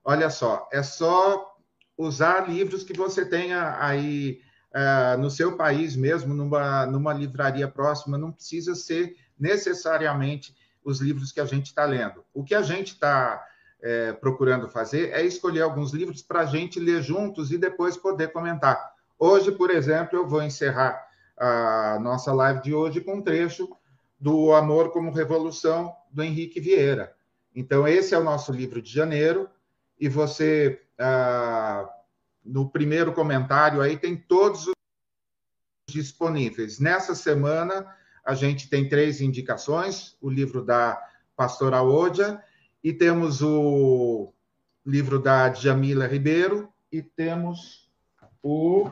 olha 0.03 0.29
só, 0.29 0.67
é 0.71 0.81
só 0.81 1.52
usar 1.97 2.49
livros 2.49 2.83
que 2.83 2.93
você 2.93 3.25
tenha 3.25 3.77
aí 3.79 4.41
uh, 4.73 5.21
no 5.21 5.29
seu 5.29 5.55
país 5.55 5.95
mesmo, 5.95 6.33
numa, 6.33 6.85
numa 6.85 7.13
livraria 7.13 7.67
próxima, 7.67 8.17
não 8.17 8.31
precisa 8.31 8.75
ser 8.75 9.15
necessariamente 9.39 10.55
os 10.83 10.99
livros 10.99 11.31
que 11.31 11.39
a 11.39 11.45
gente 11.45 11.67
está 11.67 11.85
lendo. 11.85 12.23
O 12.33 12.43
que 12.43 12.55
a 12.55 12.61
gente 12.61 12.93
está 12.93 13.43
é, 13.81 14.13
procurando 14.13 14.69
fazer 14.69 15.11
é 15.11 15.23
escolher 15.23 15.61
alguns 15.61 15.91
livros 15.91 16.21
para 16.21 16.41
a 16.41 16.45
gente 16.45 16.79
ler 16.79 17.01
juntos 17.01 17.51
e 17.51 17.57
depois 17.57 17.97
poder 17.97 18.31
comentar. 18.31 18.93
Hoje, 19.17 19.51
por 19.51 19.69
exemplo, 19.69 20.17
eu 20.17 20.27
vou 20.27 20.41
encerrar 20.41 21.05
a 21.37 21.97
nossa 22.01 22.31
live 22.33 22.61
de 22.61 22.73
hoje 22.73 23.01
com 23.01 23.15
um 23.15 23.21
trecho 23.21 23.69
do 24.19 24.53
Amor 24.53 24.91
como 24.91 25.11
Revolução, 25.11 25.93
do 26.11 26.23
Henrique 26.23 26.59
Vieira. 26.59 27.13
Então, 27.55 27.87
esse 27.87 28.13
é 28.15 28.17
o 28.17 28.23
nosso 28.23 28.51
livro 28.51 28.81
de 28.81 28.91
janeiro, 28.91 29.49
e 29.99 30.07
você 30.07 30.81
ah, 30.99 31.89
no 32.43 32.69
primeiro 32.69 33.13
comentário 33.13 33.81
aí 33.81 33.97
tem 33.97 34.15
todos 34.15 34.67
os 34.67 34.73
disponíveis. 35.89 36.79
Nessa 36.79 37.15
semana 37.15 37.85
a 38.23 38.33
gente 38.33 38.69
tem 38.69 38.87
três 38.87 39.21
indicações: 39.21 40.17
o 40.21 40.29
livro 40.29 40.63
da 40.63 41.01
Pastora 41.35 41.81
Odia 41.81 42.41
e 42.83 42.93
temos 42.93 43.41
o 43.41 44.33
livro 44.85 45.19
da 45.19 45.49
Djamila 45.49 46.07
Ribeiro 46.07 46.71
e 46.91 47.01
temos 47.01 47.89
o 48.41 48.91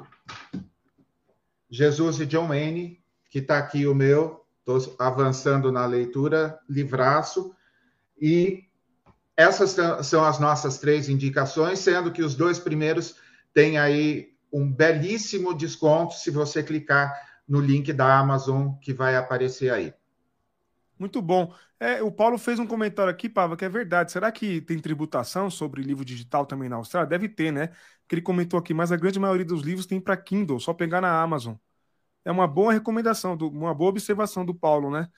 Jesus 1.69 2.19
e 2.19 2.25
John 2.25 2.47
Wayne, 2.47 3.01
que 3.29 3.39
está 3.39 3.57
aqui 3.57 3.85
o 3.85 3.95
meu, 3.95 4.45
estou 4.59 4.95
avançando 4.99 5.71
na 5.71 5.85
leitura, 5.85 6.59
livraço, 6.67 7.55
e 8.19 8.65
essas 9.35 9.75
são 10.05 10.23
as 10.23 10.39
nossas 10.39 10.77
três 10.77 11.09
indicações, 11.09 11.79
sendo 11.79 12.11
que 12.11 12.21
os 12.21 12.35
dois 12.35 12.59
primeiros 12.59 13.15
têm 13.53 13.77
aí 13.77 14.33
um 14.51 14.71
belíssimo 14.71 15.53
desconto 15.53 16.13
se 16.15 16.29
você 16.29 16.61
clicar 16.61 17.13
no 17.47 17.59
link 17.59 17.91
da 17.93 18.17
Amazon 18.17 18.73
que 18.81 18.93
vai 18.93 19.15
aparecer 19.15 19.71
aí. 19.71 19.93
Muito 20.97 21.21
bom. 21.21 21.53
É, 21.79 22.03
o 22.03 22.11
Paulo 22.11 22.37
fez 22.37 22.59
um 22.59 22.67
comentário 22.67 23.11
aqui, 23.11 23.27
Pava, 23.27 23.57
que 23.57 23.65
é 23.65 23.69
verdade. 23.69 24.11
Será 24.11 24.31
que 24.31 24.61
tem 24.61 24.77
tributação 24.77 25.49
sobre 25.49 25.81
livro 25.81 26.05
digital 26.05 26.45
também 26.45 26.69
na 26.69 26.75
Austrália? 26.75 27.09
Deve 27.09 27.27
ter, 27.27 27.51
né? 27.51 27.69
Que 28.07 28.15
ele 28.15 28.21
comentou 28.21 28.59
aqui, 28.59 28.73
mas 28.73 28.91
a 28.91 28.97
grande 28.97 29.19
maioria 29.19 29.45
dos 29.45 29.63
livros 29.63 29.87
tem 29.87 29.99
para 29.99 30.15
Kindle, 30.15 30.59
só 30.59 30.73
pegar 30.73 31.01
na 31.01 31.21
Amazon. 31.21 31.55
É 32.23 32.31
uma 32.31 32.47
boa 32.47 32.71
recomendação, 32.71 33.33
uma 33.35 33.73
boa 33.73 33.89
observação 33.89 34.45
do 34.45 34.53
Paulo, 34.53 34.91
né? 34.91 35.09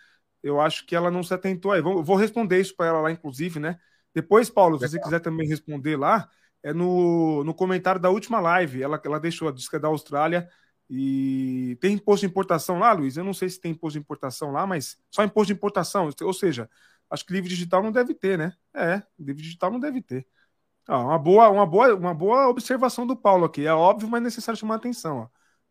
Eu 0.41 0.61
acho 0.61 0.86
que 0.86 0.95
ela 0.95 1.11
não 1.11 1.24
se 1.24 1.34
atentou 1.34 1.72
aí. 1.74 1.82
Vou, 1.82 2.03
vou 2.03 2.16
responder 2.16 2.61
isso 2.61 2.76
para 2.76 2.88
ela 2.88 3.01
lá, 3.01 3.11
inclusive, 3.11 3.59
né? 3.59 3.78
Depois, 4.14 4.49
Paulo, 4.49 4.78
se 4.80 4.88
você 4.88 4.99
quiser 4.99 5.20
também 5.20 5.47
responder 5.47 5.97
lá, 5.97 6.30
é 6.61 6.74
no, 6.74 7.43
no 7.43 7.53
comentário 7.53 7.99
da 7.99 8.09
última 8.09 8.39
live. 8.39 8.82
Ela, 8.82 9.01
ela 9.03 9.20
deixou 9.20 9.47
a 9.47 9.51
disca 9.51 9.80
da 9.80 9.88
Austrália 9.88 10.49
e 10.89 11.78
tem 11.82 11.93
imposto 11.95 12.26
de 12.26 12.32
importação 12.32 12.80
lá, 12.80 12.91
Luiz? 12.93 13.18
Eu 13.18 13.24
não 13.24 13.34
sei 13.34 13.49
se 13.49 13.59
tem 13.59 13.72
imposto 13.72 13.99
de 13.99 14.03
importação 14.03 14.51
lá, 14.51 14.66
mas 14.66 14.97
só 15.09 15.24
imposto 15.24 15.47
de 15.47 15.53
importação. 15.53 16.09
Ou 16.22 16.34
seja, 16.34 16.70
acho 17.09 17.26
que 17.26 17.34
livro 17.34 17.49
digital 17.49 17.82
não 17.84 17.91
deve 17.91 18.14
ter, 18.14 18.38
né? 18.38 18.53
É, 18.74 19.03
livro 19.20 19.41
digital 19.41 19.72
não 19.72 19.80
deve 19.80 20.01
ter. 20.01 20.26
Ah, 20.88 20.99
uma, 20.99 21.20
boa, 21.20 21.49
uma, 21.49 21.66
boa, 21.66 21.95
uma 21.95 22.14
boa 22.14 22.47
observação 22.49 23.07
do 23.07 23.16
Paulo 23.16 23.45
aqui. 23.45 23.66
É 23.66 23.74
óbvio, 23.74 24.09
mas 24.09 24.22
é 24.22 24.24
necessário 24.26 24.59
chamar 24.59 24.76
atenção. 24.76 25.18
Ó. 25.20 25.28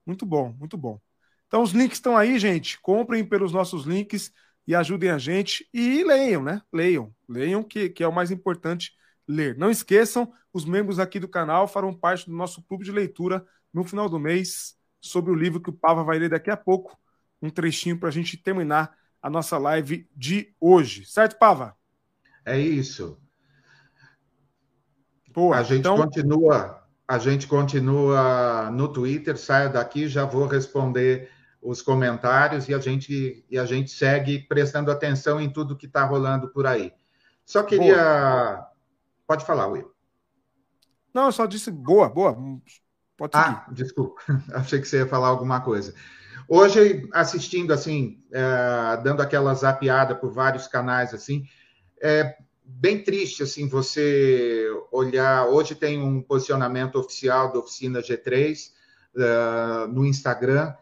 Muito 0.07 0.25
bom, 0.27 0.53
muito 0.59 0.77
bom. 0.77 1.01
Então, 1.47 1.63
os 1.63 1.73
links 1.73 1.99
estão 1.99 2.17
aí, 2.17 2.39
gente. 2.39 2.81
Comprem 2.81 3.25
pelos 3.25 3.53
nossos 3.53 3.85
links 3.85 4.33
e 4.67 4.75
ajudem 4.75 5.11
a 5.11 5.19
gente. 5.19 5.69
E 5.73 6.05
leiam, 6.05 6.43
né? 6.43 6.63
Leiam. 6.73 7.15
Leiam, 7.29 7.63
que, 7.63 7.89
que 7.89 8.03
é 8.03 8.09
o 8.09 8.13
mais 8.13 8.31
importante 8.31 8.93
ler. 9.27 9.57
Não 9.57 9.71
esqueçam, 9.71 10.33
os 10.53 10.65
membros 10.65 10.99
aqui 10.99 11.19
do 11.19 11.29
canal 11.29 11.67
farão 11.67 11.95
parte 11.95 12.29
do 12.29 12.37
nosso 12.37 12.63
clube 12.63 12.85
de 12.85 12.93
leitura 12.93 13.45
no 13.73 13.85
final 13.85 14.09
do 14.09 14.19
mês 14.19 14.77
sobre 15.01 15.33
o 15.33 15.35
livro 15.35 15.61
que 15.61 15.71
o 15.71 15.73
Pava 15.73 16.05
vai 16.05 16.19
ler 16.19 16.31
daqui 16.31 16.51
a 16.51 16.57
pouco, 16.57 16.97
um 17.41 17.51
trechinho 17.51 17.99
para 17.99 18.09
a 18.09 18.13
gente 18.13 18.37
terminar 18.37 18.95
a 19.21 19.31
nossa 19.31 19.59
live 19.59 20.09
de 20.15 20.55
hoje. 20.61 21.05
Certo, 21.07 21.39
Pava? 21.39 21.77
É 22.45 22.59
isso. 22.59 23.19
Boa, 25.33 25.57
a 25.57 25.63
gente 25.63 25.81
então... 25.81 25.97
continua, 25.97 26.87
a 27.09 27.19
gente 27.19 27.47
continua 27.47 28.71
no 28.71 28.89
Twitter, 28.89 29.37
saio 29.39 29.73
daqui, 29.73 30.09
já 30.09 30.25
vou 30.25 30.47
responder 30.47 31.31
os 31.63 31.81
comentários 31.81 32.69
e 32.69 32.75
a 32.75 32.79
gente 32.79 33.47
e 33.49 33.57
a 33.57 33.65
gente 33.65 33.91
segue 33.91 34.41
prestando 34.41 34.91
atenção 34.91 35.41
em 35.41 35.49
tudo 35.49 35.77
que 35.77 35.87
está 35.87 36.05
rolando 36.05 36.49
por 36.49 36.67
aí. 36.67 36.93
Só 37.47 37.63
queria, 37.63 37.95
boa. 37.95 38.71
pode 39.27 39.45
falar, 39.45 39.69
Will. 39.69 39.93
Não, 41.15 41.27
eu 41.27 41.33
só 41.33 41.47
disse 41.47 41.71
boa, 41.71 42.09
boa. 42.09 42.35
Pode 43.17 43.37
seguir. 43.37 43.47
Ah, 43.47 43.67
desculpa. 43.71 44.21
Achei 44.55 44.81
que 44.81 44.89
você 44.89 44.99
ia 44.99 45.07
falar 45.07 45.29
alguma 45.29 45.61
coisa. 45.61 45.95
Hoje, 46.49 47.09
assistindo, 47.13 47.73
assim, 47.73 48.23
é, 48.33 48.97
dando 49.03 49.23
aquela 49.23 49.55
zapiada 49.55 50.15
por 50.15 50.33
vários 50.33 50.67
canais, 50.67 51.15
assim, 51.15 51.47
é 52.01 52.37
bem 52.65 53.03
triste, 53.03 53.43
assim, 53.43 53.69
você 53.69 54.69
olhar... 54.91 55.47
Hoje 55.47 55.75
tem 55.75 56.03
um 56.03 56.21
posicionamento 56.21 56.97
oficial 56.97 57.53
da 57.53 57.59
Oficina 57.59 58.01
G3 58.01 58.71
é, 59.17 59.87
no 59.89 60.05
Instagram, 60.05 60.75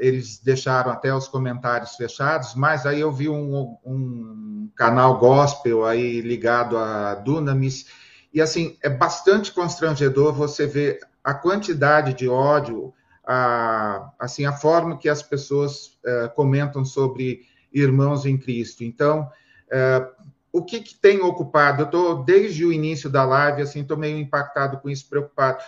eles 0.00 0.38
deixaram 0.38 0.90
até 0.90 1.14
os 1.14 1.28
comentários 1.28 1.94
fechados, 1.94 2.54
mas 2.54 2.86
aí 2.86 3.00
eu 3.00 3.12
vi 3.12 3.28
um, 3.28 3.76
um 3.84 4.70
canal 4.74 5.18
gospel 5.18 5.84
aí 5.84 6.22
ligado 6.22 6.78
a 6.78 7.14
Dunamis, 7.14 7.86
e 8.32 8.40
assim, 8.40 8.78
é 8.82 8.88
bastante 8.88 9.52
constrangedor 9.52 10.32
você 10.32 10.66
ver 10.66 11.00
a 11.22 11.34
quantidade 11.34 12.14
de 12.14 12.28
ódio, 12.28 12.94
a, 13.26 14.10
assim, 14.18 14.46
a 14.46 14.52
forma 14.52 14.96
que 14.96 15.08
as 15.08 15.22
pessoas 15.22 15.98
é, 16.04 16.28
comentam 16.28 16.84
sobre 16.84 17.42
irmãos 17.72 18.24
em 18.24 18.38
Cristo. 18.38 18.82
Então, 18.84 19.30
é, 19.70 20.08
o 20.52 20.64
que, 20.64 20.80
que, 20.80 20.94
tem 20.94 21.20
ocupado? 21.20 21.82
Eu 21.82 21.86
estou, 21.86 22.24
desde 22.24 22.64
o 22.64 22.72
início 22.72 23.10
da 23.10 23.24
live, 23.24 23.62
assim, 23.62 23.82
estou 23.82 23.96
meio 23.96 24.16
impactado 24.16 24.78
com 24.78 24.88
isso, 24.88 25.08
preocupado. 25.08 25.62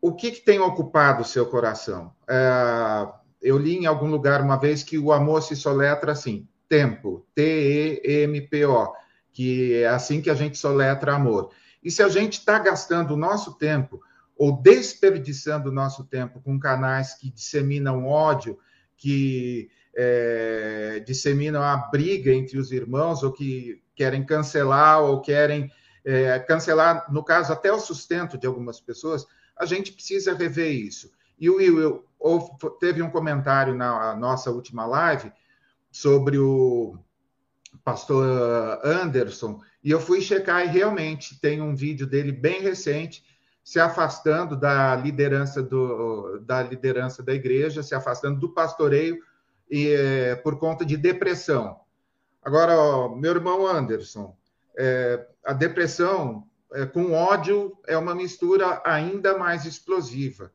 O 0.00 0.12
que, 0.12 0.32
que 0.32 0.40
tem 0.40 0.60
ocupado 0.60 1.22
o 1.22 1.24
seu 1.24 1.46
coração? 1.46 2.12
É, 2.28 3.08
eu 3.42 3.58
li 3.58 3.76
em 3.76 3.86
algum 3.86 4.06
lugar 4.06 4.40
uma 4.40 4.56
vez 4.56 4.82
que 4.82 4.98
o 4.98 5.12
amor 5.12 5.42
se 5.42 5.56
soletra 5.56 6.12
assim, 6.12 6.46
tempo, 6.68 7.26
T-E-M-P-O, 7.34 8.92
que 9.32 9.74
é 9.74 9.88
assim 9.88 10.22
que 10.22 10.30
a 10.30 10.34
gente 10.34 10.56
soletra 10.56 11.14
amor. 11.14 11.50
E 11.82 11.90
se 11.90 12.02
a 12.02 12.08
gente 12.08 12.38
está 12.38 12.58
gastando 12.58 13.14
o 13.14 13.16
nosso 13.16 13.54
tempo 13.54 14.00
ou 14.36 14.60
desperdiçando 14.60 15.68
o 15.68 15.72
nosso 15.72 16.04
tempo 16.04 16.40
com 16.40 16.58
canais 16.58 17.14
que 17.14 17.30
disseminam 17.30 18.06
ódio, 18.06 18.58
que 18.96 19.68
é, 19.94 21.02
disseminam 21.06 21.62
a 21.62 21.76
briga 21.76 22.32
entre 22.32 22.58
os 22.58 22.72
irmãos, 22.72 23.22
ou 23.22 23.32
que 23.32 23.82
querem 23.94 24.24
cancelar, 24.24 25.02
ou 25.02 25.20
querem 25.20 25.70
é, 26.04 26.38
cancelar, 26.38 27.12
no 27.12 27.22
caso, 27.22 27.52
até 27.52 27.72
o 27.72 27.78
sustento 27.78 28.38
de 28.38 28.46
algumas 28.46 28.80
pessoas, 28.80 29.26
a 29.56 29.66
gente 29.66 29.92
precisa 29.92 30.34
rever 30.34 30.72
isso. 30.72 31.10
E 31.38 31.50
o 31.50 31.56
Will 31.56 32.04
teve 32.78 33.02
um 33.02 33.10
comentário 33.10 33.74
na 33.74 34.14
nossa 34.14 34.50
última 34.50 34.86
live 34.86 35.32
sobre 35.90 36.38
o 36.38 36.96
pastor 37.84 38.24
Anderson, 38.84 39.60
e 39.82 39.90
eu 39.90 40.00
fui 40.00 40.20
checar 40.20 40.64
e 40.64 40.68
realmente 40.68 41.40
tem 41.40 41.60
um 41.60 41.74
vídeo 41.74 42.06
dele 42.06 42.30
bem 42.30 42.60
recente 42.60 43.24
se 43.64 43.78
afastando 43.78 44.56
da 44.56 44.94
liderança 44.96 45.62
do, 45.62 46.40
da 46.40 46.62
liderança 46.62 47.22
da 47.22 47.32
igreja, 47.32 47.82
se 47.82 47.94
afastando 47.94 48.38
do 48.40 48.48
pastoreio 48.52 49.22
e 49.70 49.88
é, 49.88 50.34
por 50.34 50.58
conta 50.58 50.84
de 50.84 50.96
depressão. 50.96 51.80
Agora, 52.42 52.76
ó, 52.76 53.08
meu 53.14 53.32
irmão 53.32 53.66
Anderson, 53.66 54.36
é, 54.76 55.26
a 55.44 55.52
depressão 55.52 56.46
é, 56.72 56.86
com 56.86 57.12
ódio 57.12 57.78
é 57.86 57.96
uma 57.96 58.14
mistura 58.14 58.82
ainda 58.84 59.38
mais 59.38 59.64
explosiva. 59.64 60.52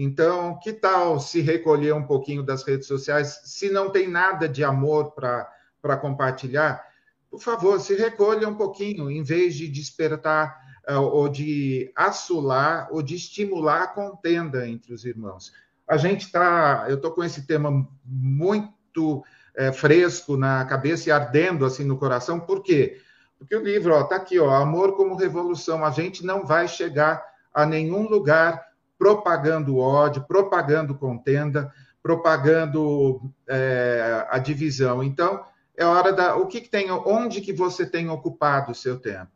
Então, 0.00 0.56
que 0.60 0.72
tal 0.72 1.18
se 1.18 1.40
recolher 1.40 1.92
um 1.92 2.04
pouquinho 2.04 2.44
das 2.44 2.62
redes 2.62 2.86
sociais? 2.86 3.40
Se 3.46 3.68
não 3.68 3.90
tem 3.90 4.06
nada 4.06 4.48
de 4.48 4.62
amor 4.62 5.10
para 5.10 5.96
compartilhar, 5.96 6.86
por 7.28 7.40
favor, 7.40 7.80
se 7.80 7.96
recolha 7.96 8.48
um 8.48 8.54
pouquinho, 8.54 9.10
em 9.10 9.24
vez 9.24 9.56
de 9.56 9.66
despertar 9.66 10.56
é, 10.86 10.96
ou 10.96 11.28
de 11.28 11.90
assolar 11.96 12.86
ou 12.92 13.02
de 13.02 13.16
estimular 13.16 13.82
a 13.82 13.86
contenda 13.88 14.68
entre 14.68 14.94
os 14.94 15.04
irmãos. 15.04 15.52
A 15.88 15.96
gente 15.96 16.26
está, 16.26 16.86
eu 16.88 16.94
estou 16.94 17.10
com 17.10 17.24
esse 17.24 17.44
tema 17.44 17.84
muito 18.04 19.24
é, 19.56 19.72
fresco 19.72 20.36
na 20.36 20.64
cabeça 20.64 21.08
e 21.08 21.12
ardendo 21.12 21.66
assim 21.66 21.82
no 21.82 21.98
coração, 21.98 22.38
por 22.38 22.62
quê? 22.62 23.00
Porque 23.36 23.56
o 23.56 23.64
livro 23.64 23.98
está 23.98 24.14
aqui, 24.14 24.38
ó, 24.38 24.48
Amor 24.50 24.96
como 24.96 25.16
Revolução. 25.16 25.84
A 25.84 25.90
gente 25.90 26.24
não 26.24 26.46
vai 26.46 26.68
chegar 26.68 27.20
a 27.52 27.66
nenhum 27.66 28.08
lugar 28.08 28.67
propagando 28.98 29.78
ódio, 29.78 30.24
propagando 30.26 30.94
contenda, 30.94 31.72
propagando 32.02 33.32
é, 33.46 34.26
a 34.28 34.38
divisão. 34.38 35.02
Então, 35.02 35.44
é 35.76 35.84
hora 35.84 36.12
da. 36.12 36.36
O 36.36 36.46
que, 36.46 36.60
que 36.60 36.68
tem, 36.68 36.90
onde 36.90 37.40
que 37.40 37.52
você 37.52 37.86
tem 37.86 38.08
ocupado 38.10 38.72
o 38.72 38.74
seu 38.74 38.98
tempo? 38.98 39.30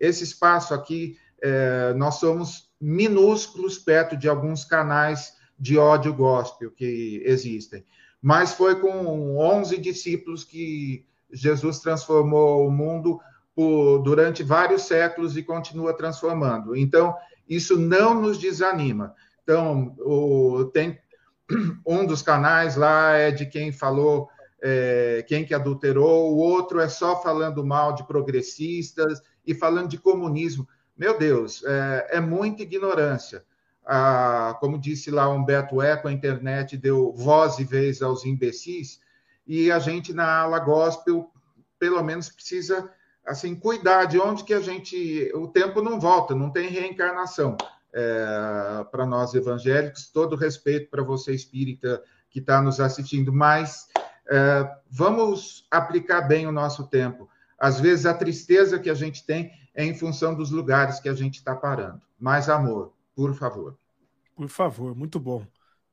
Esse 0.00 0.24
espaço 0.24 0.72
aqui, 0.72 1.18
é, 1.40 1.92
nós 1.94 2.16
somos 2.16 2.70
minúsculos 2.80 3.78
perto 3.78 4.16
de 4.16 4.28
alguns 4.28 4.64
canais 4.64 5.36
de 5.58 5.78
ódio 5.78 6.12
gospel 6.14 6.70
que 6.70 7.22
existem. 7.24 7.84
Mas 8.20 8.52
foi 8.52 8.80
com 8.80 9.36
11 9.38 9.78
discípulos 9.78 10.44
que 10.44 11.04
Jesus 11.30 11.78
transformou 11.78 12.66
o 12.66 12.70
mundo 12.70 13.20
por, 13.54 13.98
durante 13.98 14.42
vários 14.42 14.82
séculos 14.82 15.36
e 15.36 15.42
continua 15.42 15.92
transformando. 15.92 16.74
Então, 16.74 17.14
isso 17.56 17.78
não 17.78 18.20
nos 18.20 18.38
desanima. 18.38 19.14
Então, 19.42 19.94
o, 19.98 20.64
tem 20.72 20.98
um 21.86 22.06
dos 22.06 22.22
canais 22.22 22.76
lá 22.76 23.12
é 23.12 23.30
de 23.30 23.46
quem 23.46 23.72
falou 23.72 24.28
é, 24.64 25.24
quem 25.26 25.44
que 25.44 25.52
adulterou, 25.52 26.32
o 26.32 26.36
outro 26.36 26.78
é 26.80 26.88
só 26.88 27.20
falando 27.20 27.64
mal 27.66 27.94
de 27.94 28.06
progressistas 28.06 29.20
e 29.44 29.52
falando 29.54 29.88
de 29.88 29.98
comunismo. 29.98 30.68
Meu 30.96 31.18
Deus, 31.18 31.64
é, 31.64 32.08
é 32.12 32.20
muita 32.20 32.62
ignorância. 32.62 33.44
Ah, 33.84 34.56
como 34.60 34.78
disse 34.78 35.10
lá 35.10 35.28
Humberto 35.28 35.82
Eco, 35.82 36.06
a 36.06 36.12
internet 36.12 36.76
deu 36.76 37.12
voz 37.12 37.58
e 37.58 37.64
vez 37.64 38.00
aos 38.00 38.24
imbecis, 38.24 39.00
e 39.44 39.72
a 39.72 39.80
gente 39.80 40.12
na 40.12 40.42
ala 40.42 40.60
gospel, 40.60 41.28
pelo 41.80 42.00
menos, 42.00 42.28
precisa 42.28 42.88
assim 43.26 43.54
cuidar 43.54 44.06
de 44.06 44.18
onde 44.18 44.44
que 44.44 44.54
a 44.54 44.60
gente. 44.60 45.30
O 45.34 45.48
tempo 45.48 45.80
não 45.80 45.98
volta, 45.98 46.34
não 46.34 46.50
tem 46.50 46.68
reencarnação. 46.68 47.56
É, 47.94 48.86
para 48.90 49.04
nós 49.04 49.34
evangélicos, 49.34 50.08
todo 50.08 50.34
respeito 50.34 50.88
para 50.88 51.02
você 51.02 51.34
espírita 51.34 52.02
que 52.30 52.38
está 52.38 52.62
nos 52.62 52.80
assistindo, 52.80 53.30
mas 53.30 53.86
é, 54.30 54.76
vamos 54.90 55.66
aplicar 55.70 56.22
bem 56.22 56.46
o 56.46 56.52
nosso 56.52 56.88
tempo. 56.88 57.28
Às 57.58 57.78
vezes 57.78 58.06
a 58.06 58.14
tristeza 58.14 58.78
que 58.78 58.88
a 58.88 58.94
gente 58.94 59.26
tem 59.26 59.52
é 59.74 59.84
em 59.84 59.94
função 59.94 60.34
dos 60.34 60.50
lugares 60.50 61.00
que 61.00 61.08
a 61.08 61.14
gente 61.14 61.36
está 61.36 61.54
parando. 61.54 62.00
Mais 62.18 62.48
amor, 62.48 62.92
por 63.14 63.34
favor. 63.34 63.76
Por 64.34 64.48
favor, 64.48 64.94
muito 64.96 65.20
bom. 65.20 65.46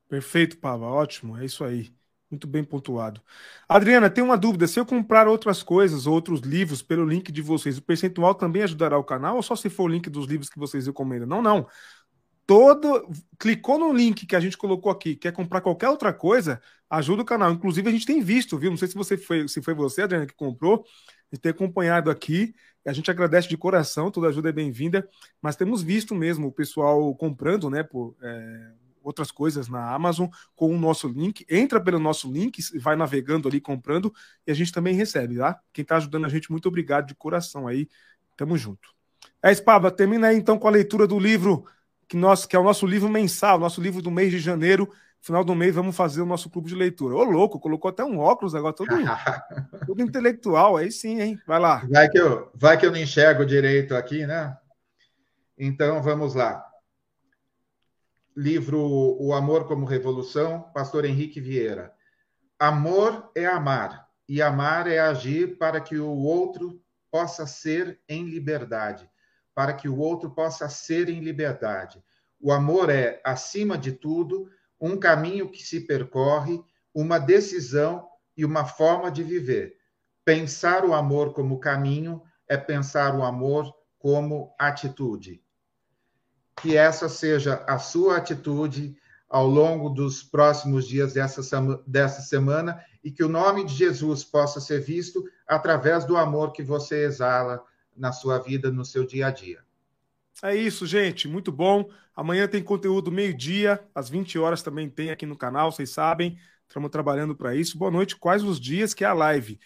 Perfeito, 0.07 0.57
Pava, 0.57 0.85
ótimo, 0.85 1.37
é 1.37 1.45
isso 1.45 1.63
aí. 1.63 1.93
Muito 2.29 2.47
bem 2.47 2.63
pontuado. 2.63 3.21
Adriana, 3.67 4.09
tem 4.09 4.23
uma 4.23 4.37
dúvida. 4.37 4.67
Se 4.67 4.79
eu 4.79 4.85
comprar 4.85 5.27
outras 5.27 5.63
coisas, 5.63 6.05
outros 6.05 6.41
livros 6.41 6.81
pelo 6.81 7.03
link 7.03 7.31
de 7.31 7.41
vocês, 7.41 7.77
o 7.77 7.81
percentual 7.81 8.35
também 8.35 8.61
ajudará 8.61 8.97
o 8.97 9.03
canal 9.03 9.37
ou 9.37 9.41
só 9.41 9.55
se 9.55 9.69
for 9.69 9.83
o 9.83 9.87
link 9.87 10.09
dos 10.09 10.27
livros 10.27 10.49
que 10.49 10.59
vocês 10.59 10.85
recomendam? 10.85 11.27
Não, 11.27 11.41
não. 11.41 11.67
Todo. 12.45 13.09
Clicou 13.39 13.79
no 13.79 13.91
link 13.91 14.27
que 14.27 14.35
a 14.35 14.39
gente 14.39 14.57
colocou 14.57 14.91
aqui, 14.91 15.15
quer 15.15 15.31
comprar 15.31 15.61
qualquer 15.61 15.89
outra 15.89 16.13
coisa, 16.13 16.61
ajuda 16.89 17.23
o 17.23 17.25
canal. 17.25 17.51
Inclusive, 17.51 17.89
a 17.89 17.91
gente 17.91 18.05
tem 18.05 18.21
visto, 18.21 18.57
viu? 18.57 18.69
Não 18.69 18.77
sei 18.77 18.87
se 18.87 18.95
você 18.95 19.17
foi, 19.17 19.47
se 19.47 19.61
foi 19.61 19.73
você, 19.73 20.03
Adriana, 20.03 20.27
que 20.27 20.35
comprou, 20.35 20.85
gente 21.31 21.41
tem 21.41 21.51
acompanhado 21.51 22.09
aqui. 22.09 22.53
A 22.85 22.93
gente 22.93 23.11
agradece 23.11 23.47
de 23.47 23.57
coração, 23.57 24.09
toda 24.09 24.27
ajuda 24.27 24.49
é 24.49 24.53
bem-vinda, 24.53 25.07
mas 25.41 25.55
temos 25.55 25.83
visto 25.83 26.15
mesmo 26.15 26.47
o 26.47 26.51
pessoal 26.51 27.13
comprando, 27.15 27.69
né? 27.69 27.83
Por, 27.83 28.15
é 28.21 28.71
outras 29.09 29.31
coisas 29.31 29.67
na 29.67 29.91
Amazon 29.91 30.27
com 30.55 30.73
o 30.73 30.79
nosso 30.79 31.07
link. 31.07 31.45
Entra 31.49 31.81
pelo 31.81 31.99
nosso 31.99 32.31
link, 32.31 32.61
vai 32.79 32.95
navegando 32.95 33.47
ali, 33.47 33.59
comprando, 33.59 34.13
e 34.45 34.51
a 34.51 34.53
gente 34.53 34.71
também 34.71 34.95
recebe, 34.95 35.37
tá? 35.37 35.59
Quem 35.73 35.81
está 35.81 35.97
ajudando 35.97 36.25
a 36.25 36.29
gente, 36.29 36.51
muito 36.51 36.67
obrigado 36.67 37.07
de 37.07 37.15
coração 37.15 37.67
aí. 37.67 37.87
Tamo 38.37 38.57
junto. 38.57 38.89
É, 39.43 39.53
Spava, 39.53 39.91
termina 39.91 40.27
aí 40.27 40.37
então 40.37 40.57
com 40.57 40.67
a 40.67 40.71
leitura 40.71 41.05
do 41.05 41.19
livro 41.19 41.65
que, 42.07 42.15
nós, 42.15 42.45
que 42.45 42.55
é 42.55 42.59
o 42.59 42.63
nosso 42.63 42.85
livro 42.85 43.09
mensal, 43.09 43.59
nosso 43.59 43.81
livro 43.81 44.01
do 44.01 44.11
mês 44.11 44.31
de 44.31 44.39
janeiro. 44.39 44.89
Final 45.21 45.43
do 45.43 45.53
mês 45.53 45.75
vamos 45.75 45.97
fazer 45.97 46.21
o 46.21 46.25
nosso 46.25 46.49
clube 46.49 46.69
de 46.69 46.75
leitura. 46.75 47.13
Ô, 47.13 47.23
louco, 47.23 47.59
colocou 47.59 47.89
até 47.89 48.05
um 48.05 48.19
óculos 48.19 48.55
agora, 48.55 48.73
todo, 48.73 48.89
todo 49.85 50.01
intelectual. 50.01 50.77
Aí 50.77 50.91
sim, 50.91 51.19
hein? 51.19 51.37
Vai 51.45 51.59
lá. 51.59 51.85
Vai 51.89 52.09
que, 52.09 52.17
eu, 52.17 52.49
vai 52.55 52.77
que 52.77 52.85
eu 52.85 52.91
não 52.91 52.99
enxergo 52.99 53.45
direito 53.45 53.95
aqui, 53.95 54.25
né? 54.25 54.55
Então 55.57 56.01
vamos 56.01 56.35
lá 56.35 56.68
livro 58.35 58.79
O 59.19 59.33
Amor 59.33 59.67
como 59.67 59.85
Revolução, 59.85 60.61
pastor 60.73 61.05
Henrique 61.05 61.41
Vieira. 61.41 61.93
Amor 62.57 63.31
é 63.35 63.45
amar, 63.45 64.07
e 64.27 64.41
amar 64.41 64.87
é 64.87 64.99
agir 64.99 65.57
para 65.57 65.81
que 65.81 65.97
o 65.97 66.15
outro 66.15 66.81
possa 67.11 67.47
ser 67.47 67.99
em 68.07 68.25
liberdade, 68.25 69.09
para 69.55 69.73
que 69.73 69.89
o 69.89 69.97
outro 69.97 70.29
possa 70.31 70.69
ser 70.69 71.09
em 71.09 71.19
liberdade. 71.21 72.03
O 72.39 72.51
amor 72.51 72.89
é, 72.89 73.19
acima 73.25 73.77
de 73.77 73.91
tudo, 73.91 74.49
um 74.79 74.97
caminho 74.97 75.49
que 75.49 75.63
se 75.63 75.81
percorre, 75.81 76.61
uma 76.93 77.19
decisão 77.19 78.07
e 78.37 78.45
uma 78.45 78.63
forma 78.63 79.11
de 79.11 79.23
viver. 79.23 79.75
Pensar 80.23 80.85
o 80.85 80.93
amor 80.93 81.33
como 81.33 81.59
caminho 81.59 82.21
é 82.47 82.55
pensar 82.55 83.15
o 83.15 83.23
amor 83.23 83.73
como 83.97 84.53
atitude 84.57 85.43
que 86.61 86.75
essa 86.75 87.07
seja 87.07 87.63
a 87.67 87.77
sua 87.79 88.17
atitude 88.17 88.95
ao 89.29 89.47
longo 89.47 89.89
dos 89.89 90.23
próximos 90.23 90.87
dias 90.87 91.13
dessa, 91.13 91.41
dessa 91.85 92.21
semana 92.21 92.83
e 93.03 93.11
que 93.11 93.23
o 93.23 93.29
nome 93.29 93.63
de 93.63 93.73
Jesus 93.73 94.23
possa 94.23 94.59
ser 94.59 94.81
visto 94.81 95.23
através 95.47 96.03
do 96.05 96.17
amor 96.17 96.51
que 96.51 96.63
você 96.63 97.05
exala 97.05 97.63
na 97.95 98.11
sua 98.11 98.39
vida, 98.39 98.71
no 98.71 98.83
seu 98.83 99.05
dia 99.05 99.27
a 99.27 99.31
dia. 99.31 99.59
É 100.41 100.55
isso, 100.55 100.85
gente. 100.85 101.27
Muito 101.27 101.51
bom. 101.51 101.89
Amanhã 102.15 102.47
tem 102.47 102.63
conteúdo 102.63 103.11
meio-dia, 103.11 103.79
às 103.93 104.09
20 104.09 104.39
horas 104.39 104.61
também 104.61 104.89
tem 104.89 105.11
aqui 105.11 105.25
no 105.25 105.37
canal, 105.37 105.71
vocês 105.71 105.89
sabem. 105.89 106.37
Estamos 106.67 106.89
trabalhando 106.89 107.35
para 107.35 107.55
isso. 107.55 107.77
Boa 107.77 107.91
noite. 107.91 108.15
Quais 108.15 108.43
os 108.43 108.59
dias 108.59 108.93
que 108.93 109.03
é 109.03 109.07
a 109.07 109.13
live? 109.13 109.59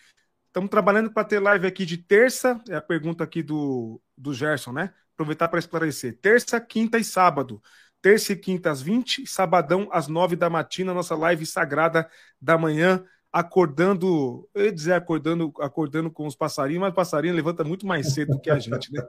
Estamos 0.48 0.70
trabalhando 0.70 1.12
para 1.12 1.24
ter 1.24 1.40
live 1.40 1.68
aqui 1.68 1.86
de 1.86 1.98
terça. 1.98 2.62
É 2.70 2.76
a 2.76 2.82
pergunta 2.82 3.24
aqui 3.24 3.42
do, 3.44 4.02
do 4.18 4.34
Gerson, 4.34 4.72
né? 4.72 4.94
Aproveitar 5.14 5.48
para 5.48 5.60
esclarecer. 5.60 6.18
Terça, 6.22 6.60
quinta 6.60 6.98
e 6.98 7.04
sábado. 7.04 7.62
Terça 8.02 8.34
e 8.34 8.36
quinta 8.36 8.70
às 8.70 8.82
20, 8.82 9.26
sabadão 9.26 9.88
às 9.92 10.08
9 10.08 10.36
da 10.36 10.50
matina, 10.50 10.94
nossa 10.94 11.16
live 11.16 11.46
sagrada 11.46 12.10
da 12.42 12.58
manhã, 12.58 13.02
acordando, 13.32 14.48
eu 14.54 14.66
ia 14.66 14.72
dizer 14.74 14.94
acordando, 14.94 15.54
acordando 15.62 16.12
com 16.12 16.28
os 16.28 16.36
passarinhos, 16.36 16.82
mas 16.82 16.94
passarinho 16.94 17.34
levanta 17.34 17.64
muito 17.64 17.88
mais 17.88 18.14
cedo 18.14 18.34
do 18.34 18.42
que 18.42 18.50
a 18.50 18.60
gente, 18.60 18.92
né? 18.92 19.02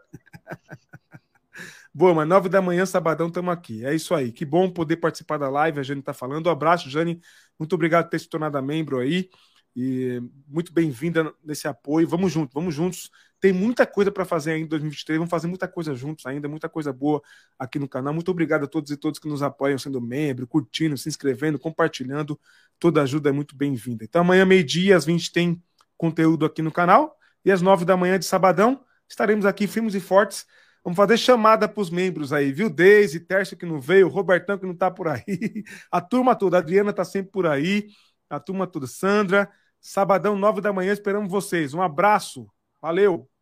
Boa, 1.92 2.14
mas 2.14 2.28
9 2.28 2.48
da 2.48 2.62
manhã, 2.62 2.86
sabadão, 2.86 3.28
estamos 3.28 3.52
aqui. 3.52 3.84
É 3.84 3.94
isso 3.94 4.14
aí. 4.14 4.32
Que 4.32 4.44
bom 4.44 4.68
poder 4.68 4.96
participar 4.96 5.38
da 5.38 5.48
live. 5.48 5.78
A 5.78 5.82
Jane 5.82 6.00
está 6.00 6.12
falando. 6.12 6.48
Um 6.48 6.50
abraço, 6.50 6.90
Jane. 6.90 7.20
Muito 7.57 7.72
obrigado 7.74 8.07
por 8.07 8.11
ter 8.11 8.18
se 8.18 8.28
tornado 8.28 8.61
membro 8.61 8.98
aí. 8.98 9.28
E 9.76 10.20
muito 10.48 10.72
bem-vinda 10.72 11.32
nesse 11.44 11.68
apoio. 11.68 12.09
Vamos 12.09 12.32
juntos, 12.32 12.52
vamos 12.52 12.74
juntos 12.74 13.11
tem 13.45 13.53
muita 13.53 13.86
coisa 13.86 14.11
para 14.11 14.24
fazer 14.24 14.53
ainda 14.53 14.64
em 14.64 14.68
2023. 14.68 15.18
Vamos 15.18 15.30
fazer 15.30 15.47
muita 15.49 15.68
coisa 15.68 15.95
juntos 15.95 16.24
ainda, 16.24 16.49
muita 16.49 16.66
coisa 16.66 16.90
boa 16.90 17.20
aqui 17.59 17.78
no 17.78 17.86
canal. 17.86 18.14
Muito 18.14 18.30
obrigado 18.30 18.64
a 18.64 18.66
todos 18.66 18.90
e 18.90 18.97
todas 18.97 19.18
que 19.18 19.28
nos 19.28 19.42
apoiam 19.42 19.76
sendo 19.76 20.01
membro, 20.01 20.47
curtindo, 20.47 20.97
se 20.97 21.11
inscrevendo, 21.11 21.59
compartilhando. 21.59 22.40
Toda 22.78 23.03
ajuda 23.03 23.28
é 23.28 23.32
muito 23.32 23.55
bem-vinda. 23.55 24.03
Então, 24.03 24.22
amanhã, 24.22 24.47
meio-dia, 24.47 24.97
às 24.97 25.05
20 25.05 25.30
tem 25.30 25.62
conteúdo 25.95 26.47
aqui 26.47 26.62
no 26.62 26.72
canal. 26.72 27.18
E 27.45 27.53
às 27.53 27.61
9 27.61 27.84
da 27.84 27.99
manhã 27.99 28.18
de 28.18 28.24
sabadão, 28.24 28.82
estaremos 29.07 29.45
aqui 29.45 29.66
firmes 29.66 29.95
e 29.95 30.01
fortes. 30.01 30.47
Vamos 30.82 30.97
fazer 30.97 31.18
chamada 31.18 31.68
para 31.68 31.82
os 31.82 31.90
membros 31.90 32.32
aí, 32.32 32.51
viu? 32.51 32.70
Deise, 32.70 33.20
Tércio 33.20 33.59
que 33.59 33.66
não 33.66 33.78
veio, 33.78 34.09
Robertão 34.09 34.57
que 34.57 34.64
não 34.64 34.72
está 34.72 34.90
por 34.90 35.07
aí, 35.07 35.22
a 35.92 36.01
turma 36.01 36.34
toda, 36.34 36.57
a 36.57 36.61
Adriana 36.61 36.92
está 36.92 37.05
sempre 37.05 37.30
por 37.30 37.47
aí, 37.47 37.88
a 38.30 38.40
turma 38.40 38.66
toda, 38.66 38.86
Sandra. 38.86 39.51
Sabadão, 39.82 40.34
9 40.34 40.62
da 40.62 40.72
manhã, 40.72 40.95
esperamos 40.95 41.30
vocês. 41.30 41.74
Um 41.74 41.82
abraço, 41.82 42.51
valeu! 42.80 43.34